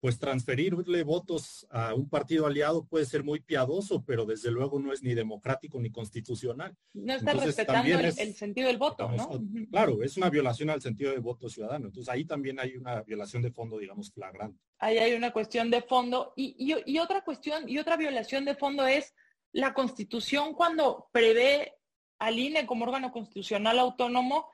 pues 0.00 0.18
transferirle 0.18 1.02
votos 1.02 1.66
a 1.70 1.94
un 1.94 2.08
partido 2.08 2.46
aliado 2.46 2.84
puede 2.84 3.04
ser 3.04 3.24
muy 3.24 3.40
piadoso, 3.40 4.04
pero 4.04 4.24
desde 4.24 4.50
luego 4.50 4.78
no 4.78 4.92
es 4.92 5.02
ni 5.02 5.14
democrático 5.14 5.80
ni 5.80 5.90
constitucional. 5.90 6.76
No 6.94 7.14
está 7.14 7.32
respetando 7.32 7.98
el, 7.98 8.34
sentido 8.34 8.68
del 8.68 8.78
voto, 8.78 9.10
¿no? 9.10 9.28
Claro, 9.70 10.02
es 10.02 10.16
una 10.16 10.30
violación 10.30 10.70
al 10.70 10.80
sentido 10.80 11.10
del 11.10 11.20
voto 11.20 11.48
ciudadano. 11.48 11.86
Entonces 11.86 12.12
ahí 12.12 12.24
también 12.24 12.60
hay 12.60 12.76
una 12.76 13.02
violación 13.02 13.42
de 13.42 13.50
fondo, 13.50 13.78
digamos, 13.78 14.12
flagrante. 14.12 14.62
Ahí 14.78 14.98
hay 14.98 15.14
una 15.14 15.32
cuestión 15.32 15.70
de 15.70 15.82
fondo. 15.82 16.32
Y, 16.36 16.54
y 16.86 16.98
otra 16.98 17.24
cuestión, 17.24 17.68
y 17.68 17.78
otra 17.78 17.96
violación 17.96 18.44
de 18.44 18.54
fondo 18.54 18.86
es 18.86 19.14
la 19.52 19.74
constitución 19.74 20.54
cuando 20.54 21.08
prevé 21.10 21.74
al 22.20 22.38
INE 22.38 22.66
como 22.66 22.84
órgano 22.84 23.10
constitucional 23.10 23.78
autónomo 23.78 24.48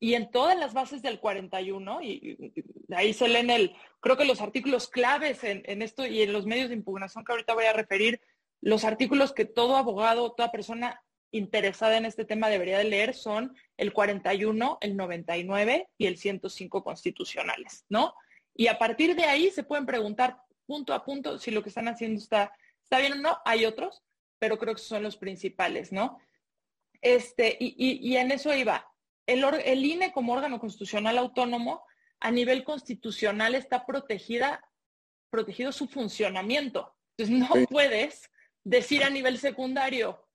y 0.00 0.14
en 0.14 0.30
todas 0.30 0.58
las 0.58 0.74
bases 0.74 1.02
del 1.02 1.20
41, 1.20 2.02
y, 2.02 2.54
ahí 2.96 3.12
se 3.12 3.28
leen 3.28 3.50
el, 3.50 3.76
creo 4.00 4.16
que 4.16 4.24
los 4.24 4.40
artículos 4.40 4.88
claves 4.88 5.44
en, 5.44 5.82
esto 5.82 6.06
y 6.06 6.22
en 6.22 6.32
los 6.32 6.46
medios 6.46 6.70
de 6.70 6.74
impugnación 6.74 7.24
que 7.24 7.32
ahorita 7.32 7.54
voy 7.54 7.66
a 7.66 7.72
referir, 7.72 8.20
los 8.60 8.84
artículos 8.84 9.32
que 9.32 9.44
todo 9.44 9.76
abogado, 9.76 10.32
toda 10.32 10.50
persona 10.50 11.02
interesada 11.30 11.96
en 11.96 12.06
este 12.06 12.24
tema 12.24 12.48
debería 12.48 12.78
de 12.78 12.84
leer 12.84 13.14
son 13.14 13.54
el 13.76 13.92
41, 13.92 14.78
el 14.80 14.96
99 14.96 15.88
y 15.96 16.06
el 16.06 16.16
105 16.16 16.82
constitucionales, 16.82 17.84
¿no? 17.88 18.14
Y 18.54 18.66
a 18.66 18.78
partir 18.78 19.14
de 19.14 19.24
ahí 19.24 19.50
se 19.50 19.62
pueden 19.62 19.86
preguntar 19.86 20.38
punto 20.66 20.92
a 20.92 21.04
punto 21.04 21.38
si 21.38 21.50
lo 21.50 21.62
que 21.62 21.68
están 21.68 21.88
haciendo 21.88 22.20
está, 22.20 22.52
está 22.82 22.98
bien 22.98 23.14
o 23.14 23.16
no. 23.16 23.38
Hay 23.44 23.64
otros, 23.64 24.02
pero 24.38 24.58
creo 24.58 24.74
que 24.74 24.80
son 24.80 25.02
los 25.02 25.16
principales, 25.16 25.92
¿no? 25.92 26.18
Este, 27.00 27.56
y, 27.58 28.16
en 28.16 28.30
eso 28.30 28.54
iba. 28.54 28.86
El, 29.26 29.44
el 29.44 29.84
INE 29.84 30.12
como 30.12 30.32
órgano 30.32 30.58
constitucional 30.58 31.18
autónomo, 31.18 31.84
a 32.20 32.30
nivel 32.30 32.64
constitucional 32.64 33.54
está 33.54 33.86
protegida, 33.86 34.62
protegido 35.30 35.72
su 35.72 35.88
funcionamiento. 35.88 36.94
Entonces 37.16 37.48
no 37.48 37.66
puedes 37.66 38.30
decir 38.64 39.04
a 39.04 39.10
nivel 39.10 39.38
secundario, 39.38 40.26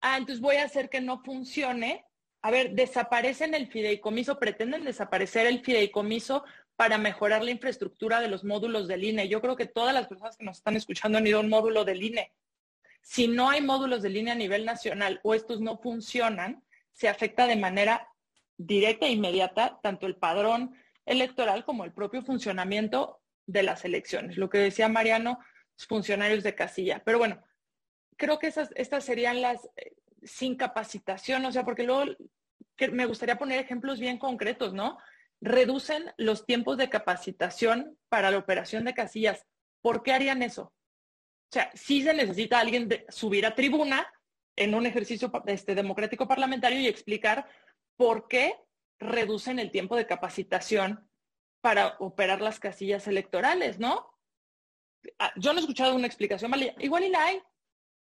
ah, 0.00 0.16
entonces 0.16 0.40
voy 0.40 0.56
a 0.56 0.64
hacer 0.64 0.88
que 0.88 1.00
no 1.00 1.22
funcione. 1.22 2.04
A 2.42 2.50
ver, 2.50 2.72
desaparecen 2.72 3.54
el 3.54 3.66
fideicomiso, 3.66 4.38
pretenden 4.38 4.84
desaparecer 4.84 5.46
el 5.46 5.62
fideicomiso 5.62 6.44
para 6.74 6.96
mejorar 6.96 7.44
la 7.44 7.50
infraestructura 7.50 8.20
de 8.20 8.28
los 8.28 8.42
módulos 8.42 8.88
del 8.88 9.04
INE. 9.04 9.28
Yo 9.28 9.42
creo 9.42 9.56
que 9.56 9.66
todas 9.66 9.92
las 9.92 10.06
personas 10.06 10.38
que 10.38 10.44
nos 10.44 10.56
están 10.56 10.76
escuchando 10.76 11.18
han 11.18 11.26
ido 11.26 11.38
a 11.38 11.42
un 11.42 11.50
módulo 11.50 11.84
del 11.84 12.02
INE. 12.02 12.32
Si 13.02 13.28
no 13.28 13.50
hay 13.50 13.60
módulos 13.60 14.02
de 14.02 14.08
línea 14.08 14.32
a 14.32 14.36
nivel 14.36 14.64
nacional 14.64 15.20
o 15.22 15.34
estos 15.34 15.60
no 15.60 15.78
funcionan, 15.78 16.64
se 16.92 17.08
afecta 17.08 17.46
de 17.46 17.56
manera 17.56 18.09
directa 18.66 19.06
e 19.06 19.12
inmediata 19.12 19.78
tanto 19.82 20.06
el 20.06 20.16
padrón 20.16 20.74
electoral 21.06 21.64
como 21.64 21.84
el 21.84 21.92
propio 21.92 22.22
funcionamiento 22.22 23.20
de 23.46 23.62
las 23.62 23.84
elecciones. 23.84 24.36
Lo 24.36 24.50
que 24.50 24.58
decía 24.58 24.88
Mariano, 24.88 25.38
funcionarios 25.88 26.42
de 26.42 26.54
casilla. 26.54 27.02
Pero 27.04 27.18
bueno, 27.18 27.42
creo 28.16 28.38
que 28.38 28.48
estas 28.48 29.04
serían 29.04 29.40
las 29.40 29.64
eh, 29.76 29.92
sin 30.22 30.56
capacitación, 30.56 31.44
o 31.46 31.52
sea, 31.52 31.64
porque 31.64 31.84
luego 31.84 32.14
me 32.92 33.06
gustaría 33.06 33.38
poner 33.38 33.60
ejemplos 33.60 33.98
bien 33.98 34.18
concretos, 34.18 34.74
¿no? 34.74 34.98
Reducen 35.40 36.12
los 36.18 36.44
tiempos 36.44 36.76
de 36.76 36.90
capacitación 36.90 37.96
para 38.10 38.30
la 38.30 38.38
operación 38.38 38.84
de 38.84 38.92
casillas. 38.92 39.46
¿Por 39.80 40.02
qué 40.02 40.12
harían 40.12 40.42
eso? 40.42 40.64
O 40.64 41.52
sea, 41.52 41.70
sí 41.74 42.02
se 42.02 42.12
necesita 42.12 42.60
alguien 42.60 42.88
de 42.88 43.06
subir 43.08 43.46
a 43.46 43.54
tribuna 43.54 44.06
en 44.54 44.74
un 44.74 44.84
ejercicio 44.84 45.32
este, 45.46 45.74
democrático 45.74 46.28
parlamentario 46.28 46.78
y 46.78 46.86
explicar 46.86 47.48
por 48.00 48.28
qué 48.28 48.56
reducen 48.98 49.58
el 49.58 49.70
tiempo 49.70 49.94
de 49.94 50.06
capacitación 50.06 51.06
para 51.60 51.96
operar 51.98 52.40
las 52.40 52.58
casillas 52.58 53.06
electorales, 53.06 53.78
¿no? 53.78 54.18
Ah, 55.18 55.34
yo 55.36 55.52
no 55.52 55.58
he 55.58 55.60
escuchado 55.60 55.94
una 55.94 56.06
explicación, 56.06 56.50
igual 56.78 57.04
y 57.04 57.10
la 57.10 57.22
hay, 57.26 57.42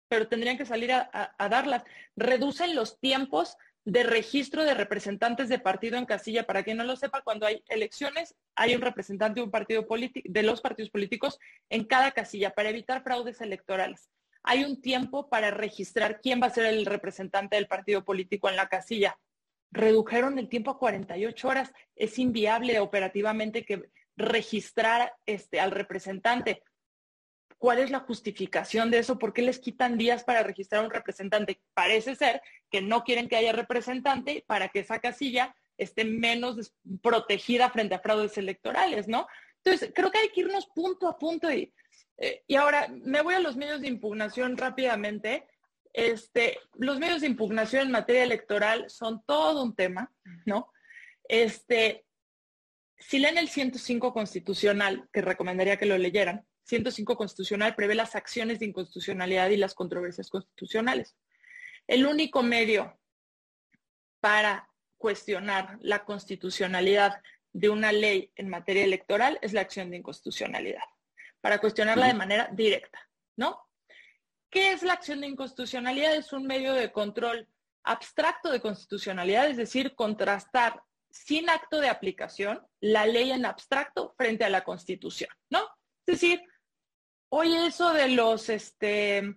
pero 0.09 0.27
tendrían 0.27 0.57
que 0.57 0.65
salir 0.65 0.91
a, 0.91 1.37
darlas. 1.49 1.85
Reducen 2.17 2.75
los 2.75 2.99
tiempos 2.99 3.55
de 3.85 4.03
registro 4.03 4.65
de 4.65 4.73
representantes 4.73 5.47
de 5.47 5.57
partido 5.57 5.97
en 5.97 6.05
casilla. 6.05 6.45
Para 6.45 6.63
quien 6.63 6.75
no 6.75 6.83
lo 6.83 6.97
sepa, 6.97 7.21
cuando 7.21 7.45
hay 7.45 7.63
elecciones, 7.69 8.35
hay 8.57 8.75
un 8.75 8.81
representante 8.81 9.39
de 9.39 9.45
un 9.45 9.51
partido 9.51 9.87
de 9.89 10.43
los 10.43 10.59
partidos 10.59 10.89
políticos 10.89 11.39
en 11.69 11.85
cada 11.85 12.11
casilla 12.11 12.49
para 12.49 12.71
evitar 12.71 13.03
fraudes 13.03 13.39
electorales. 13.39 14.09
Hay 14.43 14.65
un 14.65 14.81
tiempo 14.81 15.29
para 15.29 15.49
registrar 15.49 16.19
quién 16.19 16.41
va 16.41 16.47
a 16.47 16.53
ser 16.53 16.65
el 16.65 16.85
representante 16.85 17.55
del 17.55 17.67
partido 17.67 18.03
político 18.03 18.49
en 18.49 18.57
la 18.57 18.67
casilla. 18.67 19.17
Redujeron 19.71 20.39
el 20.39 20.49
tiempo 20.49 20.71
a 20.71 20.79
48 20.79 21.47
horas. 21.47 21.73
Es 21.95 22.19
inviable 22.19 22.79
operativamente 22.79 23.65
que 23.65 23.89
registrar 24.15 25.13
este, 25.25 25.59
al 25.59 25.71
representante. 25.71 26.63
¿Cuál 27.57 27.79
es 27.79 27.89
la 27.89 28.01
justificación 28.01 28.91
de 28.91 28.99
eso? 28.99 29.17
¿Por 29.17 29.33
qué 29.33 29.41
les 29.41 29.59
quitan 29.59 29.97
días 29.97 30.23
para 30.23 30.43
registrar 30.43 30.81
a 30.81 30.85
un 30.85 30.91
representante? 30.91 31.59
Parece 31.73 32.15
ser 32.15 32.41
que 32.69 32.81
no 32.81 33.03
quieren 33.03 33.27
que 33.27 33.35
haya 33.35 33.51
representante 33.51 34.43
para 34.47 34.69
que 34.69 34.79
esa 34.79 34.99
casilla 34.99 35.55
esté 35.77 36.05
menos 36.05 36.73
protegida 37.01 37.69
frente 37.69 37.95
a 37.95 37.99
fraudes 37.99 38.37
electorales, 38.37 39.07
¿no? 39.07 39.27
Entonces, 39.63 39.91
creo 39.93 40.11
que 40.11 40.19
hay 40.19 40.29
que 40.29 40.41
irnos 40.41 40.67
punto 40.67 41.07
a 41.07 41.17
punto 41.17 41.51
y, 41.51 41.73
eh, 42.17 42.43
y 42.47 42.55
ahora 42.55 42.87
me 42.89 43.21
voy 43.21 43.33
a 43.33 43.39
los 43.39 43.55
medios 43.55 43.81
de 43.81 43.87
impugnación 43.87 44.57
rápidamente. 44.57 45.47
Este, 45.97 46.59
los 46.75 46.99
medios 46.99 47.21
de 47.21 47.27
impugnación 47.27 47.87
en 47.87 47.91
materia 47.91 48.21
electoral 48.21 48.87
son 48.87 49.23
todo 49.25 49.63
un 49.63 49.75
tema, 49.75 50.13
¿no? 50.45 50.71
Este, 51.27 52.05
si 52.99 53.17
leen 53.17 53.39
el 53.39 53.49
105 53.49 54.13
constitucional, 54.13 55.09
que 55.11 55.23
recomendaría 55.23 55.77
que 55.77 55.87
lo 55.87 55.97
leyeran, 55.97 56.45
105 56.65 57.17
constitucional 57.17 57.73
prevé 57.73 57.95
las 57.95 58.15
acciones 58.15 58.59
de 58.59 58.67
inconstitucionalidad 58.67 59.49
y 59.49 59.57
las 59.57 59.73
controversias 59.73 60.29
constitucionales. 60.29 61.17
El 61.87 62.05
único 62.05 62.43
medio 62.43 62.99
para 64.19 64.69
cuestionar 64.99 65.79
la 65.81 66.05
constitucionalidad 66.05 67.23
de 67.53 67.69
una 67.69 67.91
ley 67.91 68.31
en 68.35 68.49
materia 68.49 68.83
electoral 68.83 69.39
es 69.41 69.51
la 69.51 69.61
acción 69.61 69.89
de 69.89 69.97
inconstitucionalidad, 69.97 70.83
para 71.41 71.57
cuestionarla 71.57 72.05
de 72.05 72.13
manera 72.13 72.49
directa, 72.53 72.99
¿no? 73.35 73.66
¿Qué 74.49 74.71
es 74.71 74.83
la 74.83 74.93
acción 74.93 75.21
de 75.21 75.27
inconstitucionalidad? 75.27 76.15
Es 76.15 76.33
un 76.33 76.45
medio 76.45 76.73
de 76.73 76.91
control 76.91 77.47
abstracto 77.83 78.51
de 78.51 78.61
constitucionalidad, 78.61 79.49
es 79.49 79.57
decir, 79.57 79.95
contrastar 79.95 80.83
sin 81.09 81.49
acto 81.49 81.79
de 81.79 81.89
aplicación 81.89 82.65
la 82.79 83.05
ley 83.05 83.31
en 83.31 83.45
abstracto 83.45 84.13
frente 84.17 84.43
a 84.43 84.49
la 84.49 84.63
Constitución, 84.63 85.29
¿no? 85.49 85.59
Es 86.05 86.19
decir, 86.19 86.41
Oye, 87.29 87.67
eso 87.67 87.91
de 87.91 88.07
los, 88.07 88.47
este, 88.47 89.35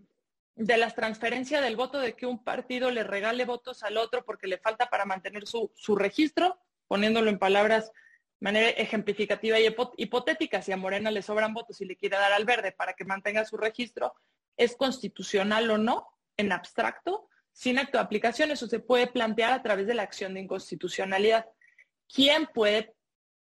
de 0.55 0.77
las 0.77 0.95
transferencias 0.95 1.63
del 1.63 1.75
voto, 1.75 1.99
de 1.99 2.15
que 2.15 2.27
un 2.27 2.45
partido 2.45 2.91
le 2.91 3.03
regale 3.03 3.45
votos 3.45 3.83
al 3.83 3.97
otro 3.97 4.25
porque 4.25 4.47
le 4.47 4.59
falta 4.59 4.89
para 4.89 5.05
mantener 5.05 5.45
su, 5.47 5.97
registro, 5.97 6.61
poniéndolo 6.87 7.31
en 7.31 7.41
palabras 7.41 7.87
de 7.87 8.45
manera 8.45 8.69
ejemplificativa 8.71 9.59
y 9.59 9.75
hipotética, 9.97 10.63
si 10.63 10.71
a 10.71 10.77
Morena 10.77 11.11
le 11.11 11.23
sobran 11.23 11.53
votos 11.53 11.81
y 11.81 11.85
le 11.85 11.97
quiere 11.97 12.17
dar 12.17 12.33
al 12.33 12.45
verde 12.45 12.71
para 12.71 12.95
que 12.95 13.05
mantenga 13.05 13.45
su 13.45 13.57
registro, 13.57 14.15
¿es 14.61 14.77
constitucional 14.77 15.71
o 15.71 15.79
no 15.79 16.07
en 16.37 16.53
abstracto? 16.53 17.29
Sin 17.51 17.79
acto 17.79 17.97
de 17.97 18.05
aplicación, 18.05 18.51
eso 18.51 18.67
se 18.67 18.79
puede 18.79 19.07
plantear 19.07 19.53
a 19.53 19.63
través 19.63 19.87
de 19.87 19.95
la 19.95 20.03
acción 20.03 20.35
de 20.35 20.41
inconstitucionalidad. 20.41 21.47
¿Quién 22.13 22.47
puede 22.53 22.95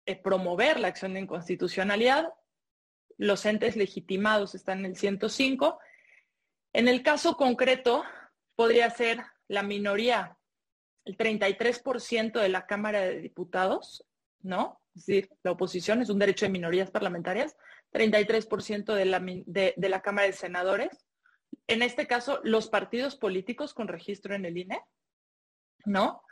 eh, 0.06 0.16
promover 0.16 0.80
la 0.80 0.88
acción 0.88 1.12
de 1.12 1.20
inconstitucionalidad? 1.20 2.32
Los 3.18 3.44
entes 3.44 3.76
legitimados 3.76 4.54
están 4.54 4.80
en 4.80 4.86
el 4.86 4.96
105. 4.96 5.78
En 6.72 6.88
el 6.88 7.02
caso 7.02 7.36
concreto, 7.36 8.04
podría 8.56 8.88
ser 8.88 9.22
la 9.48 9.62
minoría, 9.62 10.38
el 11.04 11.18
33% 11.18 12.40
de 12.40 12.48
la 12.48 12.66
Cámara 12.66 13.00
de 13.00 13.20
Diputados, 13.20 14.06
¿no? 14.42 14.80
Es 14.94 15.06
decir, 15.06 15.30
la 15.42 15.52
oposición 15.52 16.02
es 16.02 16.10
un 16.10 16.18
derecho 16.18 16.44
de 16.44 16.52
minorías 16.52 16.90
parlamentarias, 16.90 17.56
33% 17.92 18.94
de 18.94 19.04
la, 19.04 19.20
de, 19.20 19.74
de 19.76 19.88
la 19.88 20.02
Cámara 20.02 20.26
de 20.26 20.32
Senadores. 20.32 21.06
En 21.66 21.82
este 21.82 22.06
caso, 22.06 22.40
los 22.42 22.68
partidos 22.68 23.16
políticos 23.16 23.74
con 23.74 23.88
registro 23.88 24.34
en 24.34 24.44
el 24.44 24.58
INE, 24.58 24.80
¿no? 25.84 26.22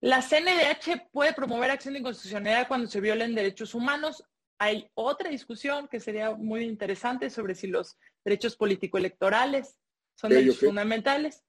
La 0.00 0.22
CNDH 0.22 1.10
puede 1.10 1.32
promover 1.32 1.70
acción 1.70 1.94
de 1.94 2.00
inconstitucionalidad 2.00 2.68
cuando 2.68 2.86
se 2.86 3.00
violen 3.00 3.34
derechos 3.34 3.74
humanos. 3.74 4.24
Hay 4.58 4.90
otra 4.94 5.28
discusión 5.28 5.88
que 5.88 6.00
sería 6.00 6.34
muy 6.34 6.64
interesante 6.64 7.30
sobre 7.30 7.54
si 7.54 7.66
los 7.66 7.98
derechos 8.24 8.56
político-electorales 8.56 9.78
son 10.14 10.30
derechos 10.30 10.60
fundamentales. 10.60 11.44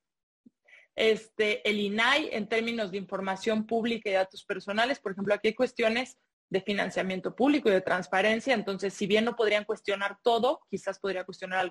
Este, 0.99 1.67
el 1.69 1.79
INAI 1.79 2.27
en 2.33 2.49
términos 2.49 2.91
de 2.91 2.97
información 2.97 3.65
pública 3.65 4.09
y 4.09 4.13
datos 4.13 4.43
personales, 4.43 4.99
por 4.99 5.13
ejemplo, 5.13 5.33
aquí 5.33 5.47
hay 5.47 5.53
cuestiones 5.53 6.17
de 6.49 6.59
financiamiento 6.59 7.37
público 7.37 7.69
y 7.69 7.71
de 7.71 7.79
transparencia, 7.79 8.53
entonces 8.53 8.93
si 8.93 9.07
bien 9.07 9.23
no 9.23 9.37
podrían 9.37 9.63
cuestionar 9.63 10.17
todo, 10.21 10.59
quizás 10.69 10.99
podría 10.99 11.23
cuestionar 11.23 11.65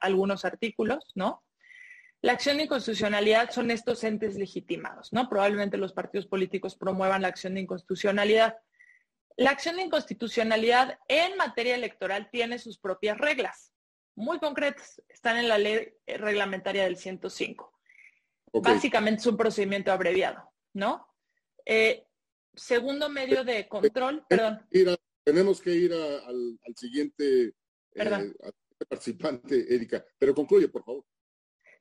algunos 0.00 0.44
artículos, 0.44 1.12
¿no? 1.14 1.44
La 2.22 2.32
acción 2.32 2.56
de 2.56 2.64
inconstitucionalidad 2.64 3.52
son 3.52 3.70
estos 3.70 4.02
entes 4.02 4.34
legitimados, 4.34 5.12
¿no? 5.12 5.28
Probablemente 5.28 5.76
los 5.76 5.92
partidos 5.92 6.26
políticos 6.26 6.74
promuevan 6.74 7.22
la 7.22 7.28
acción 7.28 7.54
de 7.54 7.60
inconstitucionalidad. 7.60 8.56
La 9.36 9.50
acción 9.50 9.76
de 9.76 9.82
inconstitucionalidad 9.82 10.98
en 11.06 11.36
materia 11.36 11.76
electoral 11.76 12.30
tiene 12.32 12.58
sus 12.58 12.78
propias 12.78 13.16
reglas, 13.16 13.72
muy 14.16 14.40
concretas, 14.40 15.00
están 15.08 15.36
en 15.36 15.48
la 15.48 15.58
ley 15.58 15.94
reglamentaria 16.08 16.82
del 16.82 16.96
105. 16.96 17.75
Básicamente 18.52 19.20
es 19.20 19.26
un 19.26 19.36
procedimiento 19.36 19.92
abreviado, 19.92 20.52
¿no? 20.72 21.06
Eh, 21.64 22.06
segundo 22.54 23.08
medio 23.08 23.44
de 23.44 23.68
control, 23.68 24.24
perdón. 24.28 24.66
tenemos 25.24 25.60
que 25.60 25.74
ir 25.74 25.92
al, 25.92 26.58
siguiente 26.74 27.54
eh, 27.94 28.32
participante, 28.88 29.74
Erika, 29.74 30.04
pero 30.18 30.34
concluye, 30.34 30.68
por 30.68 30.84
favor. 30.84 31.04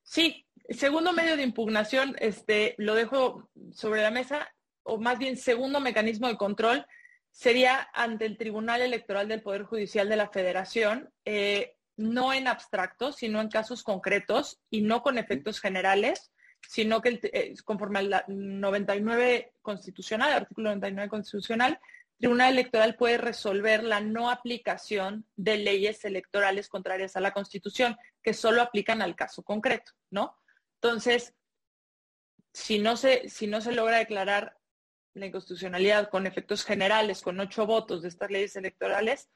Sí, 0.04 0.46
segundo 0.70 1.14
medio 1.14 1.38
de 1.38 1.44
impugnación, 1.44 2.16
este, 2.20 2.76
lo 2.78 2.96
dejo 2.96 3.50
sobre 3.72 4.02
la 4.02 4.12
mesa, 4.12 4.54
o 4.84 5.00
más 5.00 5.18
bien 5.18 5.38
segundo 5.38 5.80
mecanismo 5.80 6.28
de 6.28 6.38
control, 6.38 6.86
sería 7.32 7.90
ante 7.94 8.26
el 8.26 8.38
Tribunal 8.38 8.82
Electoral 8.82 9.28
del 9.28 9.42
Poder 9.42 9.64
Judicial 9.64 10.08
de 10.08 10.16
la 10.16 10.30
Federación, 10.30 11.12
eh, 11.26 11.76
no 11.98 12.34
en 12.34 12.48
abstracto, 12.48 13.12
sino 13.12 13.42
en 13.42 13.50
casos 13.50 13.84
concretos 13.84 14.62
y 14.70 14.82
no 14.82 15.02
con 15.02 15.18
efectos 15.18 15.60
generales, 15.60 16.32
sino 16.68 17.02
que 17.02 17.20
eh, 17.24 17.54
conforme 17.64 18.00
al 18.00 18.26
99 18.28 19.54
constitucional, 19.62 20.30
el 20.30 20.38
artículo 20.38 20.70
99 20.70 21.10
constitucional, 21.10 21.80
Tribunal 22.18 22.54
Electoral 22.54 22.96
puede 22.96 23.18
resolver 23.18 23.84
la 23.84 24.00
no 24.00 24.30
aplicación 24.30 25.26
de 25.36 25.58
leyes 25.58 26.06
electorales 26.06 26.70
contrarias 26.70 27.16
a 27.18 27.20
la 27.20 27.34
Constitución, 27.34 27.98
que 28.24 28.34
solo 28.34 28.62
aplican 28.62 29.02
al 29.02 29.16
caso 29.16 29.44
concreto, 29.44 29.92
¿no? 30.12 30.38
Entonces, 30.76 31.34
si 32.54 32.80
no 32.80 32.96
se, 32.96 33.28
si 33.28 33.48
no 33.48 33.60
se 33.60 33.74
logra 33.74 33.98
declarar 33.98 34.58
la 35.14 35.26
inconstitucionalidad 35.26 36.10
con 36.10 36.26
efectos 36.26 36.64
generales, 36.64 37.22
con 37.22 37.40
ocho 37.40 37.66
votos 37.66 38.02
de 38.02 38.08
estas 38.08 38.32
leyes 38.32 38.56
electorales, 38.56 39.30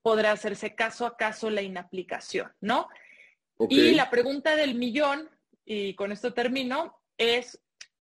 podrá 0.00 0.32
hacerse 0.32 0.74
caso 0.74 1.06
a 1.06 1.16
caso 1.16 1.50
la 1.50 1.62
inaplicación, 1.62 2.52
¿no? 2.60 2.88
Y 3.68 3.92
la 3.92 4.10
pregunta 4.10 4.56
del 4.56 4.74
millón, 4.74 5.30
y 5.64 5.94
con 5.94 6.12
esto 6.12 6.34
termino, 6.34 7.00
es 7.18 7.60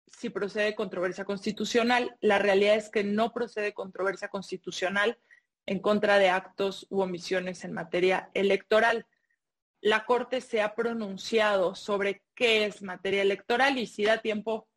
si 0.06 0.30
procede 0.30 0.74
controversia 0.74 1.24
constitucional. 1.24 2.16
La 2.20 2.38
realidad 2.38 2.76
es 2.76 2.90
que 2.90 3.04
no 3.04 3.32
procede 3.32 3.72
controversia 3.72 4.28
constitucional 4.28 5.18
en 5.66 5.80
contra 5.80 6.18
de 6.18 6.28
actos 6.28 6.86
u 6.90 7.00
omisiones 7.00 7.64
en 7.64 7.72
materia 7.72 8.30
electoral. 8.34 9.06
La 9.80 10.04
Corte 10.04 10.40
se 10.40 10.60
ha 10.60 10.74
pronunciado 10.74 11.74
sobre 11.74 12.22
qué 12.34 12.66
es 12.66 12.82
materia 12.82 13.22
electoral 13.22 13.78
y 13.78 13.86
si 13.86 14.04
da 14.04 14.20
tiempo, 14.20 14.68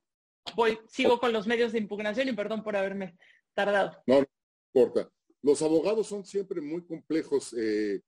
voy, 0.56 0.80
sigo 0.88 1.20
con 1.20 1.34
los 1.34 1.48
medios 1.48 1.72
de 1.72 1.80
impugnación 1.80 2.30
y 2.30 2.34
perdón 2.34 2.64
por 2.64 2.76
haberme 2.76 3.18
tardado. 3.54 4.02
No, 4.06 4.22
no 4.22 4.28
importa. 4.74 5.10
Los 5.42 5.62
abogados 5.62 6.08
son 6.08 6.26
siempre 6.26 6.62
muy 6.62 6.86
complejos, 6.86 7.54
eh, 7.58 8.02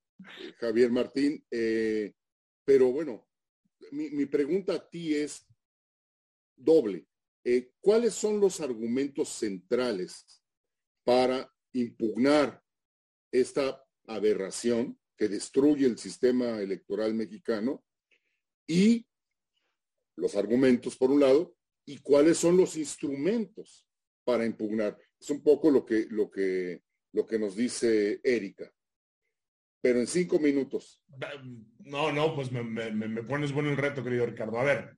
Javier 0.57 0.89
Martín, 0.89 1.45
eh, 1.51 2.13
pero 2.63 2.93
bueno, 2.93 3.27
mi 3.91 4.25
pregunta 4.25 4.73
a 4.73 4.89
ti 4.89 5.15
es 5.15 5.45
doble. 6.55 7.07
Eh, 7.47 7.71
¿cuáles 7.79 8.15
son 8.15 8.39
los 8.39 8.59
argumentos 8.59 9.29
centrales 9.29 10.25
para 11.03 11.53
impugnar 11.73 12.63
esta 13.31 13.85
aberración 14.07 14.99
que 15.15 15.27
destruye 15.27 15.85
el 15.85 15.99
sistema 15.99 16.59
electoral 16.59 17.13
mexicano? 17.13 17.85
Y 18.65 19.05
los 20.15 20.35
argumentos, 20.35 20.97
por 20.97 21.11
un 21.11 21.19
lado, 21.19 21.55
y 21.85 21.99
cuáles 21.99 22.39
son 22.39 22.57
los 22.57 22.77
instrumentos 22.77 23.87
para 24.23 24.43
impugnar. 24.43 24.97
Es 25.19 25.29
un 25.29 25.43
poco 25.43 25.69
lo 25.69 25.85
que, 25.85 26.07
lo 26.09 26.31
que, 26.31 26.81
lo 27.11 27.27
que 27.27 27.37
nos 27.37 27.55
dice 27.55 28.21
Erika. 28.23 28.73
Pero 29.85 29.99
en 29.99 30.07
cinco 30.07 30.39
minutos. 30.39 31.03
No, 31.81 32.11
no, 32.11 32.33
pues 32.33 32.51
me, 32.51 33.21
pones 33.21 33.51
bueno 33.51 33.69
el 33.69 33.77
reto, 33.77 34.03
querido 34.03 34.25
Ricardo. 34.25 34.59
A 34.59 34.63
ver, 34.63 34.97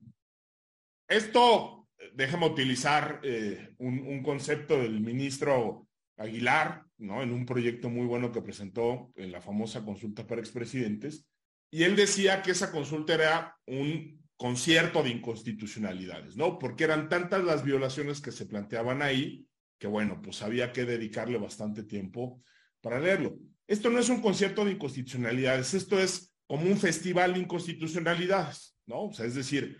esto 1.09 1.89
déjame 2.13 2.45
utilizar 2.45 3.19
eh, 3.21 3.75
un, 3.79 4.23
concepto 4.23 4.81
del 4.81 5.01
ministro 5.01 5.89
Aguilar, 6.15 6.85
¿no? 6.99 7.21
En 7.21 7.33
un 7.33 7.45
proyecto 7.45 7.89
muy 7.89 8.05
bueno 8.05 8.31
que 8.31 8.41
presentó 8.41 9.11
en 9.17 9.33
la 9.33 9.41
famosa 9.41 9.83
consulta 9.83 10.25
para 10.25 10.39
expresidentes. 10.39 11.27
Y 11.69 11.83
él 11.83 11.97
decía 11.97 12.41
que 12.41 12.51
esa 12.51 12.71
consulta 12.71 13.13
era 13.13 13.57
un 13.65 14.25
concierto 14.37 15.03
de 15.03 15.09
inconstitucionalidades, 15.09 16.37
¿no? 16.37 16.57
Porque 16.57 16.85
eran 16.85 17.09
tantas 17.09 17.43
las 17.43 17.61
violaciones 17.61 18.21
que 18.21 18.31
se 18.31 18.45
planteaban 18.45 19.01
ahí, 19.01 19.49
que 19.79 19.87
bueno, 19.87 20.21
pues 20.21 20.41
había 20.43 20.71
que 20.71 20.85
dedicarle 20.85 21.37
bastante 21.37 21.83
tiempo 21.83 22.41
para 22.79 23.01
leerlo. 23.01 23.37
Esto 23.67 23.89
no 23.89 23.99
es 23.99 24.09
un 24.09 24.21
concierto 24.21 24.63
de 24.63 24.71
inconstitucionalidades, 24.71 25.73
esto 25.73 25.99
es 25.99 26.33
como 26.47 26.65
un 26.65 26.77
festival 26.77 27.33
de 27.33 27.41
inconstitucionalidades, 27.41 28.77
¿no? 28.85 29.05
O 29.05 29.13
sea, 29.13 29.25
es 29.25 29.35
decir, 29.35 29.77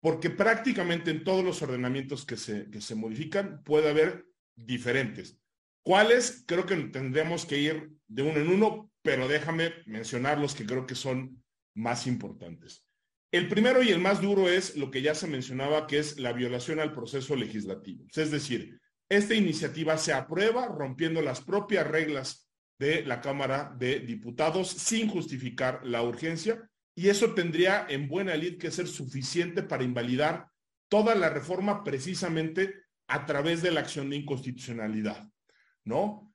porque 0.00 0.30
prácticamente 0.30 1.10
en 1.10 1.24
todos 1.24 1.44
los 1.44 1.62
ordenamientos 1.62 2.26
que 2.26 2.36
se, 2.36 2.68
que 2.70 2.80
se 2.80 2.94
modifican 2.94 3.62
puede 3.62 3.90
haber 3.90 4.26
diferentes. 4.56 5.38
¿Cuáles? 5.82 6.44
Creo 6.46 6.66
que 6.66 6.76
tendremos 6.76 7.46
que 7.46 7.58
ir 7.58 7.90
de 8.08 8.22
uno 8.22 8.40
en 8.40 8.48
uno, 8.48 8.90
pero 9.02 9.28
déjame 9.28 9.72
mencionar 9.86 10.38
los 10.38 10.54
que 10.54 10.66
creo 10.66 10.86
que 10.86 10.94
son 10.94 11.42
más 11.74 12.06
importantes. 12.06 12.84
El 13.30 13.48
primero 13.48 13.82
y 13.82 13.90
el 13.90 14.00
más 14.00 14.20
duro 14.20 14.48
es 14.48 14.76
lo 14.76 14.90
que 14.90 15.02
ya 15.02 15.14
se 15.14 15.26
mencionaba, 15.26 15.86
que 15.86 15.98
es 15.98 16.18
la 16.18 16.32
violación 16.32 16.80
al 16.80 16.92
proceso 16.92 17.36
legislativo. 17.36 18.06
Es 18.14 18.30
decir, 18.30 18.80
esta 19.08 19.34
iniciativa 19.34 19.96
se 19.98 20.12
aprueba 20.12 20.66
rompiendo 20.66 21.22
las 21.22 21.40
propias 21.40 21.86
reglas 21.86 22.47
de 22.78 23.04
la 23.04 23.20
Cámara 23.20 23.74
de 23.76 24.00
Diputados 24.00 24.68
sin 24.68 25.08
justificar 25.08 25.80
la 25.84 26.02
urgencia. 26.02 26.68
Y 26.94 27.08
eso 27.08 27.34
tendría 27.34 27.86
en 27.88 28.08
buena 28.08 28.34
lid 28.34 28.58
que 28.58 28.70
ser 28.70 28.88
suficiente 28.88 29.62
para 29.62 29.84
invalidar 29.84 30.48
toda 30.88 31.14
la 31.14 31.28
reforma 31.28 31.84
precisamente 31.84 32.74
a 33.08 33.24
través 33.26 33.62
de 33.62 33.70
la 33.70 33.80
acción 33.80 34.10
de 34.10 34.16
inconstitucionalidad, 34.16 35.28
¿no? 35.84 36.34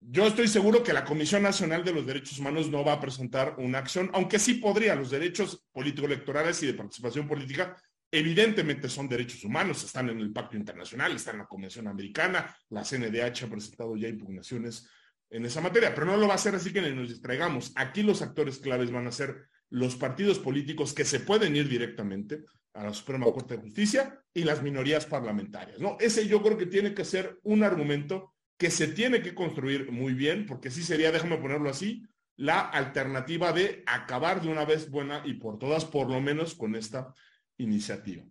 Yo 0.00 0.26
estoy 0.26 0.48
seguro 0.48 0.82
que 0.82 0.92
la 0.92 1.04
Comisión 1.04 1.44
Nacional 1.44 1.84
de 1.84 1.92
los 1.92 2.04
Derechos 2.04 2.38
Humanos 2.38 2.68
no 2.68 2.84
va 2.84 2.94
a 2.94 3.00
presentar 3.00 3.54
una 3.58 3.78
acción, 3.78 4.10
aunque 4.12 4.40
sí 4.40 4.54
podría, 4.54 4.96
los 4.96 5.10
derechos 5.10 5.64
político-electorales 5.70 6.60
y 6.62 6.66
de 6.66 6.74
participación 6.74 7.28
política 7.28 7.76
evidentemente 8.12 8.90
son 8.90 9.08
derechos 9.08 9.42
humanos, 9.42 9.82
están 9.84 10.10
en 10.10 10.20
el 10.20 10.32
Pacto 10.32 10.56
Internacional, 10.56 11.12
están 11.12 11.36
en 11.36 11.40
la 11.40 11.46
Convención 11.46 11.88
Americana, 11.88 12.54
la 12.68 12.84
CNDH 12.84 13.44
ha 13.44 13.50
presentado 13.50 13.96
ya 13.96 14.08
impugnaciones 14.08 14.86
en 15.32 15.46
esa 15.46 15.62
materia, 15.62 15.94
pero 15.94 16.06
no 16.06 16.16
lo 16.18 16.26
va 16.26 16.34
a 16.34 16.36
hacer 16.36 16.54
así 16.54 16.72
que 16.72 16.82
nos 16.82 17.08
distraigamos. 17.08 17.72
Aquí 17.74 18.02
los 18.02 18.20
actores 18.20 18.58
claves 18.58 18.90
van 18.90 19.06
a 19.06 19.12
ser 19.12 19.48
los 19.70 19.96
partidos 19.96 20.38
políticos 20.38 20.92
que 20.92 21.06
se 21.06 21.20
pueden 21.20 21.56
ir 21.56 21.68
directamente 21.68 22.44
a 22.74 22.84
la 22.84 22.92
Suprema 22.92 23.24
Corte 23.24 23.56
de 23.56 23.62
Justicia 23.62 24.22
y 24.34 24.44
las 24.44 24.62
minorías 24.62 25.06
parlamentarias. 25.06 25.80
¿no? 25.80 25.96
Ese 25.98 26.28
yo 26.28 26.42
creo 26.42 26.58
que 26.58 26.66
tiene 26.66 26.92
que 26.92 27.06
ser 27.06 27.38
un 27.44 27.62
argumento 27.62 28.34
que 28.58 28.70
se 28.70 28.88
tiene 28.88 29.22
que 29.22 29.34
construir 29.34 29.90
muy 29.90 30.12
bien, 30.12 30.44
porque 30.44 30.70
sí 30.70 30.82
sería, 30.82 31.10
déjame 31.10 31.38
ponerlo 31.38 31.70
así, 31.70 32.06
la 32.36 32.60
alternativa 32.60 33.52
de 33.52 33.82
acabar 33.86 34.42
de 34.42 34.48
una 34.48 34.66
vez 34.66 34.90
buena 34.90 35.22
y 35.24 35.34
por 35.34 35.58
todas, 35.58 35.86
por 35.86 36.10
lo 36.10 36.20
menos 36.20 36.54
con 36.54 36.74
esta 36.74 37.14
iniciativa. 37.56 38.24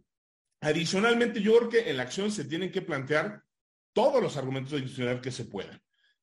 Adicionalmente, 0.62 1.42
yo 1.42 1.58
creo 1.58 1.70
que 1.70 1.90
en 1.90 1.98
la 1.98 2.04
acción 2.04 2.32
se 2.32 2.46
tienen 2.46 2.72
que 2.72 2.84
plantear 2.84 3.44
todos 3.94 4.22
los 4.22 4.38
argumentos 4.38 4.74
de 4.74 4.78
institucionalidad 4.78 5.24
que 5.24 5.32
se 5.32 5.46
puedan. 5.46 5.82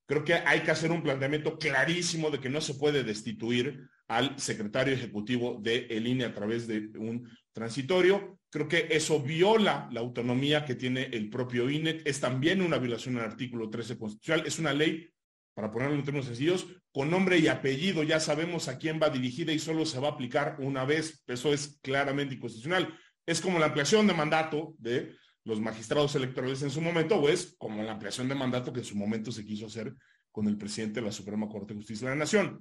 Creo 0.08 0.24
que 0.24 0.32
hay 0.32 0.60
que 0.60 0.70
hacer 0.70 0.90
un 0.90 1.02
planteamiento 1.02 1.58
clarísimo 1.58 2.30
de 2.30 2.40
que 2.40 2.48
no 2.48 2.62
se 2.62 2.72
puede 2.74 3.04
destituir 3.04 3.90
al 4.08 4.40
secretario 4.40 4.94
ejecutivo 4.94 5.58
de 5.60 5.86
el 5.90 6.06
INE 6.06 6.24
a 6.24 6.32
través 6.32 6.66
de 6.66 6.90
un 6.98 7.28
transitorio. 7.52 8.40
Creo 8.48 8.66
que 8.66 8.88
eso 8.90 9.20
viola 9.20 9.86
la 9.92 10.00
autonomía 10.00 10.64
que 10.64 10.76
tiene 10.76 11.10
el 11.12 11.28
propio 11.28 11.68
INE. 11.68 12.00
Es 12.06 12.20
también 12.20 12.62
una 12.62 12.78
violación 12.78 13.16
del 13.16 13.24
artículo 13.24 13.68
13 13.68 13.98
constitucional. 13.98 14.46
Es 14.46 14.58
una 14.58 14.72
ley, 14.72 15.10
para 15.52 15.70
ponerlo 15.70 15.94
en 15.94 16.04
términos 16.04 16.24
sencillos, 16.24 16.66
con 16.90 17.10
nombre 17.10 17.38
y 17.38 17.48
apellido. 17.48 18.02
Ya 18.02 18.18
sabemos 18.18 18.68
a 18.68 18.78
quién 18.78 18.98
va 18.98 19.10
dirigida 19.10 19.52
y 19.52 19.58
solo 19.58 19.84
se 19.84 20.00
va 20.00 20.08
a 20.08 20.12
aplicar 20.12 20.56
una 20.60 20.86
vez. 20.86 21.22
Eso 21.26 21.52
es 21.52 21.78
claramente 21.82 22.36
inconstitucional. 22.36 22.98
Es 23.26 23.42
como 23.42 23.58
la 23.58 23.66
ampliación 23.66 24.06
de 24.06 24.14
mandato 24.14 24.74
de 24.78 25.14
los 25.48 25.60
magistrados 25.60 26.14
electorales 26.14 26.60
en 26.60 26.68
su 26.68 26.82
momento, 26.82 27.16
o 27.16 27.26
es 27.26 27.56
como 27.56 27.82
la 27.82 27.92
ampliación 27.92 28.28
de 28.28 28.34
mandato 28.34 28.70
que 28.70 28.80
en 28.80 28.84
su 28.84 28.96
momento 28.96 29.32
se 29.32 29.46
quiso 29.46 29.64
hacer 29.64 29.94
con 30.30 30.46
el 30.46 30.58
presidente 30.58 31.00
de 31.00 31.06
la 31.06 31.12
Suprema 31.12 31.48
Corte 31.48 31.72
de 31.72 31.78
Justicia 31.80 32.06
de 32.06 32.14
la 32.14 32.18
Nación. 32.18 32.60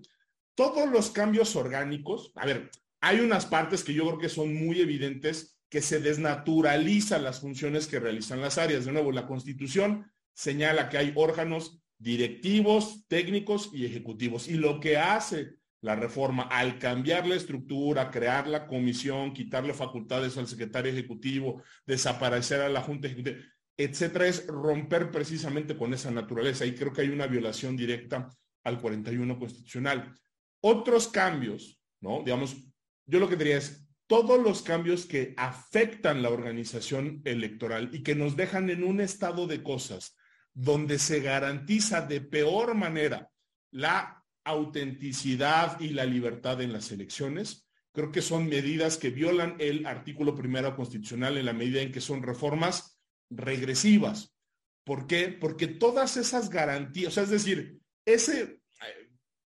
Todos 0.55 0.89
los 0.89 1.11
cambios 1.11 1.57
orgánicos, 1.57 2.31
a 2.35 2.45
ver, 2.45 2.71
hay 3.01 3.19
unas 3.19 3.45
partes 3.45 3.83
que 3.83 3.93
yo 3.93 4.05
creo 4.07 4.19
que 4.19 4.29
son 4.29 4.55
muy 4.55 4.79
evidentes 4.79 5.59
que 5.69 5.81
se 5.81 5.99
desnaturalizan 5.99 7.25
las 7.25 7.41
funciones 7.41 7.87
que 7.87 7.99
realizan 7.99 8.39
las 8.39 8.57
áreas. 8.57 8.85
De 8.85 8.93
nuevo, 8.93 9.11
la 9.11 9.27
Constitución 9.27 10.09
señala 10.33 10.87
que 10.87 10.97
hay 10.97 11.11
órganos 11.13 11.83
directivos, 11.97 13.05
técnicos 13.09 13.69
y 13.73 13.85
ejecutivos. 13.85 14.47
Y 14.47 14.53
lo 14.53 14.79
que 14.79 14.95
hace 14.95 15.55
la 15.81 15.95
reforma, 15.95 16.43
al 16.43 16.79
cambiar 16.79 17.27
la 17.27 17.35
estructura, 17.35 18.09
crear 18.09 18.47
la 18.47 18.65
comisión, 18.65 19.33
quitarle 19.33 19.73
facultades 19.73 20.37
al 20.37 20.47
secretario 20.47 20.91
ejecutivo, 20.91 21.61
desaparecer 21.85 22.61
a 22.61 22.69
la 22.69 22.81
junta 22.81 23.07
ejecutiva, 23.07 23.37
etcétera, 23.77 24.27
es 24.27 24.47
romper 24.47 25.11
precisamente 25.11 25.77
con 25.77 25.93
esa 25.93 26.09
naturaleza. 26.09 26.65
Y 26.65 26.73
creo 26.73 26.91
que 26.91 27.01
hay 27.01 27.09
una 27.09 27.27
violación 27.27 27.77
directa 27.77 28.29
al 28.63 28.81
41 28.81 29.37
constitucional. 29.37 30.13
Otros 30.61 31.07
cambios, 31.07 31.79
¿no? 32.01 32.23
Digamos, 32.23 32.57
yo 33.05 33.19
lo 33.19 33.29
que 33.29 33.35
diría 33.35 33.57
es, 33.57 33.87
todos 34.07 34.41
los 34.41 34.61
cambios 34.61 35.05
que 35.05 35.33
afectan 35.37 36.21
la 36.23 36.29
organización 36.29 37.21
electoral 37.25 37.89
y 37.93 38.03
que 38.03 38.15
nos 38.15 38.35
dejan 38.35 38.69
en 38.69 38.83
un 38.83 39.01
estado 39.01 39.47
de 39.47 39.61
cosas 39.61 40.15
donde 40.53 40.97
se 40.97 41.19
garantiza 41.19 42.01
de 42.01 42.21
peor 42.21 42.73
manera 42.73 43.29
la 43.69 44.16
autenticidad 44.47 45.79
y 45.79 45.89
la 45.89 46.05
libertad 46.05 46.61
en 46.61 46.73
las 46.73 46.91
elecciones. 46.91 47.67
Creo 47.91 48.11
que 48.11 48.21
son 48.21 48.47
medidas 48.47 48.97
que 48.97 49.09
violan 49.09 49.55
el 49.59 49.85
artículo 49.85 50.35
primero 50.35 50.75
constitucional 50.75 51.37
en 51.37 51.45
la 51.45 51.53
medida 51.53 51.81
en 51.81 51.91
que 51.91 52.01
son 52.01 52.23
reformas 52.23 52.99
regresivas. 53.29 54.35
¿Por 54.83 55.05
qué? 55.05 55.27
Porque 55.29 55.67
todas 55.67 56.15
esas 56.15 56.49
garantías, 56.49 57.09
o 57.09 57.11
sea, 57.11 57.23
es 57.23 57.29
decir, 57.29 57.79
ese 58.05 58.41
eh, 58.41 58.59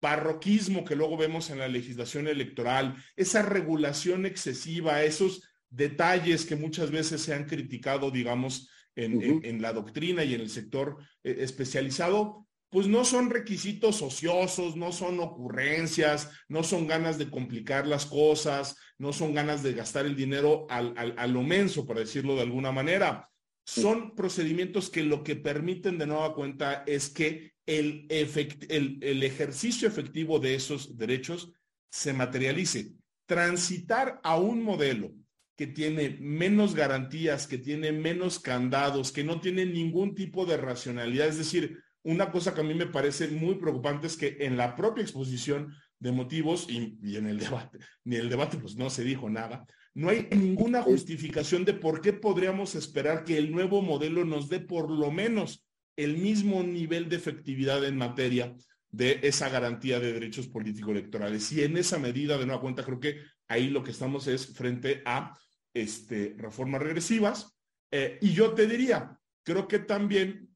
parroquismo 0.00 0.84
que 0.84 0.96
luego 0.96 1.16
vemos 1.16 1.50
en 1.50 1.58
la 1.58 1.68
legislación 1.68 2.28
electoral, 2.28 2.96
esa 3.14 3.42
regulación 3.42 4.24
excesiva, 4.24 5.02
esos 5.02 5.42
detalles 5.68 6.46
que 6.46 6.56
muchas 6.56 6.90
veces 6.90 7.20
se 7.20 7.34
han 7.34 7.44
criticado, 7.44 8.10
digamos, 8.10 8.70
en, 8.96 9.62
la 9.62 9.72
doctrina 9.72 10.24
y 10.24 10.34
en 10.34 10.40
el 10.40 10.50
sector 10.50 10.96
eh, 11.22 11.36
especializado, 11.40 12.47
pues 12.70 12.86
no 12.86 13.04
son 13.04 13.30
requisitos 13.30 14.02
ociosos, 14.02 14.76
no 14.76 14.92
son 14.92 15.20
ocurrencias, 15.20 16.30
no 16.48 16.62
son 16.62 16.86
ganas 16.86 17.16
de 17.16 17.30
complicar 17.30 17.86
las 17.86 18.04
cosas, 18.04 18.76
no 18.98 19.12
son 19.12 19.32
ganas 19.32 19.62
de 19.62 19.72
gastar 19.72 20.04
el 20.04 20.16
dinero 20.16 20.66
al, 20.68 20.94
a 21.16 21.26
lo 21.26 21.42
menso, 21.42 21.86
para 21.86 22.00
decirlo 22.00 22.34
de 22.34 22.42
alguna 22.42 22.72
manera. 22.72 23.30
Son 23.64 24.14
procedimientos 24.14 24.90
que 24.90 25.02
lo 25.02 25.22
que 25.22 25.36
permiten 25.36 25.98
de 25.98 26.06
nueva 26.06 26.34
cuenta 26.34 26.84
es 26.86 27.08
que 27.08 27.52
el, 27.66 28.06
el, 28.08 28.98
el 29.02 29.22
ejercicio 29.22 29.88
efectivo 29.88 30.38
de 30.38 30.54
esos 30.54 30.96
derechos 30.96 31.52
se 31.90 32.12
materialice. 32.12 32.92
Transitar 33.26 34.20
a 34.24 34.38
un 34.38 34.62
modelo 34.62 35.12
que 35.54 35.66
tiene 35.66 36.16
menos 36.20 36.74
garantías, 36.74 37.46
que 37.46 37.58
tiene 37.58 37.92
menos 37.92 38.38
candados, 38.38 39.10
que 39.10 39.24
no 39.24 39.40
tiene 39.40 39.66
ningún 39.66 40.14
tipo 40.14 40.46
de 40.46 40.56
racionalidad, 40.56 41.28
es 41.28 41.38
decir, 41.38 41.82
una 42.08 42.30
cosa 42.30 42.54
que 42.54 42.62
a 42.62 42.64
mí 42.64 42.72
me 42.72 42.86
parece 42.86 43.28
muy 43.28 43.56
preocupante 43.56 44.06
es 44.06 44.16
que 44.16 44.38
en 44.40 44.56
la 44.56 44.74
propia 44.74 45.02
exposición 45.02 45.74
de 45.98 46.10
motivos 46.10 46.66
y, 46.70 47.16
en 47.16 47.26
el 47.26 47.38
debate, 47.38 47.78
ni 48.04 48.16
el 48.16 48.30
debate 48.30 48.56
pues 48.56 48.76
no 48.76 48.88
se 48.88 49.04
dijo 49.04 49.28
nada, 49.28 49.66
no 49.92 50.08
hay 50.08 50.26
ninguna 50.30 50.80
justificación 50.80 51.66
de 51.66 51.74
por 51.74 52.00
qué 52.00 52.14
podríamos 52.14 52.74
esperar 52.76 53.24
que 53.24 53.36
el 53.36 53.52
nuevo 53.52 53.82
modelo 53.82 54.24
nos 54.24 54.48
dé 54.48 54.58
por 54.58 54.90
lo 54.90 55.10
menos 55.10 55.66
el 55.96 56.16
mismo 56.16 56.62
nivel 56.62 57.10
de 57.10 57.16
efectividad 57.16 57.84
en 57.84 57.98
materia 57.98 58.54
de 58.90 59.20
esa 59.22 59.50
garantía 59.50 60.00
de 60.00 60.14
derechos 60.14 60.46
políticos 60.46 60.92
electorales. 60.92 61.52
Y 61.52 61.62
en 61.62 61.76
esa 61.76 61.98
medida, 61.98 62.38
de 62.38 62.46
nueva 62.46 62.62
cuenta, 62.62 62.84
creo 62.84 63.00
que 63.00 63.18
ahí 63.48 63.68
lo 63.68 63.82
que 63.82 63.90
estamos 63.90 64.28
es 64.28 64.54
frente 64.54 65.02
a 65.04 65.36
este, 65.74 66.34
reformas 66.38 66.80
regresivas. 66.80 67.58
Eh, 67.90 68.18
y 68.22 68.32
yo 68.32 68.54
te 68.54 68.66
diría, 68.66 69.18
creo 69.42 69.68
que 69.68 69.80
también 69.80 70.48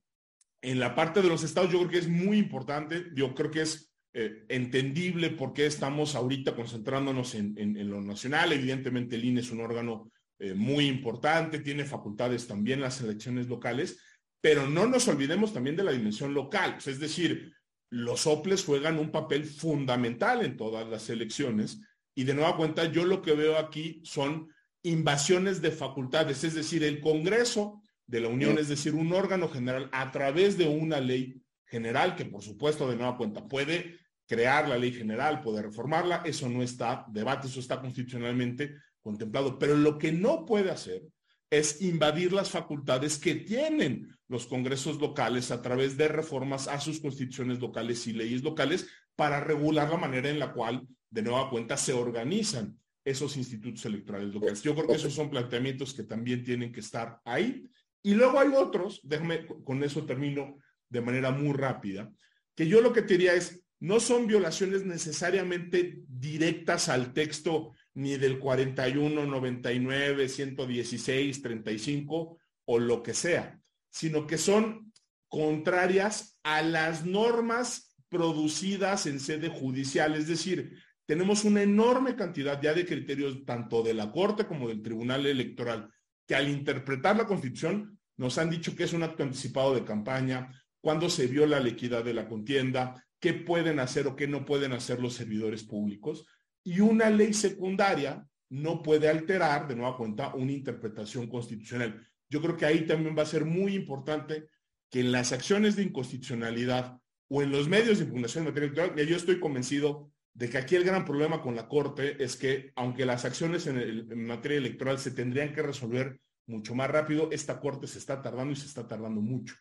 en 0.62 0.78
la 0.78 0.94
parte 0.94 1.20
de 1.20 1.28
los 1.28 1.42
estados 1.42 1.70
yo 1.70 1.78
creo 1.80 1.90
que 1.90 1.98
es 1.98 2.08
muy 2.08 2.38
importante, 2.38 3.06
yo 3.14 3.34
creo 3.34 3.50
que 3.50 3.62
es 3.62 3.92
eh, 4.14 4.44
entendible 4.48 5.30
por 5.30 5.52
qué 5.52 5.66
estamos 5.66 6.14
ahorita 6.14 6.54
concentrándonos 6.54 7.34
en, 7.34 7.90
lo 7.90 8.00
nacional. 8.00 8.52
Evidentemente 8.52 9.16
el 9.16 9.24
INE 9.24 9.40
es 9.40 9.50
un 9.50 9.60
órgano 9.60 10.10
eh, 10.38 10.54
muy 10.54 10.86
importante, 10.86 11.58
tiene 11.58 11.84
facultades 11.84 12.46
también 12.46 12.80
las 12.80 13.00
elecciones 13.00 13.48
locales, 13.48 13.98
pero 14.40 14.68
no 14.68 14.86
nos 14.86 15.08
olvidemos 15.08 15.52
también 15.52 15.76
de 15.76 15.84
la 15.84 15.92
dimensión 15.92 16.32
local. 16.32 16.78
es 16.84 17.00
decir, 17.00 17.52
los 17.90 18.26
OPLES 18.26 18.64
juegan 18.64 18.98
un 18.98 19.10
papel 19.10 19.44
fundamental 19.44 20.44
en 20.44 20.56
todas 20.56 20.88
las 20.88 21.10
elecciones 21.10 21.80
y 22.14 22.24
de 22.24 22.34
nueva 22.34 22.56
cuenta 22.56 22.90
yo 22.90 23.04
lo 23.04 23.20
que 23.20 23.34
veo 23.34 23.58
aquí 23.58 24.00
son 24.04 24.48
invasiones 24.82 25.60
de 25.60 25.70
facultades, 25.70 26.44
es 26.44 26.54
decir, 26.54 26.84
el 26.84 27.00
Congreso 27.00 27.81
de 28.12 28.20
la 28.20 28.28
Unión, 28.28 28.58
es 28.58 28.68
decir, 28.68 28.94
un 28.94 29.10
órgano 29.14 29.48
general 29.48 29.88
a 29.90 30.10
través 30.10 30.58
de 30.58 30.68
una 30.68 31.00
ley 31.00 31.42
general 31.64 32.14
que 32.14 32.26
por 32.26 32.42
supuesto 32.42 32.86
de 32.86 32.94
nueva 32.94 33.16
cuenta 33.16 33.48
puede 33.48 34.00
crear 34.28 34.68
la 34.68 34.76
ley 34.76 34.92
general, 34.92 35.40
puede 35.40 35.62
reformarla, 35.62 36.22
eso 36.26 36.46
no 36.50 36.62
está 36.62 37.06
debate, 37.08 37.46
eso 37.46 37.58
está 37.58 37.80
constitucionalmente 37.80 38.74
contemplado, 39.00 39.58
pero 39.58 39.74
lo 39.74 39.96
que 39.96 40.12
no 40.12 40.44
puede 40.44 40.70
hacer 40.70 41.04
es 41.48 41.80
invadir 41.80 42.34
las 42.34 42.50
facultades 42.50 43.16
que 43.16 43.34
tienen 43.34 44.14
los 44.28 44.46
congresos 44.46 45.00
locales 45.00 45.50
a 45.50 45.62
través 45.62 45.96
de 45.96 46.08
reformas 46.08 46.68
a 46.68 46.78
sus 46.80 47.00
constituciones 47.00 47.60
locales 47.60 48.06
y 48.06 48.12
leyes 48.12 48.42
locales 48.42 48.88
para 49.16 49.40
regular 49.40 49.88
la 49.88 49.96
manera 49.96 50.28
en 50.28 50.38
la 50.38 50.52
cual, 50.52 50.86
de 51.08 51.22
nueva 51.22 51.48
cuenta, 51.48 51.78
se 51.78 51.94
organizan 51.94 52.78
esos 53.06 53.38
institutos 53.38 53.86
electorales 53.86 54.34
locales. 54.34 54.62
Yo 54.62 54.74
creo 54.74 54.86
que 54.86 54.94
esos 54.96 55.14
son 55.14 55.30
planteamientos 55.30 55.94
que 55.94 56.02
también 56.02 56.44
tienen 56.44 56.70
que 56.70 56.80
estar 56.80 57.20
ahí 57.24 57.70
y 58.02 58.14
luego 58.14 58.40
hay 58.40 58.50
otros, 58.54 59.00
déjame, 59.04 59.46
con 59.46 59.82
eso 59.84 60.04
termino 60.04 60.56
de 60.88 61.00
manera 61.00 61.30
muy 61.30 61.52
rápida, 61.52 62.10
que 62.54 62.66
yo 62.66 62.80
lo 62.80 62.92
que 62.92 63.02
te 63.02 63.14
diría 63.14 63.34
es, 63.34 63.64
no 63.80 63.98
son 63.98 64.26
violaciones 64.26 64.84
necesariamente 64.84 66.02
directas 66.06 66.88
al 66.88 67.12
texto 67.12 67.72
ni 67.94 68.16
del 68.16 68.38
41, 68.38 69.26
99, 69.26 70.28
116, 70.28 71.42
35 71.42 72.38
o 72.66 72.78
lo 72.78 73.02
que 73.02 73.14
sea, 73.14 73.60
sino 73.90 74.26
que 74.26 74.38
son 74.38 74.92
contrarias 75.28 76.38
a 76.42 76.62
las 76.62 77.04
normas 77.04 77.96
producidas 78.08 79.06
en 79.06 79.18
sede 79.18 79.48
judicial. 79.48 80.14
Es 80.14 80.28
decir, 80.28 80.78
tenemos 81.06 81.44
una 81.44 81.62
enorme 81.62 82.14
cantidad 82.14 82.60
ya 82.62 82.74
de 82.74 82.86
criterios 82.86 83.44
tanto 83.44 83.82
de 83.82 83.94
la 83.94 84.12
Corte 84.12 84.46
como 84.46 84.68
del 84.68 84.82
Tribunal 84.82 85.26
Electoral 85.26 85.90
que 86.26 86.34
al 86.34 86.48
interpretar 86.48 87.16
la 87.16 87.26
Constitución 87.26 87.98
nos 88.16 88.38
han 88.38 88.50
dicho 88.50 88.76
que 88.76 88.84
es 88.84 88.92
un 88.92 89.02
acto 89.02 89.22
anticipado 89.22 89.74
de 89.74 89.84
campaña, 89.84 90.50
cuando 90.80 91.08
se 91.08 91.26
viola 91.26 91.60
la 91.60 91.68
equidad 91.68 92.04
de 92.04 92.14
la 92.14 92.28
contienda, 92.28 93.04
qué 93.20 93.34
pueden 93.34 93.78
hacer 93.78 94.06
o 94.06 94.16
qué 94.16 94.26
no 94.26 94.44
pueden 94.44 94.72
hacer 94.72 95.00
los 95.00 95.14
servidores 95.14 95.62
públicos. 95.62 96.26
Y 96.64 96.80
una 96.80 97.08
ley 97.10 97.32
secundaria 97.32 98.26
no 98.50 98.82
puede 98.82 99.08
alterar, 99.08 99.66
de 99.66 99.76
nueva 99.76 99.96
cuenta, 99.96 100.34
una 100.34 100.52
interpretación 100.52 101.26
constitucional. 101.28 102.06
Yo 102.28 102.42
creo 102.42 102.56
que 102.56 102.66
ahí 102.66 102.86
también 102.86 103.16
va 103.16 103.22
a 103.22 103.26
ser 103.26 103.44
muy 103.44 103.74
importante 103.74 104.48
que 104.90 105.00
en 105.00 105.10
las 105.10 105.32
acciones 105.32 105.74
de 105.76 105.84
inconstitucionalidad 105.84 106.98
o 107.28 107.42
en 107.42 107.50
los 107.50 107.68
medios 107.68 107.98
de 107.98 108.04
impugnación 108.04 108.44
de 108.44 108.50
materia 108.50 108.66
electoral, 108.66 109.06
yo 109.06 109.16
estoy 109.16 109.40
convencido 109.40 110.11
de 110.34 110.48
que 110.48 110.58
aquí 110.58 110.76
el 110.76 110.84
gran 110.84 111.04
problema 111.04 111.42
con 111.42 111.54
la 111.54 111.68
Corte 111.68 112.22
es 112.22 112.36
que, 112.36 112.72
aunque 112.76 113.04
las 113.04 113.24
acciones 113.24 113.66
en, 113.66 114.26
materia 114.26 114.58
electoral 114.58 114.98
se 114.98 115.10
tendrían 115.10 115.52
que 115.52 115.62
resolver 115.62 116.20
mucho 116.46 116.74
más 116.74 116.90
rápido, 116.90 117.30
esta 117.30 117.60
Corte 117.60 117.86
se 117.86 117.98
está 117.98 118.22
tardando 118.22 118.52
y 118.52 118.56
se 118.56 118.66
está 118.66 118.86
tardando 118.86 119.20
mucho. 119.20 119.54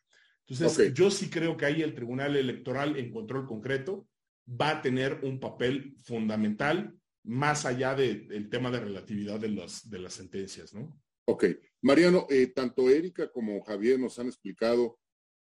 Entonces, 0.48 0.94
yo 0.94 1.12
sí 1.12 1.30
creo 1.30 1.56
que 1.56 1.66
ahí 1.66 1.82
el 1.82 1.94
Tribunal 1.94 2.36
Electoral 2.36 2.98
en 2.98 3.12
control 3.12 3.48
concreto 3.48 4.08
va 4.50 4.72
a 4.72 4.82
tener 4.82 5.20
un 5.24 5.40
papel 5.40 5.96
fundamental 6.04 6.96
más 7.24 7.66
allá 7.66 7.94
del 7.96 8.50
tema 8.50 8.72
de 8.72 8.80
relatividad 8.80 9.40
de 9.40 9.50
las, 9.50 9.90
de 9.90 10.00
las 10.00 10.14
sentencias, 10.14 10.74
¿no? 10.74 11.00
Ok. 11.26 11.46
Mariano, 11.82 12.26
eh, 12.30 12.48
tanto 12.48 12.90
Erika 12.90 13.32
como 13.32 13.62
Javier 13.62 14.00
nos 14.00 14.18
han 14.20 14.28
explicado 14.28 15.00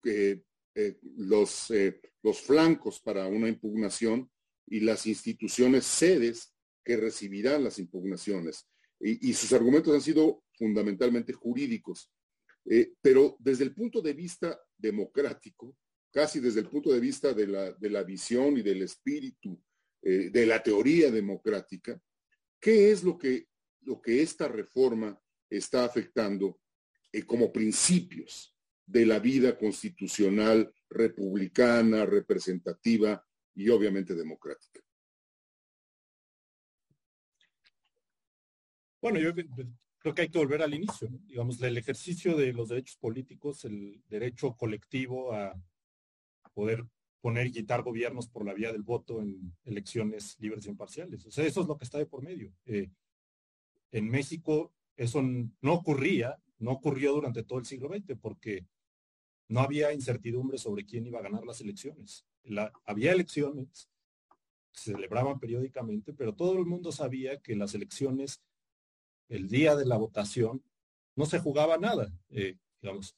que 0.01 0.43
eh, 0.75 0.99
los, 1.17 1.71
eh, 1.71 1.99
los 2.21 2.41
flancos 2.41 2.99
para 2.99 3.27
una 3.27 3.49
impugnación 3.49 4.29
y 4.67 4.79
las 4.81 5.05
instituciones 5.05 5.85
sedes 5.85 6.53
que 6.83 6.97
recibirán 6.97 7.63
las 7.63 7.79
impugnaciones. 7.79 8.67
Y, 8.99 9.33
sus 9.33 9.51
argumentos 9.51 9.93
han 9.93 10.01
sido 10.01 10.43
fundamentalmente 10.57 11.33
jurídicos. 11.33 12.09
Eh, 12.65 12.93
pero 13.01 13.35
desde 13.39 13.65
el 13.65 13.73
punto 13.73 14.01
de 14.01 14.13
vista 14.13 14.57
democrático, 14.77 15.75
casi 16.11 16.39
desde 16.39 16.61
el 16.61 16.69
punto 16.69 16.91
de 16.91 17.01
vista 17.01 17.33
de 17.33 17.47
la, 17.47 17.71
de 17.73 17.89
la 17.89 18.03
visión 18.03 18.57
y 18.57 18.61
del 18.61 18.81
espíritu 18.83 19.61
de 20.01 20.45
la 20.45 20.61
teoría 20.61 21.09
democrática, 21.09 21.97
¿qué 22.59 22.91
es 22.91 23.05
lo 23.05 23.17
que, 23.17 23.47
lo 23.83 24.01
que 24.01 24.21
esta 24.21 24.49
reforma 24.49 25.17
está 25.49 25.85
afectando 25.85 26.59
como 27.25 27.53
principios 27.53 28.53
de 28.85 29.05
la 29.05 29.19
vida 29.19 29.57
constitucional 29.57 30.73
republicana, 30.89 32.05
representativa 32.05 33.25
y 33.55 33.69
obviamente 33.69 34.15
democrática. 34.15 34.81
Bueno, 39.01 39.19
yo 39.19 39.33
creo 39.99 40.15
que 40.15 40.21
hay 40.21 40.29
que 40.29 40.37
volver 40.37 40.61
al 40.61 40.73
inicio, 40.73 41.09
digamos, 41.27 41.61
el 41.61 41.77
ejercicio 41.77 42.37
de 42.37 42.53
los 42.53 42.69
derechos 42.69 42.97
políticos, 42.97 43.65
el 43.65 44.01
derecho 44.07 44.55
colectivo 44.55 45.33
a 45.33 45.53
poder 46.53 46.85
poner 47.19 47.47
y 47.47 47.51
quitar 47.51 47.83
gobiernos 47.83 48.27
por 48.27 48.45
la 48.45 48.53
vía 48.53 48.71
del 48.71 48.83
voto 48.83 49.21
en 49.21 49.55
elecciones 49.63 50.37
libres 50.39 50.65
y 50.65 50.69
imparciales. 50.69 51.25
O 51.25 51.31
sea, 51.31 51.45
eso 51.45 51.61
es 51.61 51.67
lo 51.67 51.77
que 51.77 51.85
está 51.85 51.97
de 51.97 52.05
por 52.05 52.21
medio. 52.21 52.53
Eh, 52.65 52.89
en 53.91 54.09
México 54.09 54.73
eso 54.95 55.21
no 55.21 55.73
ocurría, 55.73 56.37
no 56.59 56.71
ocurrió 56.71 57.13
durante 57.13 57.43
todo 57.43 57.59
el 57.59 57.65
siglo 57.65 57.89
XX 57.89 58.17
porque 58.19 58.65
no 59.47 59.61
había 59.61 59.93
incertidumbre 59.93 60.57
sobre 60.57 60.85
quién 60.85 61.05
iba 61.05 61.19
a 61.19 61.23
ganar 61.23 61.45
las 61.45 61.61
elecciones. 61.61 62.25
Había 62.85 63.11
elecciones, 63.11 63.89
se 64.71 64.91
celebraban 64.91 65.39
periódicamente, 65.39 66.13
pero 66.13 66.33
todo 66.33 66.57
el 66.57 66.65
mundo 66.65 66.91
sabía 66.91 67.39
que 67.39 67.55
las 67.55 67.75
elecciones, 67.75 68.41
el 69.29 69.47
día 69.47 69.75
de 69.75 69.85
la 69.85 69.97
votación, 69.97 70.63
no 71.15 71.25
se 71.25 71.39
jugaba 71.39 71.77
nada. 71.77 72.11
Eh, 72.29 72.57
digamos, 72.81 73.15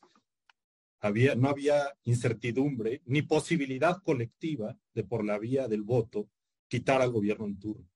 había, 1.00 1.36
no 1.36 1.50
había 1.50 1.98
incertidumbre 2.04 3.02
ni 3.06 3.22
posibilidad 3.22 4.02
colectiva 4.04 4.78
de 4.94 5.04
por 5.04 5.24
la 5.24 5.40
vía 5.40 5.68
del 5.68 5.84
voto 5.84 6.30
quitar 6.68 7.02
al 7.02 7.12
gobierno 7.12 7.46
en 7.46 7.60
turno. 7.60 7.88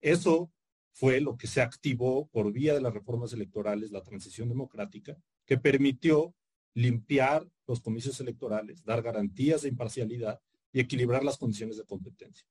Eso 0.00 0.52
fue 0.92 1.20
lo 1.20 1.36
que 1.36 1.46
se 1.46 1.62
activó 1.62 2.26
por 2.28 2.52
vía 2.52 2.74
de 2.74 2.80
las 2.80 2.92
reformas 2.92 3.32
electorales, 3.32 3.90
la 3.90 4.02
transición 4.02 4.48
democrática, 4.48 5.16
que 5.46 5.58
permitió 5.58 6.34
limpiar 6.74 7.48
los 7.66 7.80
comicios 7.80 8.20
electorales, 8.20 8.84
dar 8.84 9.02
garantías 9.02 9.62
de 9.62 9.68
imparcialidad 9.68 10.40
y 10.72 10.80
equilibrar 10.80 11.24
las 11.24 11.38
condiciones 11.38 11.76
de 11.76 11.84
competencia. 11.84 12.46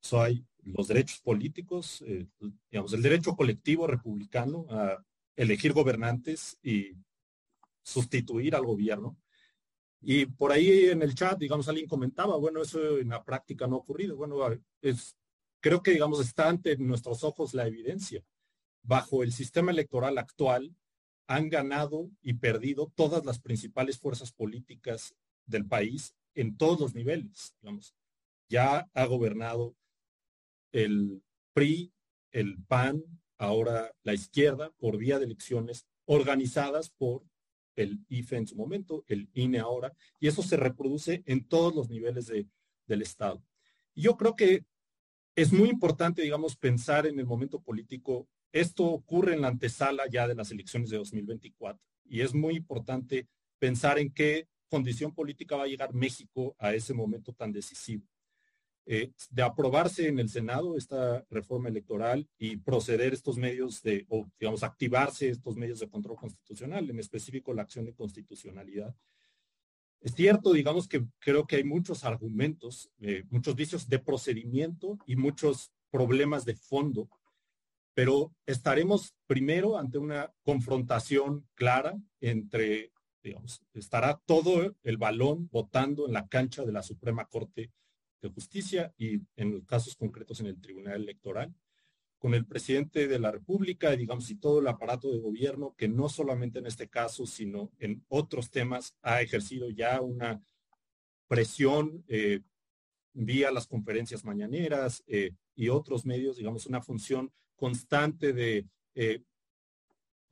So 0.00 0.20
hay 0.20 0.44
los 0.64 0.88
derechos 0.88 1.20
políticos, 1.20 2.02
eh, 2.06 2.26
digamos, 2.70 2.92
el 2.92 3.02
derecho 3.02 3.34
colectivo 3.34 3.86
republicano 3.86 4.66
a 4.68 5.04
elegir 5.36 5.72
gobernantes 5.72 6.58
y 6.62 6.92
sustituir 7.82 8.54
al 8.54 8.64
gobierno. 8.64 9.16
Y 10.00 10.26
por 10.26 10.50
ahí 10.50 10.86
en 10.86 11.02
el 11.02 11.14
chat, 11.14 11.38
digamos, 11.38 11.68
alguien 11.68 11.88
comentaba, 11.88 12.36
bueno, 12.36 12.62
eso 12.62 12.98
en 12.98 13.10
la 13.10 13.22
práctica 13.22 13.66
no 13.66 13.76
ha 13.76 13.78
ocurrido. 13.78 14.16
Bueno, 14.16 14.36
es, 14.80 15.16
creo 15.60 15.82
que, 15.82 15.92
digamos, 15.92 16.20
está 16.20 16.48
ante 16.48 16.76
nuestros 16.76 17.22
ojos 17.22 17.54
la 17.54 17.66
evidencia. 17.66 18.22
Bajo 18.82 19.22
el 19.22 19.32
sistema 19.32 19.70
electoral 19.70 20.18
actual, 20.18 20.74
han 21.28 21.48
ganado 21.48 22.10
y 22.20 22.34
perdido 22.34 22.92
todas 22.96 23.24
las 23.24 23.38
principales 23.38 23.98
fuerzas 23.98 24.32
políticas 24.32 25.14
del 25.46 25.66
país 25.66 26.14
en 26.34 26.56
todos 26.56 26.80
los 26.80 26.94
niveles. 26.94 27.54
Ya 28.48 28.88
ha 28.92 29.04
gobernado 29.06 29.74
el 30.72 31.22
PRI, 31.52 31.92
el 32.30 32.62
PAN, 32.64 33.02
ahora 33.38 33.92
la 34.02 34.14
izquierda, 34.14 34.70
por 34.78 34.96
vía 34.96 35.18
de 35.18 35.26
elecciones 35.26 35.86
organizadas 36.04 36.90
por 36.90 37.24
el 37.76 38.04
IFE 38.08 38.36
en 38.36 38.46
su 38.46 38.56
momento, 38.56 39.04
el 39.08 39.30
INE 39.32 39.58
ahora, 39.58 39.92
y 40.20 40.28
eso 40.28 40.42
se 40.42 40.56
reproduce 40.56 41.22
en 41.26 41.44
todos 41.46 41.74
los 41.74 41.88
niveles 41.88 42.26
del 42.26 43.02
Estado. 43.02 43.42
Y 43.94 44.02
yo 44.02 44.16
creo 44.16 44.36
que 44.36 44.64
es 45.34 45.52
muy 45.52 45.70
importante, 45.70 46.22
digamos, 46.22 46.56
pensar 46.56 47.06
en 47.06 47.18
el 47.18 47.26
momento 47.26 47.60
político 47.60 48.28
esto 48.52 48.84
ocurre 48.84 49.32
en 49.32 49.40
la 49.40 49.48
antesala 49.48 50.04
ya 50.10 50.28
de 50.28 50.34
las 50.34 50.50
elecciones 50.50 50.90
de 50.90 50.98
2024 50.98 51.82
y 52.04 52.20
es 52.20 52.34
muy 52.34 52.54
importante 52.54 53.26
pensar 53.58 53.98
en 53.98 54.12
qué 54.12 54.46
condición 54.72 55.14
política 55.14 55.56
va 55.56 55.64
a 55.64 55.72
llegar 55.72 55.92
México 55.92 56.56
a 56.58 56.72
ese 56.72 56.94
momento 56.94 57.34
tan 57.34 57.52
decisivo. 57.52 58.06
Eh, 58.86 59.12
de 59.30 59.42
aprobarse 59.42 60.08
en 60.08 60.18
el 60.18 60.30
Senado 60.30 60.78
esta 60.78 61.24
reforma 61.28 61.68
electoral 61.68 62.26
y 62.38 62.56
proceder 62.56 63.12
estos 63.12 63.36
medios 63.36 63.82
de, 63.82 64.06
o 64.08 64.26
digamos, 64.40 64.62
activarse 64.62 65.28
estos 65.28 65.56
medios 65.56 65.78
de 65.78 65.90
control 65.90 66.16
constitucional, 66.16 66.88
en 66.88 66.98
específico 66.98 67.52
la 67.52 67.62
acción 67.62 67.84
de 67.84 67.94
constitucionalidad. 67.94 68.96
Es 70.00 70.14
cierto, 70.14 70.54
digamos 70.54 70.88
que 70.88 71.04
creo 71.18 71.46
que 71.46 71.56
hay 71.56 71.64
muchos 71.64 72.02
argumentos, 72.02 72.90
eh, 72.98 73.24
muchos 73.28 73.54
vicios 73.54 73.86
de 73.90 73.98
procedimiento 73.98 74.98
y 75.06 75.16
muchos 75.16 75.70
problemas 75.90 76.46
de 76.46 76.56
fondo 76.56 77.10
pero 77.94 78.32
estaremos 78.46 79.14
primero 79.26 79.76
ante 79.76 79.98
una 79.98 80.32
confrontación 80.42 81.46
clara 81.54 81.94
entre, 82.20 82.90
digamos, 83.22 83.62
estará 83.72 84.20
todo 84.26 84.74
el 84.82 84.96
balón 84.96 85.48
votando 85.50 86.06
en 86.06 86.12
la 86.12 86.26
cancha 86.26 86.64
de 86.64 86.72
la 86.72 86.82
Suprema 86.82 87.26
Corte 87.26 87.70
de 88.20 88.28
Justicia 88.28 88.92
y 88.98 89.20
en 89.36 89.60
casos 89.62 89.96
concretos 89.96 90.40
en 90.40 90.46
el 90.46 90.60
Tribunal 90.60 91.02
Electoral, 91.02 91.54
con 92.18 92.34
el 92.34 92.46
presidente 92.46 93.08
de 93.08 93.18
la 93.18 93.32
República, 93.32 93.90
digamos, 93.96 94.30
y 94.30 94.36
todo 94.36 94.60
el 94.60 94.68
aparato 94.68 95.10
de 95.10 95.18
gobierno 95.18 95.74
que 95.76 95.88
no 95.88 96.08
solamente 96.08 96.60
en 96.60 96.66
este 96.66 96.88
caso, 96.88 97.26
sino 97.26 97.72
en 97.78 98.04
otros 98.08 98.50
temas 98.50 98.94
ha 99.02 99.22
ejercido 99.22 99.70
ya 99.70 100.00
una 100.00 100.40
presión 101.26 102.04
eh, 102.08 102.40
vía 103.12 103.50
las 103.50 103.66
conferencias 103.66 104.24
mañaneras 104.24 105.02
eh, 105.06 105.32
y 105.54 105.68
otros 105.68 106.06
medios, 106.06 106.36
digamos, 106.36 106.66
una 106.66 106.80
función 106.80 107.32
constante 107.56 108.32
de, 108.32 108.66
eh, 108.94 109.22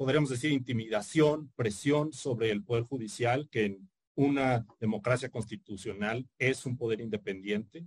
podríamos 0.01 0.31
decir, 0.31 0.51
intimidación, 0.51 1.53
presión 1.57 2.15
sobre 2.15 2.51
el 2.51 2.65
Poder 2.65 2.85
Judicial, 2.85 3.51
que 3.51 3.67
en 3.67 3.91
una 4.15 4.67
democracia 4.81 5.29
constitucional 5.29 6.27
es 6.39 6.65
un 6.65 6.79
poder 6.79 7.03
independiente, 7.03 7.85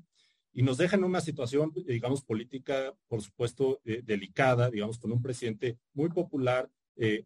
y 0.51 0.61
nos 0.61 0.77
deja 0.77 0.95
en 0.95 1.05
una 1.05 1.21
situación, 1.21 1.73
digamos, 1.87 2.21
política, 2.21 2.93
por 3.07 3.23
supuesto, 3.23 3.81
eh, 3.83 4.03
delicada, 4.05 4.69
digamos, 4.69 4.99
con 4.99 5.11
un 5.11 5.23
presidente 5.23 5.79
muy 5.95 6.09
popular 6.09 6.69
eh, 6.97 7.25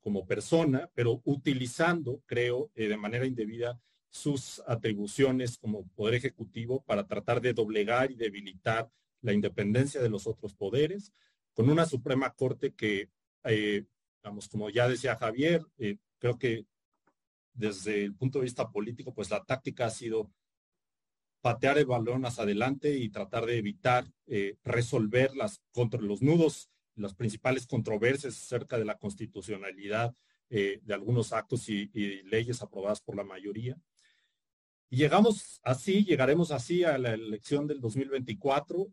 como 0.00 0.26
persona, 0.26 0.90
pero 0.94 1.20
utilizando, 1.24 2.22
creo, 2.24 2.70
de 2.74 2.96
manera 2.96 3.26
indebida 3.26 3.78
sus 4.08 4.62
atribuciones 4.66 5.58
como 5.58 5.86
poder 5.88 6.14
ejecutivo 6.14 6.82
para 6.84 7.06
tratar 7.06 7.42
de 7.42 7.52
doblegar 7.52 8.10
y 8.10 8.14
debilitar 8.14 8.88
la 9.20 9.34
independencia 9.34 10.00
de 10.00 10.08
los 10.08 10.26
otros 10.26 10.54
poderes, 10.54 11.12
con 11.52 11.68
una 11.68 11.84
Suprema 11.84 12.30
Corte 12.30 12.72
que, 12.72 13.10
eh, 14.24 14.48
como 14.50 14.70
ya 14.70 14.88
decía 14.88 15.16
Javier, 15.16 15.64
eh, 15.78 15.98
creo 16.18 16.38
que 16.38 16.66
desde 17.52 18.04
el 18.04 18.14
punto 18.14 18.38
de 18.38 18.44
vista 18.44 18.70
político, 18.70 19.14
pues 19.14 19.30
la 19.30 19.44
táctica 19.44 19.86
ha 19.86 19.90
sido 19.90 20.30
patear 21.40 21.78
el 21.78 21.86
balón 21.86 22.24
hacia 22.24 22.44
adelante 22.44 22.96
y 22.96 23.10
tratar 23.10 23.46
de 23.46 23.58
evitar 23.58 24.06
eh, 24.26 24.56
resolver 24.64 25.36
las 25.36 25.60
contra 25.72 26.00
los 26.00 26.22
nudos, 26.22 26.70
las 26.96 27.14
principales 27.14 27.66
controversias 27.66 28.34
acerca 28.34 28.78
de 28.78 28.84
la 28.84 28.96
constitucionalidad 28.96 30.14
de 30.50 30.94
algunos 30.94 31.32
actos 31.32 31.68
y, 31.68 31.88
leyes 32.24 32.62
aprobadas 32.62 33.00
por 33.00 33.16
la 33.16 33.24
mayoría. 33.24 33.76
Llegamos 34.88 35.58
así, 35.64 36.04
llegaremos 36.04 36.52
así 36.52 36.84
a 36.84 36.96
la 36.96 37.14
elección 37.14 37.66
del 37.66 37.80
2024 37.80 38.92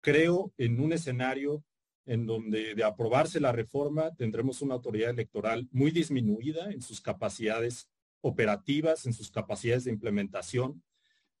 creo 0.00 0.52
en 0.58 0.80
un 0.80 0.92
escenario 0.92 1.64
en 2.08 2.26
donde 2.26 2.74
de 2.74 2.84
aprobarse 2.84 3.38
la 3.38 3.52
reforma 3.52 4.14
tendremos 4.16 4.62
una 4.62 4.74
autoridad 4.74 5.10
electoral 5.10 5.68
muy 5.70 5.90
disminuida 5.90 6.72
en 6.72 6.82
sus 6.82 7.00
capacidades 7.00 7.88
operativas, 8.20 9.06
en 9.06 9.12
sus 9.12 9.30
capacidades 9.30 9.84
de 9.84 9.92
implementación. 9.92 10.82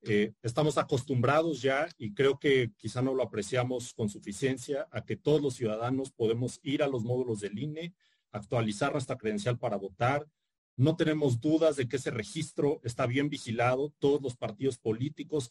Eh, 0.02 0.34
estamos 0.42 0.78
acostumbrados 0.78 1.60
ya, 1.60 1.88
y 1.96 2.14
creo 2.14 2.38
que 2.38 2.70
quizá 2.76 3.02
no 3.02 3.14
lo 3.14 3.22
apreciamos 3.22 3.94
con 3.94 4.08
suficiencia, 4.08 4.86
a 4.92 5.04
que 5.04 5.16
todos 5.16 5.42
los 5.42 5.54
ciudadanos 5.54 6.12
podemos 6.12 6.60
ir 6.62 6.82
a 6.82 6.88
los 6.88 7.02
módulos 7.02 7.40
del 7.40 7.58
INE, 7.58 7.94
actualizar 8.30 8.92
nuestra 8.92 9.16
credencial 9.16 9.58
para 9.58 9.76
votar. 9.76 10.28
No 10.76 10.96
tenemos 10.96 11.40
dudas 11.40 11.76
de 11.76 11.88
que 11.88 11.96
ese 11.96 12.10
registro 12.10 12.80
está 12.84 13.06
bien 13.06 13.28
vigilado. 13.28 13.92
Todos 13.98 14.22
los 14.22 14.36
partidos 14.36 14.78
políticos 14.78 15.50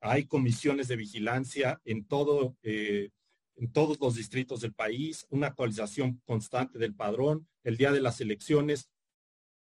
hay 0.00 0.24
comisiones 0.24 0.88
de 0.88 0.96
vigilancia 0.96 1.80
en 1.84 2.04
todo, 2.04 2.56
eh, 2.62 3.10
en 3.56 3.72
todos 3.72 4.00
los 4.00 4.14
distritos 4.14 4.60
del 4.60 4.72
país, 4.72 5.26
una 5.30 5.48
actualización 5.48 6.20
constante 6.24 6.78
del 6.78 6.94
padrón. 6.94 7.48
El 7.62 7.76
día 7.76 7.92
de 7.92 8.00
las 8.00 8.20
elecciones 8.20 8.90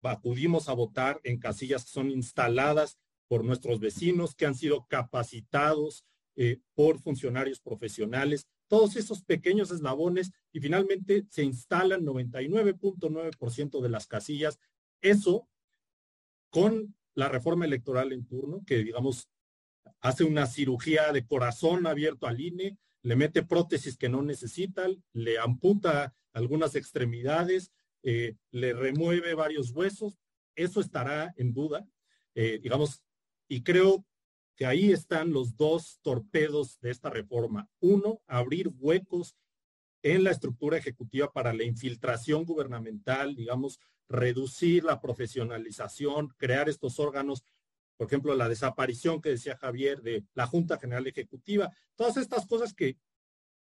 acudimos 0.02 0.68
a 0.68 0.74
votar 0.74 1.20
en 1.24 1.38
casillas 1.38 1.84
que 1.84 1.90
son 1.90 2.10
instaladas 2.10 2.98
por 3.26 3.44
nuestros 3.44 3.80
vecinos, 3.80 4.34
que 4.34 4.46
han 4.46 4.54
sido 4.54 4.86
capacitados 4.88 6.04
eh, 6.36 6.60
por 6.74 7.00
funcionarios 7.00 7.60
profesionales, 7.60 8.46
todos 8.68 8.96
esos 8.96 9.22
pequeños 9.22 9.70
eslabones 9.70 10.30
y 10.52 10.60
finalmente 10.60 11.26
se 11.30 11.42
instalan 11.42 12.04
99.9% 12.04 13.80
de 13.80 13.88
las 13.88 14.06
casillas. 14.06 14.58
Eso 15.00 15.48
con 16.50 16.94
la 17.14 17.28
reforma 17.28 17.64
electoral 17.64 18.12
en 18.12 18.26
turno, 18.26 18.62
que 18.66 18.78
digamos 18.78 19.28
hace 20.00 20.24
una 20.24 20.46
cirugía 20.46 21.12
de 21.12 21.26
corazón 21.26 21.86
abierto 21.86 22.26
al 22.26 22.40
INE, 22.40 22.78
le 23.02 23.16
mete 23.16 23.42
prótesis 23.42 23.96
que 23.96 24.08
no 24.08 24.22
necesitan, 24.22 25.02
le 25.12 25.38
amputa 25.38 26.14
algunas 26.32 26.74
extremidades, 26.74 27.72
eh, 28.02 28.36
le 28.50 28.72
remueve 28.72 29.34
varios 29.34 29.70
huesos, 29.70 30.18
eso 30.54 30.80
estará 30.80 31.32
en 31.36 31.52
duda, 31.52 31.86
eh, 32.34 32.58
digamos, 32.62 33.02
y 33.48 33.62
creo 33.62 34.04
que 34.56 34.66
ahí 34.66 34.92
están 34.92 35.32
los 35.32 35.56
dos 35.56 36.00
torpedos 36.02 36.80
de 36.80 36.90
esta 36.90 37.10
reforma. 37.10 37.68
Uno, 37.80 38.20
abrir 38.26 38.68
huecos 38.78 39.36
en 40.02 40.24
la 40.24 40.30
estructura 40.30 40.76
ejecutiva 40.78 41.32
para 41.32 41.52
la 41.52 41.64
infiltración 41.64 42.44
gubernamental, 42.44 43.34
digamos, 43.34 43.78
reducir 44.08 44.84
la 44.84 45.00
profesionalización, 45.00 46.28
crear 46.36 46.68
estos 46.68 46.98
órganos, 46.98 47.44
por 47.98 48.06
ejemplo, 48.06 48.34
la 48.34 48.48
desaparición 48.48 49.20
que 49.20 49.30
decía 49.30 49.58
Javier 49.58 50.00
de 50.02 50.24
la 50.34 50.46
Junta 50.46 50.78
General 50.78 51.06
Ejecutiva, 51.06 51.70
todas 51.96 52.16
estas 52.16 52.46
cosas 52.46 52.72
que 52.72 52.96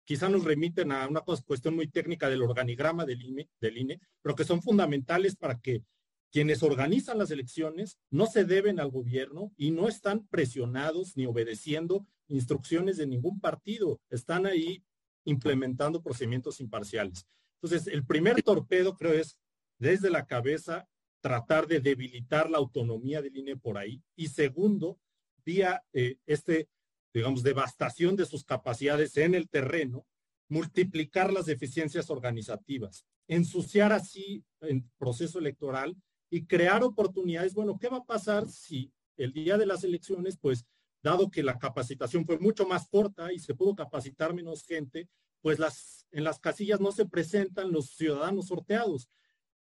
quizá 0.06 0.30
nos 0.30 0.46
remiten 0.46 0.92
a 0.92 1.08
una 1.08 1.22
cuestión 1.22 1.76
muy 1.76 1.88
técnica 1.88 2.30
del 2.30 2.44
organigrama 2.44 3.04
del 3.04 3.24
INE, 3.24 3.50
del 3.60 3.78
INE, 3.80 4.00
pero 4.22 4.36
que 4.36 4.46
son 4.46 4.62
fundamentales 4.62 5.36
para 5.36 5.60
que 5.60 5.84
quienes 6.32 6.62
organizan 6.62 7.18
las 7.18 7.32
elecciones 7.32 7.98
no 8.12 8.28
se 8.28 8.46
deben 8.46 8.80
al 8.80 8.92
gobierno 8.92 9.52
y 9.58 9.72
no 9.72 9.88
están 9.88 10.28
presionados 10.28 11.18
ni 11.18 11.26
obedeciendo 11.26 12.06
instrucciones 12.28 12.98
de 12.98 13.08
ningún 13.08 13.40
partido. 13.40 14.00
Están 14.10 14.46
ahí 14.46 14.84
implementando 15.26 16.02
procedimientos 16.02 16.60
imparciales. 16.60 17.26
Entonces, 17.62 17.92
el 17.92 18.06
primer 18.06 18.44
torpedo 18.44 18.96
creo 18.96 19.14
es 19.14 19.36
desde 19.80 20.12
la 20.12 20.28
cabeza 20.28 20.88
tratar 21.22 21.68
de 21.68 21.80
debilitar 21.80 22.50
la 22.50 22.58
autonomía 22.58 23.22
del 23.22 23.38
INE 23.38 23.58
por 23.58 23.78
ahí. 23.78 24.02
Y 24.16 24.28
segundo, 24.28 25.00
vía 25.46 25.84
eh, 25.94 26.18
este 26.26 26.70
digamos, 27.18 27.42
devastación 27.42 28.16
de 28.16 28.28
sus 28.28 28.44
capacidades 28.44 29.18
en 29.18 29.34
el 29.34 29.50
terreno, 29.50 30.06
multiplicar 30.50 31.34
las 31.34 31.48
deficiencias 31.48 32.12
organizativas, 32.12 33.06
ensuciar 33.28 33.92
así 33.92 34.44
el 34.62 34.84
proceso 35.00 35.40
electoral 35.40 35.96
y 36.30 36.46
crear 36.46 36.84
oportunidades. 36.84 37.56
Bueno, 37.56 37.78
¿qué 37.80 37.90
va 37.90 37.98
a 37.98 38.06
pasar 38.06 38.48
si 38.48 38.94
el 39.18 39.34
día 39.34 39.58
de 39.58 39.66
las 39.66 39.84
elecciones, 39.84 40.38
pues, 40.38 40.66
dado 41.02 41.32
que 41.32 41.42
la 41.42 41.58
capacitación 41.58 42.24
fue 42.24 42.38
mucho 42.38 42.68
más 42.68 42.88
corta 42.88 43.34
y 43.34 43.40
se 43.40 43.56
pudo 43.56 43.76
capacitar 43.76 44.34
menos 44.34 44.64
gente, 44.64 45.10
pues 45.42 45.58
las, 45.58 46.06
en 46.12 46.24
las 46.24 46.40
casillas 46.40 46.80
no 46.80 46.92
se 46.92 47.08
presentan 47.08 47.72
los 47.72 47.96
ciudadanos 47.96 48.48
sorteados. 48.48 49.10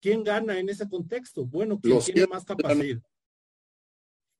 ¿Quién 0.01 0.23
gana 0.23 0.57
en 0.59 0.69
ese 0.69 0.87
contexto? 0.87 1.45
Bueno, 1.45 1.79
¿quién 1.79 1.99
tiene 1.99 2.27
más 2.27 2.45
capacidad? 2.45 3.01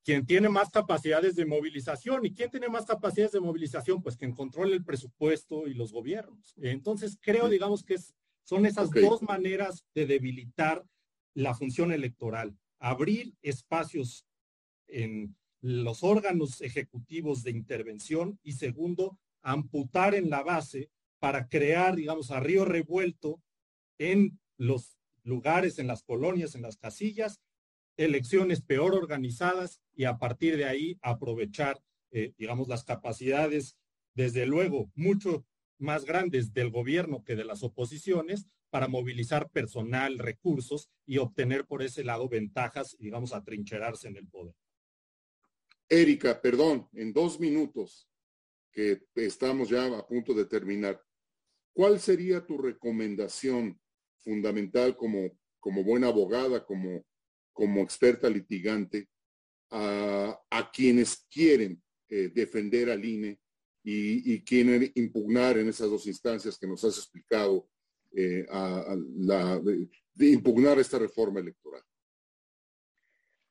quien 0.02 0.24
tiene 0.24 0.48
más 0.48 0.70
capacidades 0.70 1.36
de 1.36 1.46
movilización. 1.46 2.24
¿Y 2.24 2.32
quién 2.32 2.50
tiene 2.50 2.68
más 2.68 2.86
capacidades 2.86 3.32
de 3.32 3.40
movilización? 3.40 4.02
Pues 4.02 4.16
quien 4.16 4.32
controla 4.32 4.74
el 4.74 4.84
presupuesto 4.84 5.68
y 5.68 5.74
los 5.74 5.92
gobiernos. 5.92 6.54
Entonces, 6.56 7.18
creo, 7.20 7.48
digamos, 7.48 7.84
que 7.84 7.96
son 8.42 8.66
esas 8.66 8.90
dos 8.90 9.22
maneras 9.22 9.84
de 9.94 10.06
debilitar 10.06 10.84
la 11.34 11.54
función 11.54 11.92
electoral. 11.92 12.56
Abrir 12.78 13.34
espacios 13.42 14.26
en 14.88 15.36
los 15.60 16.02
órganos 16.02 16.62
ejecutivos 16.62 17.42
de 17.42 17.50
intervención 17.50 18.38
y 18.42 18.52
segundo, 18.52 19.18
amputar 19.42 20.14
en 20.14 20.30
la 20.30 20.42
base 20.42 20.90
para 21.18 21.48
crear, 21.48 21.94
digamos, 21.94 22.30
a 22.30 22.40
río 22.40 22.64
revuelto 22.64 23.42
en 23.98 24.40
los 24.56 24.96
lugares, 25.30 25.78
en 25.78 25.86
las 25.86 26.02
colonias, 26.02 26.54
en 26.54 26.62
las 26.62 26.76
casillas, 26.76 27.40
elecciones 27.96 28.60
peor 28.60 28.94
organizadas 28.94 29.80
y 29.94 30.04
a 30.04 30.18
partir 30.18 30.56
de 30.58 30.66
ahí 30.66 30.98
aprovechar, 31.00 31.82
eh, 32.10 32.34
digamos, 32.36 32.68
las 32.68 32.84
capacidades, 32.84 33.76
desde 34.14 34.44
luego, 34.44 34.90
mucho 34.94 35.46
más 35.78 36.04
grandes 36.04 36.52
del 36.52 36.70
gobierno 36.70 37.24
que 37.24 37.36
de 37.36 37.44
las 37.44 37.62
oposiciones 37.62 38.46
para 38.68 38.88
movilizar 38.88 39.50
personal, 39.50 40.18
recursos 40.18 40.90
y 41.06 41.18
obtener 41.18 41.66
por 41.66 41.82
ese 41.82 42.04
lado 42.04 42.28
ventajas, 42.28 42.96
digamos, 42.98 43.32
atrincherarse 43.32 44.08
en 44.08 44.16
el 44.16 44.28
poder. 44.28 44.54
Erika, 45.88 46.40
perdón, 46.40 46.88
en 46.92 47.12
dos 47.12 47.40
minutos, 47.40 48.08
que 48.70 49.02
estamos 49.16 49.68
ya 49.68 49.86
a 49.86 50.06
punto 50.06 50.34
de 50.34 50.44
terminar, 50.44 51.02
¿cuál 51.72 51.98
sería 51.98 52.46
tu 52.46 52.58
recomendación 52.58 53.80
fundamental 54.22 54.96
como, 54.96 55.30
como 55.58 55.84
buena 55.84 56.08
abogada, 56.08 56.64
como 56.64 57.04
como 57.60 57.82
experta 57.82 58.28
litigante 58.30 59.06
a, 59.70 60.70
quienes 60.72 61.26
quieren 61.30 61.82
eh, 62.08 62.30
defender 62.34 62.90
al 62.90 63.04
INE 63.04 63.38
y, 63.84 64.42
quieren 64.44 64.90
impugnar 64.94 65.58
en 65.58 65.68
esas 65.68 65.90
dos 65.90 66.06
instancias 66.06 66.58
que 66.58 66.66
nos 66.66 66.82
has 66.84 66.96
explicado, 66.96 67.68
eh, 68.12 68.46
a, 68.50 68.96
la, 69.18 69.60
de, 69.60 70.26
impugnar 70.26 70.78
esta 70.78 70.98
reforma 70.98 71.40
electoral. 71.40 71.82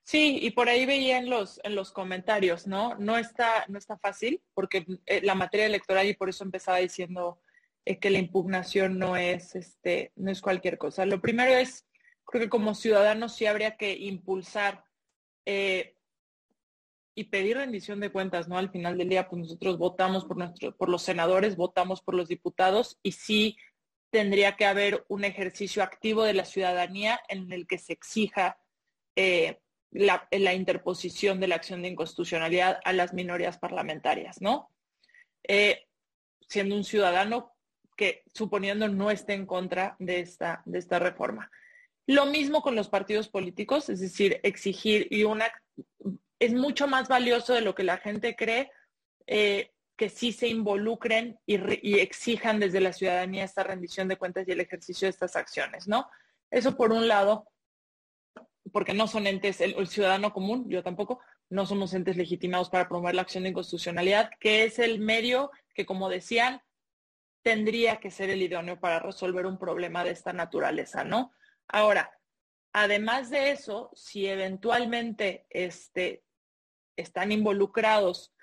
Sí, 0.04 0.40
y 0.42 0.52
por 0.52 0.70
ahí 0.70 0.88
veía 0.88 1.20
en 1.20 1.30
los, 1.30 1.60
en 1.64 1.76
los 1.76 1.92
comentarios, 1.92 2.66
¿no? 2.66 2.96
No 2.96 3.18
está, 3.18 3.66
no 3.68 3.78
está 3.78 3.98
fácil, 4.00 4.42
porque 4.56 4.86
eh, 5.06 5.22
la 5.22 5.36
materia 5.36 5.68
electoral, 5.68 6.08
y 6.08 6.16
por 6.16 6.30
eso 6.30 6.44
empezaba 6.44 6.80
diciendo 6.80 7.42
que 7.86 8.10
la 8.10 8.20
impugnación 8.20 9.00
no 9.00 9.18
es, 9.18 9.56
este, 9.56 10.12
no 10.16 10.32
es 10.32 10.42
cualquier 10.42 10.78
cosa. 10.78 11.06
Lo 11.06 11.22
primero 11.22 11.52
es 11.56 11.88
creo 12.30 12.44
que 12.44 12.50
como 12.50 12.76
ciudadanos 12.76 13.36
sí 13.36 13.48
habría 13.48 13.76
que 13.76 13.94
impulsar 13.98 14.84
eh, 15.46 15.96
y 17.16 17.26
pedir 17.26 17.58
rendición 17.58 18.00
de 18.00 18.12
cuentas, 18.12 18.48
¿no? 18.48 18.58
Al 18.58 18.70
final 18.70 18.98
del 18.98 19.10
día, 19.10 19.28
pues 19.28 19.42
nosotros 19.42 19.78
votamos 19.78 20.26
por, 20.26 20.38
nuestro, 20.38 20.76
por 20.78 20.90
los 20.90 21.02
senadores, 21.02 21.56
votamos 21.56 22.02
por 22.02 22.14
los 22.14 22.28
diputados 22.28 23.00
y 23.02 23.14
sí 23.14 23.58
tendría 24.12 24.56
que 24.56 24.66
haber 24.66 25.06
un 25.08 25.24
ejercicio 25.24 25.84
activo 25.84 26.24
de 26.24 26.34
la 26.34 26.46
ciudadanía 26.46 27.20
en 27.30 27.52
el 27.52 27.68
que 27.68 27.78
se 27.78 27.94
exija 27.94 28.60
eh, 29.16 29.60
la, 29.92 30.54
interposición 30.54 31.40
de 31.40 31.48
la 31.48 31.56
acción 31.56 31.82
de 31.82 31.90
inconstitucionalidad 31.90 32.80
a 32.86 32.94
las 32.94 33.14
minorías 33.14 33.58
parlamentarias, 33.58 34.40
¿no? 34.40 34.70
Eh, 35.48 35.88
siendo 36.48 36.76
un 36.76 36.84
ciudadano 36.84 37.54
que 38.00 38.24
suponiendo 38.34 38.88
no 38.88 39.12
esté 39.12 39.34
en 39.34 39.45
contra 39.45 39.97
de 40.00 40.22
esta, 40.22 40.62
de 40.64 40.80
esta 40.80 41.00
reforma. 41.00 41.52
Lo 42.08 42.28
mismo 42.28 42.62
con 42.62 42.74
los 42.74 42.88
partidos 42.88 43.28
políticos, 43.28 43.89
es 43.89 44.00
decir, 44.00 44.39
exigir 44.43 45.08
y 45.12 45.26
una 45.26 45.52
es 46.39 46.54
mucho 46.54 46.88
más 46.88 47.10
valioso 47.10 47.54
de 47.54 47.60
lo 47.60 47.76
que 47.76 47.84
la 47.84 47.97
gente 47.97 48.38
cree 48.38 48.72
eh, 49.28 49.74
que 49.97 50.08
sí 50.08 50.32
se 50.32 50.47
involucren 50.47 51.38
y, 51.45 52.00
exijan 52.00 52.62
desde 52.62 52.80
la 52.80 52.93
ciudadanía 52.93 53.43
esta 53.43 53.64
rendición 53.64 54.08
de 54.08 54.16
cuentas 54.16 54.47
y 54.47 54.54
el 54.54 54.62
ejercicio 54.62 55.06
de 55.08 55.10
estas 55.10 55.36
acciones, 55.36 55.89
¿no? 55.89 56.10
Eso 56.50 56.78
por 56.78 56.93
un 56.93 57.10
lado, 57.10 57.50
porque 58.72 58.93
no 58.93 59.08
son 59.08 59.28
entes, 59.28 59.60
el, 59.60 59.88
ciudadano 59.88 60.32
común, 60.32 60.70
yo 60.70 60.84
tampoco, 60.84 61.20
no 61.50 61.66
somos 61.66 61.93
entes 61.93 62.16
legitimados 62.16 62.70
para 62.70 62.88
promover 62.88 63.16
la 63.16 63.24
acción 63.24 63.43
de 63.43 63.50
inconstitucionalidad, 63.50 64.30
que 64.39 64.64
es 64.64 64.80
el 64.80 65.00
medio 65.00 65.52
que, 65.74 65.86
como 65.86 66.08
decían, 66.08 66.62
tendría 67.42 67.98
que 67.98 68.12
ser 68.12 68.30
el 68.30 68.42
idóneo 68.42 68.80
para 68.80 69.00
resolver 69.00 69.46
un 69.46 69.58
problema 69.58 70.04
de 70.04 70.12
esta 70.12 70.34
naturaleza, 70.34 71.04
¿no? 71.04 71.32
Ahora, 71.68 72.12
además 72.74 73.30
de 73.30 73.52
eso, 73.52 73.92
si 73.94 74.28
eventualmente 74.28 75.46
este, 75.50 76.24
están 76.96 77.32
involucrados 77.32 78.34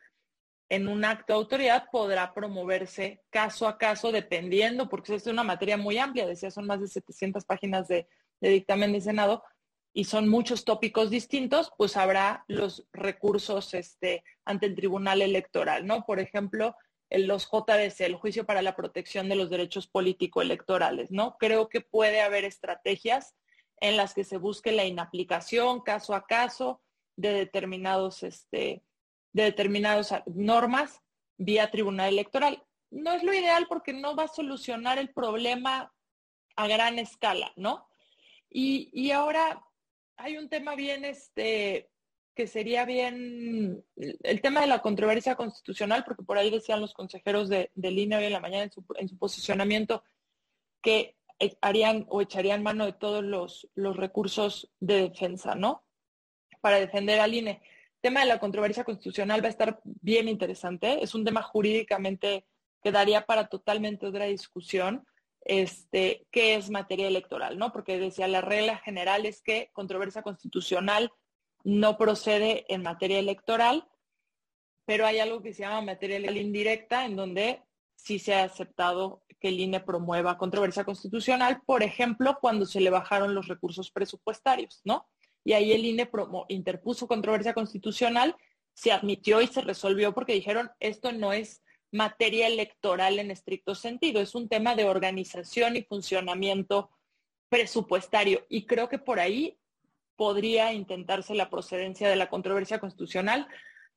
en 0.68 0.88
un 0.88 1.04
acto 1.04 1.32
de 1.32 1.38
autoridad, 1.38 1.84
podrá 1.92 2.34
promoverse 2.34 3.22
caso 3.30 3.68
a 3.68 3.78
caso, 3.78 4.10
dependiendo, 4.10 4.88
porque 4.88 5.14
es 5.14 5.26
una 5.26 5.44
materia 5.44 5.76
muy 5.76 5.98
amplia, 5.98 6.26
decía, 6.26 6.50
son 6.50 6.66
más 6.66 6.80
de 6.80 6.88
700 6.88 7.44
páginas 7.44 7.86
de, 7.88 8.08
dictamen 8.40 8.92
de 8.92 9.00
Senado, 9.00 9.44
y 9.92 10.04
son 10.04 10.28
muchos 10.28 10.64
tópicos 10.64 11.08
distintos, 11.08 11.72
pues 11.78 11.96
habrá 11.96 12.44
los 12.48 12.86
recursos 12.92 13.72
este, 13.74 14.24
ante 14.44 14.66
el 14.66 14.74
Tribunal 14.74 15.22
Electoral, 15.22 15.86
¿no? 15.86 16.04
Por 16.04 16.18
ejemplo, 16.18 16.76
los 17.10 17.48
JDC, 17.50 18.00
el 18.00 18.16
Juicio 18.16 18.46
para 18.46 18.62
la 18.62 18.74
Protección 18.74 19.28
de 19.28 19.36
los 19.36 19.50
Derechos 19.50 19.86
Político-Electorales, 19.86 21.10
¿no? 21.10 21.36
Creo 21.38 21.68
que 21.68 21.80
puede 21.80 22.20
haber 22.20 22.44
estrategias 22.44 23.34
en 23.80 23.96
las 23.96 24.14
que 24.14 24.24
se 24.24 24.38
busque 24.38 24.72
la 24.72 24.84
inaplicación 24.84 25.80
caso 25.82 26.14
a 26.14 26.26
caso 26.26 26.82
de 27.16 27.32
determinados, 27.32 28.22
este, 28.22 28.82
de 29.32 29.42
determinadas 29.42 30.14
normas 30.26 31.02
vía 31.36 31.70
Tribunal 31.70 32.08
Electoral. 32.08 32.62
No 32.90 33.12
es 33.12 33.22
lo 33.22 33.32
ideal 33.32 33.66
porque 33.68 33.92
no 33.92 34.16
va 34.16 34.24
a 34.24 34.28
solucionar 34.28 34.98
el 34.98 35.12
problema 35.12 35.92
a 36.56 36.66
gran 36.66 36.98
escala, 36.98 37.52
¿no? 37.56 37.88
Y, 38.48 38.90
y 38.92 39.10
ahora 39.10 39.62
hay 40.16 40.38
un 40.38 40.48
tema 40.48 40.74
bien, 40.74 41.04
este, 41.04 41.90
que 42.36 42.46
sería 42.46 42.84
bien 42.84 43.82
el 43.96 44.40
tema 44.42 44.60
de 44.60 44.66
la 44.66 44.82
controversia 44.82 45.36
constitucional, 45.36 46.04
porque 46.04 46.22
por 46.22 46.36
ahí 46.36 46.50
decían 46.50 46.82
los 46.82 46.92
consejeros 46.92 47.48
de, 47.48 47.70
de 47.74 47.90
línea 47.90 48.18
hoy 48.18 48.26
en 48.26 48.32
la 48.32 48.40
mañana 48.40 48.64
en 48.64 48.70
su, 48.70 48.84
en 48.96 49.08
su 49.08 49.16
posicionamiento 49.16 50.04
que 50.82 51.16
harían 51.62 52.04
o 52.10 52.20
echarían 52.20 52.62
mano 52.62 52.84
de 52.84 52.92
todos 52.92 53.24
los, 53.24 53.68
los 53.74 53.96
recursos 53.96 54.70
de 54.80 55.08
defensa, 55.08 55.54
¿no? 55.54 55.82
Para 56.60 56.78
defender 56.78 57.20
al 57.20 57.34
INE. 57.34 57.62
El 57.94 58.00
tema 58.02 58.20
de 58.20 58.26
la 58.26 58.38
controversia 58.38 58.84
constitucional 58.84 59.42
va 59.42 59.46
a 59.46 59.50
estar 59.50 59.80
bien 59.84 60.28
interesante. 60.28 61.02
Es 61.02 61.14
un 61.14 61.24
tema 61.24 61.42
jurídicamente 61.42 62.44
que 62.82 62.92
daría 62.92 63.24
para 63.24 63.48
totalmente 63.48 64.06
otra 64.06 64.26
discusión. 64.26 65.06
Este, 65.40 66.26
qué 66.30 66.56
es 66.56 66.68
materia 66.68 67.06
electoral, 67.06 67.56
¿no? 67.56 67.72
Porque 67.72 67.98
decía 67.98 68.28
la 68.28 68.42
regla 68.42 68.76
general 68.78 69.24
es 69.24 69.40
que 69.40 69.70
controversia 69.72 70.22
constitucional 70.22 71.12
no 71.66 71.98
procede 71.98 72.64
en 72.72 72.84
materia 72.84 73.18
electoral, 73.18 73.88
pero 74.84 75.04
hay 75.04 75.18
algo 75.18 75.42
que 75.42 75.52
se 75.52 75.62
llama 75.62 75.82
materia 75.82 76.30
indirecta, 76.30 77.04
en 77.04 77.16
donde 77.16 77.60
sí 77.96 78.20
se 78.20 78.34
ha 78.36 78.44
aceptado 78.44 79.24
que 79.40 79.48
el 79.48 79.58
INE 79.58 79.80
promueva 79.80 80.38
controversia 80.38 80.84
constitucional, 80.84 81.60
por 81.66 81.82
ejemplo, 81.82 82.38
cuando 82.40 82.66
se 82.66 82.80
le 82.80 82.88
bajaron 82.88 83.34
los 83.34 83.48
recursos 83.48 83.90
presupuestarios, 83.90 84.80
¿no? 84.84 85.08
Y 85.42 85.54
ahí 85.54 85.72
el 85.72 85.84
INE 85.84 86.08
interpuso 86.50 87.08
controversia 87.08 87.52
constitucional, 87.52 88.36
se 88.72 88.92
admitió 88.92 89.40
y 89.40 89.48
se 89.48 89.60
resolvió 89.60 90.14
porque 90.14 90.34
dijeron, 90.34 90.70
esto 90.78 91.10
no 91.10 91.32
es 91.32 91.64
materia 91.90 92.46
electoral 92.46 93.18
en 93.18 93.32
estricto 93.32 93.74
sentido, 93.74 94.20
es 94.20 94.36
un 94.36 94.48
tema 94.48 94.76
de 94.76 94.84
organización 94.84 95.74
y 95.74 95.82
funcionamiento 95.82 96.90
presupuestario. 97.48 98.46
Y 98.48 98.66
creo 98.66 98.88
que 98.88 99.00
por 99.00 99.18
ahí 99.18 99.58
podría 100.16 100.72
intentarse 100.72 101.34
la 101.34 101.50
procedencia 101.50 102.08
de 102.08 102.16
la 102.16 102.28
controversia 102.28 102.78
constitucional. 102.78 103.48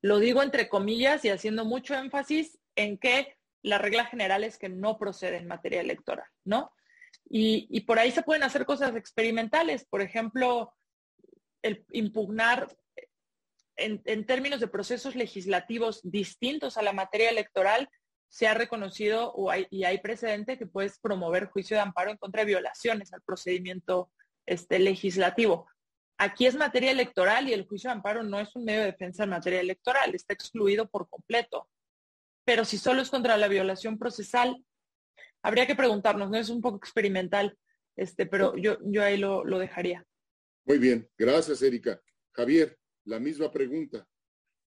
Lo 0.02 0.20
digo 0.20 0.44
entre 0.44 0.70
comillas 0.70 1.26
y 1.26 1.30
haciendo 1.30 1.66
mucho 1.66 1.96
énfasis 1.96 2.60
en 2.76 2.98
que 2.98 3.38
la 3.62 3.78
regla 3.78 4.06
general 4.06 4.44
es 4.44 4.58
que 4.58 4.70
no 4.70 4.98
procede 4.98 5.38
en 5.38 5.48
materia 5.48 5.82
electoral, 5.82 6.28
¿no? 6.46 6.72
Y, 7.32 7.82
por 7.82 8.00
ahí 8.00 8.12
se 8.12 8.24
pueden 8.24 8.44
hacer 8.44 8.66
cosas 8.66 8.96
experimentales, 8.96 9.86
por 9.86 10.02
ejemplo, 10.02 10.74
el 11.62 11.86
impugnar 11.92 12.76
en, 13.76 14.26
términos 14.26 14.60
de 14.60 14.68
procesos 14.68 15.16
legislativos 15.16 16.02
distintos 16.04 16.78
a 16.78 16.82
la 16.82 16.94
materia 16.94 17.30
electoral, 17.30 17.90
se 18.28 18.48
ha 18.48 18.54
reconocido 18.54 19.34
y 19.72 19.84
hay 19.86 20.00
precedente 20.00 20.58
que 20.58 20.68
puedes 20.68 21.00
promover 21.00 21.48
juicio 21.48 21.78
de 21.78 21.82
amparo 21.82 22.12
en 22.12 22.18
contra 22.18 22.42
de 22.42 22.48
violaciones 22.48 23.12
al 23.14 23.22
procedimiento 23.22 24.12
este, 24.46 24.80
legislativo. 24.80 25.68
Aquí 26.20 26.46
es 26.46 26.56
materia 26.56 26.92
electoral 26.92 27.50
y 27.50 27.54
el 27.54 27.66
juicio 27.66 27.90
de 27.90 27.96
amparo 27.96 28.22
no 28.22 28.40
es 28.40 28.56
un 28.56 28.66
medio 28.66 28.82
de 28.82 28.88
defensa 28.88 29.24
en 29.24 29.32
materia 29.32 29.62
electoral, 29.62 30.14
está 30.14 30.34
excluido 30.34 30.88
por 30.88 31.10
completo 31.10 31.68
pero 32.50 32.66
si 32.66 32.80
solo 32.80 33.04
es 33.04 33.12
contra 33.12 33.38
la 33.38 33.48
violación 33.48 34.00
procesal, 34.00 34.66
habría 35.44 35.68
que 35.68 35.76
preguntarnos, 35.76 36.32
¿no? 36.32 36.38
Es 36.38 36.50
un 36.50 36.62
poco 36.62 36.78
experimental, 36.78 37.56
este, 37.96 38.26
pero 38.26 38.58
yo, 38.58 38.80
yo 38.86 39.04
ahí 39.04 39.18
lo, 39.18 39.44
dejaría. 39.60 40.04
Muy 40.66 40.80
bien, 40.80 41.08
gracias, 41.16 41.62
Erika. 41.62 42.02
Javier, 42.32 42.76
la 43.06 43.20
misma 43.20 43.52
pregunta. 43.52 44.04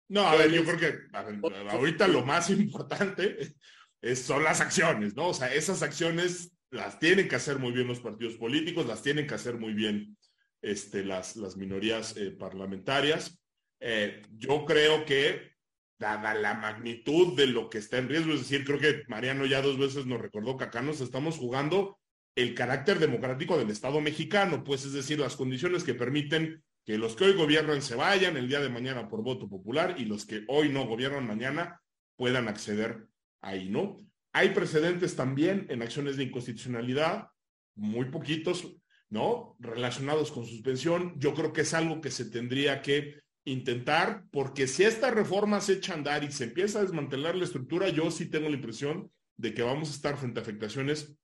No, 0.09 0.27
a 0.27 0.35
ver, 0.35 0.51
yo 0.51 0.65
creo 0.65 0.77
que 0.77 0.99
ahorita 1.69 2.09
lo 2.09 2.25
más 2.25 2.49
importante 2.49 3.37
es, 4.01 4.19
son 4.19 4.43
las 4.43 4.59
acciones, 4.59 5.15
¿no? 5.15 5.29
O 5.29 5.33
sea, 5.33 5.53
esas 5.53 5.81
acciones 5.81 6.51
las 6.71 6.99
tienen 6.99 7.29
que 7.29 7.37
hacer 7.37 7.57
muy 7.57 7.71
bien 7.71 7.87
los 7.87 8.01
partidos 8.01 8.35
políticos, 8.35 8.85
las 8.85 9.01
tienen 9.01 9.27
que 9.27 9.35
hacer 9.35 9.57
muy 9.57 9.71
bien 9.71 10.17
este, 10.61 11.03
las, 11.03 11.35
minorías 11.57 12.15
eh, 12.17 12.31
parlamentarias. 12.31 13.39
Eh, 13.79 14.21
yo 14.37 14.65
creo 14.65 15.05
que 15.05 15.51
dada 15.99 16.33
la 16.33 16.55
magnitud 16.55 17.35
de 17.35 17.47
lo 17.47 17.69
que 17.69 17.77
está 17.77 17.97
en 17.97 18.09
riesgo. 18.09 18.33
Es 18.33 18.41
decir, 18.41 18.65
creo 18.65 18.79
que 18.79 19.03
Mariano 19.07 19.45
ya 19.45 19.61
dos 19.61 19.77
veces 19.77 20.05
nos 20.05 20.21
recordó 20.21 20.57
que 20.57 20.65
acá 20.65 20.81
nos 20.81 20.99
estamos 20.99 21.37
jugando 21.37 21.99
el 22.35 22.55
carácter 22.55 22.99
democrático 22.99 23.57
del 23.57 23.69
Estado 23.69 24.01
mexicano, 24.01 24.63
pues 24.63 24.85
es 24.85 24.93
decir, 24.93 25.19
las 25.19 25.35
condiciones 25.35 25.83
que 25.83 25.93
permiten 25.93 26.63
que 26.85 26.97
los 26.97 27.15
que 27.15 27.25
hoy 27.25 27.33
gobiernan 27.33 27.81
se 27.81 27.95
vayan 27.95 28.37
el 28.37 28.47
día 28.47 28.61
de 28.61 28.69
mañana 28.69 29.07
por 29.07 29.21
voto 29.21 29.47
popular 29.47 29.95
y 29.97 30.05
los 30.05 30.25
que 30.25 30.43
hoy 30.47 30.69
no 30.69 30.87
gobiernan 30.87 31.27
mañana 31.27 31.81
puedan 32.15 32.47
acceder 32.47 33.07
ahí, 33.41 33.69
¿no? 33.69 33.97
Hay 34.33 34.49
precedentes 34.49 35.15
también 35.15 35.67
en 35.69 35.81
acciones 35.81 36.17
de 36.17 36.23
inconstitucionalidad, 36.23 37.27
muy 37.75 38.05
poquitos, 38.05 38.75
¿no? 39.11 39.55
Relacionados 39.59 40.31
con 40.31 40.45
suspensión. 40.45 41.13
Yo 41.19 41.35
creo 41.35 41.53
que 41.53 41.61
es 41.61 41.73
algo 41.75 42.01
que 42.01 42.09
se 42.09 42.25
tendría 42.25 42.81
que 42.81 43.21
intentar, 43.43 44.23
porque 44.31 44.67
si 44.67 44.83
esta 44.83 45.11
reforma 45.11 45.61
se 45.61 45.73
echa 45.73 45.93
a 45.93 45.97
andar 45.97 46.23
y 46.23 46.31
se 46.31 46.45
empieza 46.45 46.79
a 46.79 46.83
desmantelar 46.83 47.35
la 47.35 47.43
estructura, 47.43 47.89
yo 47.89 48.09
sí 48.09 48.27
tengo 48.27 48.49
la 48.49 48.55
impresión 48.55 49.11
de 49.37 49.53
que 49.53 49.63
vamos 49.63 49.89
a 49.89 49.95
estar 49.95 50.17
frente 50.17 50.39
a 50.39 50.43
afectaciones 50.43 51.15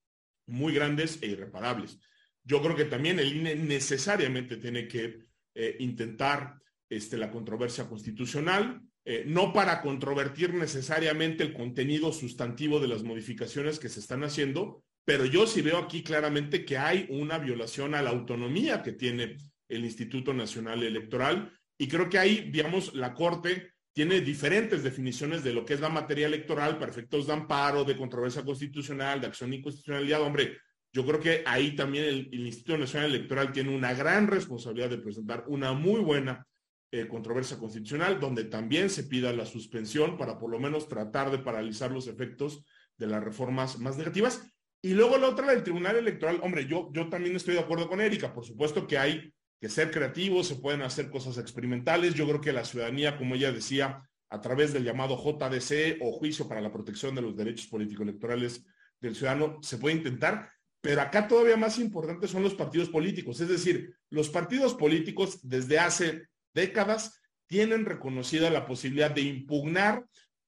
muy 0.48 0.74
grandes 0.74 1.20
e 1.22 1.28
irreparables. 1.28 2.00
Yo 2.44 2.62
creo 2.62 2.76
que 2.76 2.86
también 2.86 3.20
el 3.20 3.36
INE 3.36 3.56
necesariamente 3.56 4.58
tiene 4.58 4.88
que 4.88 5.20
eh, 5.56 5.78
intentar 5.80 6.60
este, 6.90 7.18
la 7.18 7.32
controversia 7.32 7.88
constitucional, 7.88 8.82
eh, 9.06 9.24
no 9.26 9.54
para 9.54 9.82
controvertir 9.82 10.54
necesariamente 10.54 11.44
el 11.44 11.54
contenido 11.54 12.12
sustantivo 12.12 12.80
de 12.80 12.90
las 12.90 13.04
modificaciones 13.04 13.80
que 13.80 13.90
se 13.90 14.02
están 14.02 14.24
haciendo, 14.24 14.84
pero 15.08 15.24
yo 15.24 15.48
sí 15.48 15.62
veo 15.62 15.78
aquí 15.78 16.04
claramente 16.04 16.66
que 16.66 16.78
hay 16.78 17.08
una 17.10 17.38
violación 17.38 17.96
a 17.96 18.02
la 18.02 18.10
autonomía 18.10 18.84
que 18.84 18.92
tiene 18.92 19.38
el 19.70 19.86
Instituto 19.86 20.34
Nacional 20.34 20.84
Electoral 20.84 21.58
y 21.78 21.88
creo 21.88 22.10
que 22.10 22.20
ahí, 22.20 22.50
digamos, 22.52 22.94
la 22.94 23.14
Corte 23.14 23.72
tiene 23.94 24.20
diferentes 24.20 24.84
definiciones 24.84 25.46
de 25.46 25.54
lo 25.54 25.64
que 25.64 25.76
es 25.76 25.80
la 25.80 25.88
materia 25.88 26.28
electoral 26.28 26.78
para 26.78 26.92
efectos 26.92 27.26
de 27.26 27.32
amparo, 27.32 27.86
de 27.86 27.96
controversia 27.96 28.44
constitucional, 28.44 29.22
de 29.22 29.28
acción 29.28 29.50
de 29.50 29.56
inconstitucionalidad. 29.56 30.22
Hombre, 30.24 30.58
yo 30.92 31.06
creo 31.06 31.22
que 31.22 31.42
ahí 31.46 31.74
también 31.74 32.04
el, 32.04 32.46
Instituto 32.46 32.78
Nacional 32.78 33.10
Electoral 33.12 33.54
tiene 33.54 33.74
una 33.74 33.94
gran 33.94 34.28
responsabilidad 34.28 34.90
de 34.90 34.98
presentar 34.98 35.46
una 35.48 35.72
muy 35.72 36.02
buena 36.02 36.46
eh, 36.92 37.08
controversia 37.08 37.58
constitucional, 37.58 38.20
donde 38.20 38.44
también 38.44 38.90
se 38.90 39.06
pida 39.06 39.32
la 39.32 39.46
suspensión 39.46 40.18
para 40.18 40.38
por 40.38 40.52
lo 40.52 40.60
menos 40.60 40.90
tratar 40.90 41.32
de 41.32 41.40
paralizar 41.40 41.92
los 41.92 42.08
efectos 42.08 42.66
de 42.98 43.08
las 43.08 43.24
reformas 43.24 43.80
más 43.80 43.98
negativas. 43.98 44.57
Y 44.82 44.94
luego 44.94 45.18
la 45.18 45.30
otra, 45.30 45.48
del 45.48 45.64
Tribunal 45.64 45.96
Electoral, 45.98 46.40
hombre, 46.44 46.66
yo, 46.68 46.90
yo 46.94 47.10
también 47.10 47.36
estoy 47.36 47.56
de 47.56 47.62
acuerdo 47.62 47.90
con 47.90 48.00
Erika, 48.00 48.34
por 48.34 48.46
supuesto 48.46 48.88
que 48.88 48.98
hay 48.98 49.34
que 49.60 49.70
ser 49.70 49.92
creativos, 49.92 50.48
se 50.48 50.56
pueden 50.56 50.82
hacer 50.82 51.10
cosas 51.10 51.38
experimentales. 51.38 52.14
Yo 52.14 52.28
creo 52.28 52.42
que 52.42 52.54
la 52.54 52.64
ciudadanía, 52.64 53.18
como 53.18 53.36
ella 53.36 53.52
decía, 53.52 54.08
a 54.30 54.42
través 54.42 54.74
del 54.74 54.84
llamado 54.84 55.18
JDC 55.18 55.98
o 56.02 56.12
Juicio 56.12 56.48
para 56.48 56.62
la 56.62 56.72
Protección 56.72 57.16
de 57.16 57.22
los 57.22 57.36
Derechos 57.36 57.68
Político-Electorales 57.68 58.64
del 59.00 59.16
Ciudadano, 59.16 59.58
se 59.62 59.78
puede 59.78 59.96
intentar, 59.96 60.52
pero 60.82 61.02
acá 61.02 61.28
todavía 61.28 61.58
más 61.58 61.80
importantes 61.80 62.30
son 62.30 62.44
los 62.44 62.54
partidos 62.54 62.90
políticos. 62.90 63.40
Es 63.42 63.48
decir, 63.48 63.96
los 64.10 64.30
partidos 64.30 64.76
políticos 64.76 65.40
desde 65.42 65.80
hace 65.80 66.28
décadas 66.54 67.20
tienen 67.48 67.86
reconocida 67.86 68.50
la 68.50 68.66
posibilidad 68.66 69.12
de 69.12 69.22
impugnar 69.22 70.06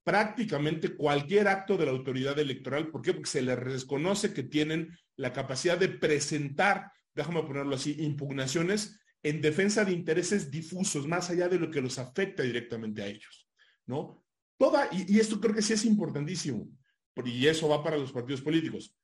prácticamente 0.10 0.96
cualquier 0.96 1.48
acto 1.48 1.78
de 1.78 1.86
la 1.86 1.92
autoridad 1.92 2.38
electoral. 2.40 2.90
¿Por 2.90 3.02
qué? 3.02 3.14
Porque 3.14 3.30
se 3.30 3.42
les 3.42 3.60
reconoce 3.60 4.34
que 4.34 4.44
tienen 4.44 4.98
la 5.16 5.34
capacidad 5.34 5.78
de 5.78 5.90
presentar 5.90 6.92
déjame 7.20 7.44
ponerlo 7.44 7.76
así, 7.76 7.96
impugnaciones 8.00 9.00
en 9.22 9.42
defensa 9.42 9.84
de 9.84 9.92
intereses 9.92 10.50
difusos, 10.50 11.06
más 11.08 11.30
allá 11.30 11.50
de 11.50 11.60
lo 11.60 11.70
que 11.70 11.82
los 11.82 12.00
afecta 12.00 12.44
directamente 12.44 13.02
a 13.02 13.08
ellos, 13.08 13.48
¿no? 13.86 14.24
Toda, 14.58 14.90
y, 14.92 15.20
esto 15.20 15.40
creo 15.40 15.54
que 15.54 15.62
sí 15.62 15.74
es 15.74 15.86
importantísimo, 15.86 16.70
y 17.26 17.48
eso 17.48 17.68
va 17.68 17.84
para 17.84 17.98
los 17.98 18.14
partidos 18.14 18.42
políticos, 18.42 18.96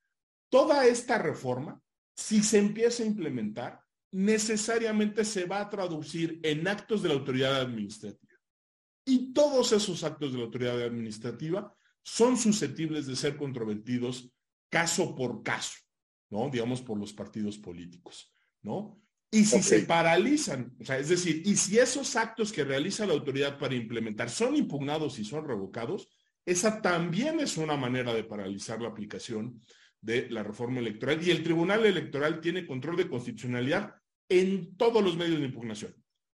toda 0.49 0.85
esta 0.85 1.17
reforma, 1.17 1.81
si 2.15 2.41
se 2.41 2.59
empieza 2.59 3.03
a 3.03 3.07
implementar, 3.07 3.81
necesariamente 4.11 5.25
se 5.25 5.45
va 5.45 5.59
a 5.59 5.69
traducir 5.69 6.39
en 6.43 6.65
actos 6.67 7.03
de 7.03 7.09
la 7.09 7.15
autoridad 7.15 7.59
administrativa. 7.59 8.34
Y 9.05 9.33
todos 9.33 9.71
esos 9.71 10.03
actos 10.03 10.31
de 10.31 10.39
la 10.39 10.45
autoridad 10.45 10.81
administrativa 10.81 11.73
son 12.01 12.37
susceptibles 12.37 13.05
de 13.05 13.15
ser 13.15 13.37
controvertidos 13.37 14.31
caso 14.69 15.15
por 15.15 15.43
caso. 15.43 15.77
¿no? 16.29 16.49
Digamos, 16.49 16.81
por 16.81 16.97
los 16.97 17.13
partidos 17.13 17.57
políticos, 17.57 18.31
¿no? 18.61 19.01
Y 19.31 19.43
si 19.43 19.61
se 19.61 19.81
paralizan, 19.81 20.75
o 20.79 20.85
sea, 20.85 20.97
es 20.97 21.09
decir, 21.09 21.41
y 21.45 21.55
si 21.57 21.77
esos 21.77 22.15
actos 22.15 22.53
que 22.53 22.63
realiza 22.63 23.05
la 23.05 23.13
autoridad 23.13 23.59
para 23.59 23.75
implementar 23.75 24.29
son 24.29 24.55
impugnados 24.55 25.19
y 25.19 25.25
son 25.25 25.45
revocados, 25.45 26.07
esa 26.45 26.81
también 26.81 27.39
es 27.39 27.57
una 27.57 27.75
manera 27.75 28.13
de 28.13 28.23
paralizar 28.23 28.81
la 28.81 28.89
aplicación 28.89 29.59
de 29.99 30.29
la 30.29 30.43
reforma 30.43 30.79
electoral. 30.79 31.25
Y 31.25 31.31
el 31.31 31.43
Tribunal 31.43 31.85
Electoral 31.85 32.39
tiene 32.39 32.65
control 32.65 32.95
de 32.95 33.09
constitucionalidad 33.09 33.95
en 34.29 34.77
todos 34.77 35.03
los 35.03 35.17
medios 35.17 35.39
de 35.39 35.47
impugnación, 35.47 35.93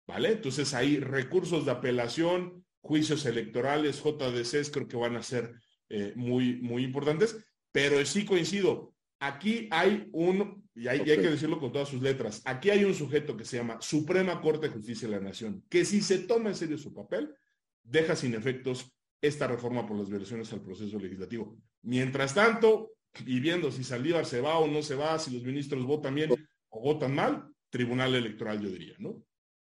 ¿vale? 0.10 0.32
Entonces 0.32 0.74
hay 0.74 1.00
recursos 1.00 1.66
de 1.66 1.72
apelación, 1.72 2.66
juicios 2.82 3.28
electorales, 3.28 4.02
JDCs, 4.04 4.72
creo 4.72 4.88
que 4.88 4.98
van 4.98 5.16
a 5.16 5.22
ser 5.22 5.54
eh, 5.90 6.14
muy, 6.16 6.56
muy 6.62 6.84
importantes, 6.84 7.38
pero 7.72 8.04
sí 8.06 8.26
coincido, 8.26 8.96
Aquí 9.22 9.68
hay 9.70 10.08
un, 10.14 10.64
y 10.74 10.88
hay, 10.88 11.00
hay, 11.02 11.18
que 11.18 11.30
decirlo 11.30 11.60
con 11.60 11.74
todas 11.74 11.90
sus 11.90 12.02
letras, 12.02 12.42
aquí 12.46 12.70
hay 12.70 12.86
un 12.86 12.94
sujeto 12.94 13.36
que 13.36 13.44
se 13.44 13.58
llama 13.58 13.82
Suprema 13.82 14.40
Corte 14.40 14.68
de 14.68 14.74
Justicia 14.74 15.10
de 15.10 15.16
la 15.16 15.22
Nación, 15.22 15.62
que 15.70 15.84
si 15.84 16.02
se 16.02 16.20
toma 16.20 16.50
en 16.50 16.56
serio 16.56 16.78
su 16.78 16.94
papel, 16.94 17.36
deja 17.84 18.16
sin 18.16 18.34
efectos 18.34 18.90
esta 19.22 19.46
reforma 19.46 19.86
por 19.86 19.98
las 19.98 20.10
violaciones 20.10 20.54
al 20.54 20.62
proceso 20.62 20.98
legislativo. 20.98 21.58
Mientras 21.82 22.34
tanto, 22.34 22.94
y 23.26 23.42
viendo 23.42 23.74
si 23.74 23.84
Saldívar 23.84 24.26
se 24.26 24.40
va 24.40 24.58
o 24.58 24.68
no 24.68 24.82
se 24.82 24.96
va, 24.96 25.20
si 25.20 25.34
los 25.34 25.44
ministros 25.44 25.86
votan 25.86 26.16
bien 26.16 26.32
o 26.70 26.82
votan 26.82 27.14
mal, 27.14 27.50
tribunal 27.70 28.16
electoral 28.16 28.62
yo 28.62 28.70
diría, 28.70 28.96
¿no? 29.00 29.22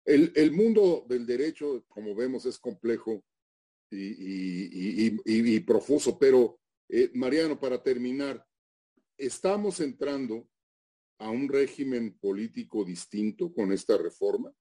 El, 0.04 0.52
mundo 0.52 1.04
del 1.08 1.26
derecho, 1.26 1.84
como 1.88 2.14
vemos, 2.14 2.44
es 2.46 2.58
complejo 2.58 3.24
y 3.90 5.60
profuso, 5.60 6.18
pero 6.18 6.58
eh, 6.94 7.10
Mariano, 7.14 7.58
para 7.58 7.82
terminar, 7.82 8.46
estamos 9.16 9.80
entrando 9.80 10.46
a 11.18 11.30
un 11.30 11.48
régimen 11.48 12.18
político 12.18 12.84
distinto 12.84 13.50
con 13.50 13.72
esta 13.72 13.96
reforma, 13.96 14.52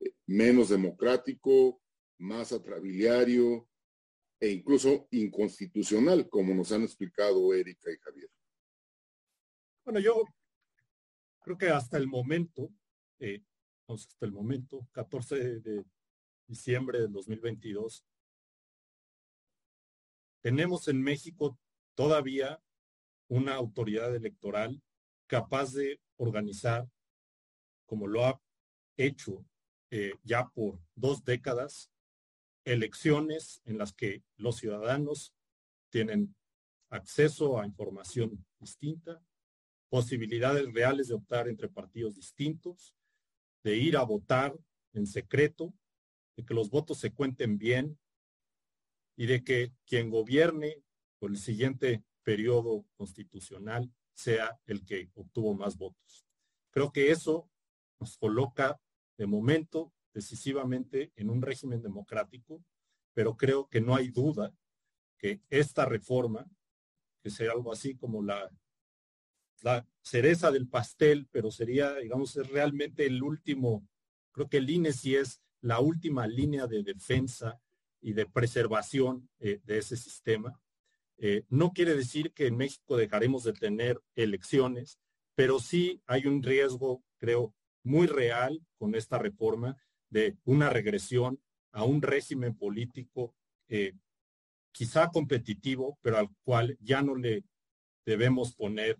eh, 0.00 0.12
menos 0.26 0.70
democrático, 0.70 1.80
más 2.18 2.52
atrabiliario 2.52 3.68
e 4.40 4.50
incluso 4.50 5.06
inconstitucional, 5.12 6.28
como 6.28 6.52
nos 6.52 6.72
han 6.72 6.82
explicado 6.82 7.54
Erika 7.54 7.92
y 7.92 7.98
Javier. 7.98 8.30
Bueno, 9.84 10.00
yo 10.00 10.24
creo 11.40 11.56
que 11.56 11.68
hasta 11.68 11.96
el 11.96 12.08
momento, 12.08 12.70
eh, 13.20 13.44
hasta 13.88 14.26
el 14.26 14.32
momento, 14.32 14.86
14 14.92 15.60
de 15.60 15.84
diciembre 16.46 17.00
del 17.00 17.12
2022, 17.12 18.04
tenemos 20.42 20.88
en 20.88 21.02
México 21.02 21.58
todavía 21.94 22.60
una 23.28 23.54
autoridad 23.54 24.14
electoral 24.14 24.80
capaz 25.26 25.72
de 25.72 26.00
organizar, 26.16 26.88
como 27.86 28.06
lo 28.06 28.24
ha 28.24 28.40
hecho 28.96 29.44
eh, 29.90 30.12
ya 30.22 30.48
por 30.48 30.80
dos 30.94 31.24
décadas, 31.24 31.90
elecciones 32.64 33.62
en 33.64 33.78
las 33.78 33.92
que 33.92 34.22
los 34.36 34.56
ciudadanos 34.56 35.34
tienen 35.90 36.34
acceso 36.90 37.58
a 37.58 37.66
información 37.66 38.44
distinta, 38.58 39.22
posibilidades 39.88 40.72
reales 40.72 41.08
de 41.08 41.14
optar 41.14 41.48
entre 41.48 41.68
partidos 41.68 42.14
distintos, 42.14 42.94
de 43.62 43.76
ir 43.76 43.96
a 43.96 44.02
votar 44.02 44.58
en 44.92 45.06
secreto, 45.06 45.74
de 46.36 46.44
que 46.44 46.54
los 46.54 46.70
votos 46.70 46.98
se 46.98 47.12
cuenten 47.12 47.58
bien 47.58 47.98
y 49.16 49.26
de 49.26 49.42
que 49.42 49.72
quien 49.86 50.10
gobierne 50.10 50.82
por 51.18 51.30
el 51.30 51.38
siguiente 51.38 52.04
periodo 52.22 52.84
constitucional 52.96 53.92
sea 54.14 54.60
el 54.66 54.84
que 54.84 55.10
obtuvo 55.14 55.54
más 55.54 55.76
votos. 55.76 56.26
Creo 56.70 56.92
que 56.92 57.10
eso 57.10 57.50
nos 58.00 58.16
coloca 58.16 58.80
de 59.16 59.26
momento 59.26 59.92
decisivamente 60.14 61.12
en 61.16 61.30
un 61.30 61.42
régimen 61.42 61.82
democrático, 61.82 62.64
pero 63.14 63.36
creo 63.36 63.68
que 63.68 63.80
no 63.80 63.94
hay 63.94 64.08
duda 64.08 64.52
que 65.18 65.40
esta 65.50 65.84
reforma, 65.84 66.46
que 67.22 67.30
sea 67.30 67.52
algo 67.52 67.72
así 67.72 67.96
como 67.96 68.22
la, 68.22 68.50
la 69.62 69.86
cereza 70.02 70.50
del 70.50 70.68
pastel, 70.68 71.28
pero 71.30 71.50
sería, 71.50 71.94
digamos, 71.96 72.36
es 72.36 72.48
realmente 72.48 73.06
el 73.06 73.22
último, 73.22 73.86
creo 74.32 74.48
que 74.48 74.58
el 74.58 74.70
INE 74.70 74.92
sí 74.92 75.16
es 75.16 75.40
la 75.60 75.80
última 75.80 76.26
línea 76.26 76.66
de 76.66 76.82
defensa 76.82 77.60
y 78.00 78.12
de 78.12 78.26
preservación 78.26 79.28
eh, 79.40 79.60
de 79.64 79.78
ese 79.78 79.96
sistema. 79.96 80.60
Eh, 81.18 81.44
no 81.48 81.72
quiere 81.72 81.94
decir 81.94 82.32
que 82.32 82.46
en 82.46 82.56
México 82.56 82.96
dejaremos 82.96 83.42
de 83.42 83.52
tener 83.52 84.00
elecciones, 84.14 84.98
pero 85.34 85.58
sí 85.58 86.00
hay 86.06 86.26
un 86.26 86.42
riesgo, 86.42 87.02
creo, 87.18 87.54
muy 87.82 88.06
real 88.06 88.60
con 88.76 88.94
esta 88.94 89.18
reforma 89.18 89.76
de 90.10 90.36
una 90.44 90.70
regresión 90.70 91.40
a 91.72 91.84
un 91.84 92.02
régimen 92.02 92.56
político 92.56 93.34
eh, 93.68 93.92
quizá 94.72 95.10
competitivo, 95.10 95.98
pero 96.02 96.18
al 96.18 96.28
cual 96.44 96.76
ya 96.80 97.02
no 97.02 97.16
le 97.16 97.44
debemos 98.06 98.54
poner 98.54 98.98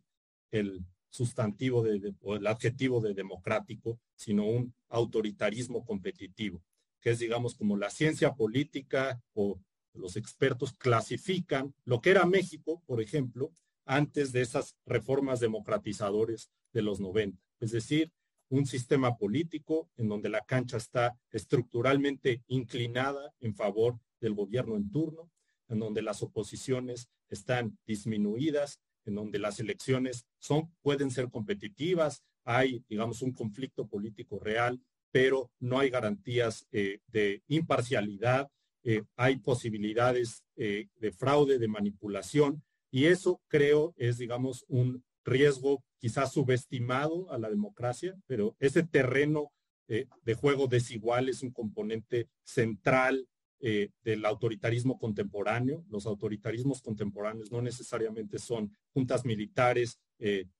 el 0.50 0.84
sustantivo 1.10 1.82
de, 1.82 2.14
o 2.20 2.36
el 2.36 2.46
adjetivo 2.46 3.00
de 3.00 3.14
democrático, 3.14 3.98
sino 4.14 4.44
un 4.44 4.74
autoritarismo 4.88 5.84
competitivo, 5.84 6.62
que 7.00 7.10
es, 7.10 7.18
digamos, 7.18 7.54
como 7.54 7.76
la 7.76 7.90
ciencia 7.90 8.34
política 8.34 9.22
o 9.34 9.58
los 9.94 10.16
expertos 10.16 10.72
clasifican 10.74 11.74
lo 11.84 12.00
que 12.00 12.10
era 12.10 12.26
México, 12.26 12.82
por 12.86 13.00
ejemplo, 13.00 13.50
antes 13.84 14.32
de 14.32 14.42
esas 14.42 14.76
reformas 14.84 15.40
democratizadores 15.40 16.50
de 16.72 16.82
los 16.82 17.00
90. 17.00 17.42
Es 17.60 17.72
decir, 17.72 18.12
un 18.50 18.66
sistema 18.66 19.16
político 19.16 19.90
en 19.96 20.08
donde 20.08 20.28
la 20.28 20.44
cancha 20.44 20.76
está 20.76 21.18
estructuralmente 21.30 22.42
inclinada 22.46 23.34
en 23.40 23.54
favor 23.54 23.98
del 24.20 24.34
gobierno 24.34 24.76
en 24.76 24.90
turno, 24.90 25.30
en 25.68 25.78
donde 25.80 26.02
las 26.02 26.22
oposiciones 26.22 27.10
están 27.28 27.78
disminuidas, 27.86 28.80
en 29.08 29.14
donde 29.14 29.38
las 29.38 29.58
elecciones 29.58 30.26
son, 30.38 30.70
pueden 30.82 31.10
ser 31.10 31.28
competitivas, 31.30 32.22
hay, 32.44 32.84
digamos, 32.88 33.22
un 33.22 33.32
conflicto 33.32 33.86
político 33.86 34.38
real, 34.38 34.80
pero 35.10 35.50
no 35.58 35.78
hay 35.78 35.90
garantías 35.90 36.66
eh, 36.72 37.00
de 37.06 37.42
imparcialidad, 37.48 38.48
eh, 38.84 39.02
hay 39.16 39.38
posibilidades 39.38 40.44
eh, 40.56 40.86
de 40.96 41.12
fraude, 41.12 41.58
de 41.58 41.68
manipulación, 41.68 42.62
y 42.90 43.06
eso 43.06 43.40
creo 43.48 43.94
es, 43.96 44.18
digamos, 44.18 44.64
un 44.68 45.02
riesgo 45.24 45.82
quizás 45.98 46.32
subestimado 46.32 47.30
a 47.32 47.38
la 47.38 47.50
democracia, 47.50 48.14
pero 48.26 48.56
ese 48.60 48.82
terreno 48.82 49.50
de 49.88 50.34
juego 50.34 50.66
desigual 50.66 51.30
es 51.30 51.42
un 51.42 51.50
componente 51.50 52.28
central 52.44 53.26
del 53.60 54.24
autoritarismo 54.24 54.98
contemporáneo. 54.98 55.84
Los 55.90 56.06
autoritarismos 56.06 56.80
contemporáneos 56.80 57.50
no 57.50 57.60
necesariamente 57.60 58.38
son 58.38 58.72
juntas 58.92 59.24
militares 59.24 59.98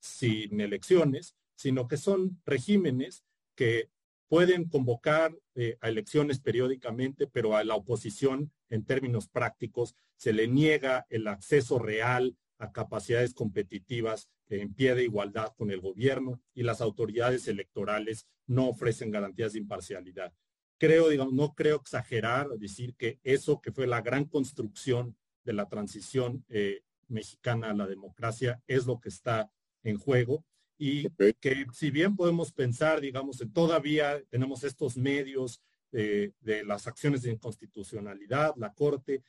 sin 0.00 0.60
elecciones, 0.60 1.36
sino 1.54 1.88
que 1.88 1.96
son 1.96 2.40
regímenes 2.44 3.24
que 3.54 3.90
pueden 4.28 4.68
convocar 4.68 5.36
eh, 5.54 5.76
a 5.80 5.88
elecciones 5.88 6.38
periódicamente, 6.38 7.26
pero 7.26 7.56
a 7.56 7.64
la 7.64 7.74
oposición, 7.74 8.52
en 8.68 8.84
términos 8.84 9.26
prácticos, 9.28 9.96
se 10.16 10.32
le 10.32 10.46
niega 10.46 11.06
el 11.08 11.26
acceso 11.26 11.78
real 11.78 12.36
a 12.58 12.70
capacidades 12.70 13.34
competitivas 13.34 14.28
en 14.48 14.74
pie 14.74 14.94
de 14.94 15.04
igualdad 15.04 15.54
con 15.56 15.70
el 15.70 15.80
gobierno 15.80 16.40
y 16.54 16.62
las 16.62 16.80
autoridades 16.80 17.48
electorales 17.48 18.26
no 18.46 18.68
ofrecen 18.68 19.10
garantías 19.10 19.52
de 19.52 19.60
imparcialidad. 19.60 20.32
Creo, 20.78 21.08
digamos, 21.08 21.34
no 21.34 21.54
creo 21.54 21.76
exagerar 21.76 22.48
decir 22.50 22.94
que 22.94 23.18
eso 23.22 23.60
que 23.60 23.72
fue 23.72 23.86
la 23.86 24.00
gran 24.00 24.24
construcción 24.24 25.16
de 25.44 25.52
la 25.52 25.68
transición 25.68 26.44
eh, 26.48 26.82
mexicana 27.08 27.70
a 27.70 27.74
la 27.74 27.86
democracia 27.86 28.62
es 28.66 28.86
lo 28.86 29.00
que 29.00 29.08
está 29.08 29.50
en 29.82 29.98
juego 29.98 30.44
y 30.78 31.08
que 31.40 31.66
si 31.72 31.90
bien 31.90 32.14
podemos 32.14 32.52
pensar, 32.52 33.00
digamos, 33.00 33.40
en 33.40 33.52
todavía 33.52 34.22
tenemos 34.30 34.62
estos 34.62 34.96
medios 34.96 35.60
de, 35.90 36.32
las 36.64 36.86
acciones 36.86 37.22
de 37.22 37.32
inconstitucionalidad, 37.32 38.54
la 38.56 38.72
Corte, 38.72 39.24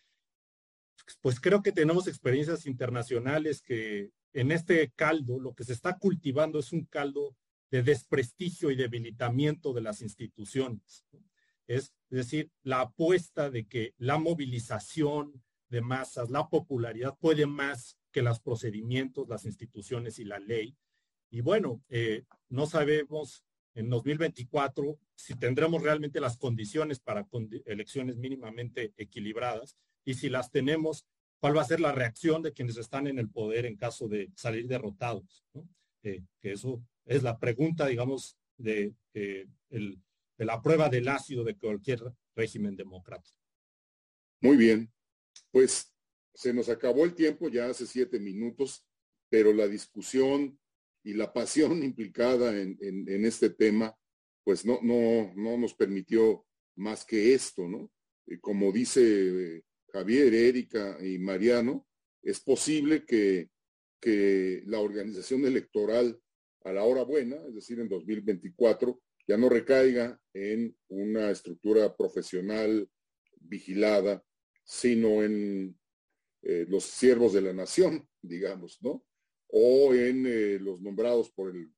pues 1.22 1.40
creo 1.40 1.64
que 1.64 1.72
tenemos 1.72 2.08
experiencias 2.08 2.68
internacionales 2.68 3.62
que 3.62 4.12
en 4.34 4.52
este 4.52 4.92
caldo 4.92 5.40
lo 5.40 5.56
que 5.56 5.64
se 5.64 5.74
está 5.74 5.98
cultivando 5.98 6.60
es 6.60 6.72
un 6.72 6.86
caldo 6.86 7.36
de 7.72 7.82
desprestigio 7.82 8.70
y 8.70 8.76
debilitamiento 8.76 9.74
de 9.74 9.82
las 9.82 10.02
instituciones. 10.02 11.06
Es, 11.70 11.94
decir, 12.10 12.50
la 12.64 12.82
apuesta 12.82 13.52
de 13.52 13.68
que 13.68 13.94
la 14.00 14.18
movilización 14.18 15.44
de 15.70 15.82
masas, 15.82 16.32
la 16.32 16.50
popularidad 16.50 17.16
puede 17.20 17.46
más 17.46 17.96
que 18.12 18.24
los 18.24 18.40
procedimientos, 18.40 19.30
las 19.30 19.46
instituciones 19.46 20.18
y 20.18 20.26
la 20.26 20.40
ley. 20.40 20.76
Y 21.30 21.42
bueno, 21.42 21.84
eh, 21.90 22.24
no 22.50 22.66
sabemos 22.66 23.46
en 23.76 23.88
2024 23.92 24.98
si 25.14 25.36
tendremos 25.36 25.84
realmente 25.84 26.20
las 26.20 26.38
condiciones 26.38 27.00
para 27.00 27.28
elecciones 27.66 28.18
mínimamente 28.18 28.92
equilibradas 28.98 29.78
y 30.04 30.16
si 30.16 30.28
las 30.28 30.50
tenemos, 30.50 31.06
cuál 31.40 31.56
va 31.56 31.62
a 31.62 31.66
ser 31.66 31.82
la 31.82 31.92
reacción 31.92 32.42
de 32.42 32.52
quienes 32.52 32.78
están 32.78 33.06
en 33.06 33.20
el 33.20 33.30
poder 33.30 33.68
en 33.68 33.78
caso 33.78 34.08
de 34.08 34.32
salir 34.36 34.68
derrotados. 34.68 35.46
Eh, 36.02 36.24
que 36.42 36.54
eso 36.54 36.82
es 37.06 37.22
la 37.22 37.38
pregunta, 37.38 37.86
digamos, 37.86 38.38
de, 38.58 38.96
eh, 39.14 39.46
de 40.40 40.46
la 40.46 40.60
prueba 40.60 40.90
del 40.90 41.08
ácido 41.08 41.44
de 41.44 41.56
cualquier 41.56 42.02
régimen 42.36 42.76
democrático. 42.76 43.38
Muy 44.42 44.58
bien, 44.58 44.92
pues 45.52 45.94
se 46.34 46.52
nos 46.52 46.70
acabó 46.70 47.06
el 47.06 47.14
tiempo 47.14 47.50
ya 47.50 47.70
hace 47.70 47.86
siete 47.86 48.20
minutos, 48.20 48.84
pero 49.30 49.54
la 49.54 49.68
discusión 49.68 50.58
y 51.04 51.14
la 51.14 51.32
pasión 51.32 51.84
implicada 51.84 52.58
en, 52.58 53.26
este 53.26 53.52
tema, 53.52 53.96
pues 54.44 54.66
no, 54.66 54.80
no, 54.82 55.32
no 55.36 55.58
nos 55.58 55.76
permitió 55.76 56.44
más 56.76 57.06
que 57.06 57.36
esto, 57.36 57.68
¿no? 57.68 57.92
como 58.42 58.72
dice 58.72 59.64
Javier, 59.92 60.34
Erika 60.34 60.98
y 61.04 61.20
Mariano, 61.20 61.88
es 62.22 62.40
posible 62.40 63.06
que 63.06 63.50
que 64.00 64.64
la 64.66 64.80
organización 64.80 65.46
electoral 65.46 66.20
a 66.64 66.72
la 66.72 66.84
hora 66.84 67.04
buena, 67.04 67.36
es 67.48 67.56
decir, 67.56 67.80
en 67.80 67.90
2024, 67.90 69.00
ya 69.30 69.38
no 69.38 69.48
recaiga 69.48 70.20
en 70.34 70.76
una 70.88 71.30
estructura 71.30 71.96
profesional 71.96 72.90
vigilada, 73.40 74.26
sino 74.64 75.24
en 75.24 75.80
eh, 76.42 76.66
los 76.68 76.84
siervos 76.86 77.34
de 77.34 77.42
la 77.42 77.54
nación, 77.54 78.10
digamos, 78.24 78.80
¿no? 78.82 79.06
O 79.50 79.94
en 79.94 80.26
eh, 80.26 80.58
los 80.60 80.82
nombrados 80.82 81.30
por 81.30 81.56
el, 81.56 81.72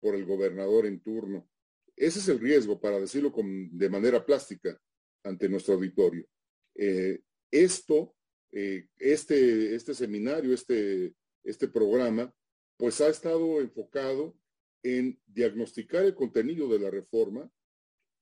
por 0.00 0.16
el 0.16 0.26
gobernador 0.26 0.84
en 0.84 1.00
turno. 1.00 1.48
Ese 1.94 2.18
es 2.18 2.28
el 2.28 2.40
riesgo, 2.40 2.80
para 2.80 2.98
decirlo 2.98 3.30
con, 3.30 3.78
de 3.78 3.88
manera 3.88 4.26
plástica, 4.26 4.76
ante 5.22 5.48
nuestro 5.48 5.74
auditorio. 5.74 6.26
Eh, 6.74 7.20
esto, 7.52 8.16
este, 8.50 9.76
este 9.76 9.94
seminario, 9.94 10.52
este, 10.52 11.14
este 11.44 11.68
programa, 11.68 12.34
pues 12.76 13.00
ha 13.00 13.08
estado 13.08 13.60
enfocado 13.60 14.36
en 14.86 15.18
diagnosticar 15.26 16.04
el 16.04 16.14
contenido 16.14 16.68
de 16.68 16.78
la 16.78 16.90
reforma, 16.90 17.50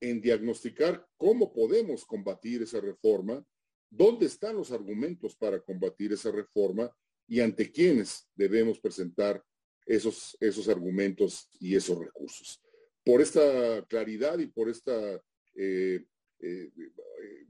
en 0.01 0.19
diagnosticar 0.19 1.07
cómo 1.15 1.53
podemos 1.53 2.05
combatir 2.05 2.63
esa 2.63 2.81
reforma, 2.81 3.45
dónde 3.91 4.25
están 4.25 4.55
los 4.55 4.71
argumentos 4.71 5.35
para 5.35 5.59
combatir 5.59 6.11
esa 6.13 6.31
reforma 6.31 6.91
y 7.27 7.39
ante 7.39 7.71
quiénes 7.71 8.27
debemos 8.35 8.79
presentar 8.79 9.43
esos, 9.85 10.35
esos 10.39 10.67
argumentos 10.67 11.47
y 11.59 11.75
esos 11.75 11.99
recursos. 11.99 12.59
Por 13.03 13.21
esta 13.21 13.85
claridad 13.87 14.39
y 14.39 14.47
por 14.47 14.67
esta 14.67 15.21
eh, 15.55 16.03
eh, 16.39 16.71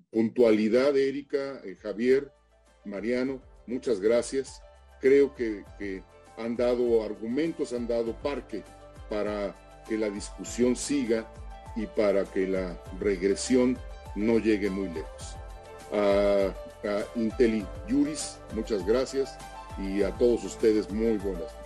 puntualidad, 0.09 0.97
Erika, 0.97 1.61
eh, 1.63 1.75
Javier, 1.75 2.29
Mariano, 2.83 3.41
muchas 3.65 4.01
gracias. 4.01 4.61
Creo 4.99 5.33
que, 5.33 5.63
que 5.79 6.03
han 6.35 6.57
dado 6.57 7.01
argumentos, 7.01 7.71
han 7.71 7.87
dado 7.87 8.21
parque 8.21 8.61
para 9.09 9.55
que 9.87 9.97
la 9.97 10.09
discusión 10.09 10.75
siga 10.75 11.25
y 11.75 11.85
para 11.87 12.23
que 12.25 12.47
la 12.47 12.77
regresión 12.99 13.77
no 14.15 14.39
llegue 14.39 14.69
muy 14.69 14.89
lejos. 14.89 15.35
A, 15.91 16.51
a 16.87 17.03
Inteli 17.15 17.65
Juris, 17.89 18.37
muchas 18.53 18.85
gracias 18.85 19.37
y 19.77 20.03
a 20.03 20.11
todos 20.11 20.43
ustedes 20.43 20.89
muy 20.91 21.17
buenas 21.17 21.64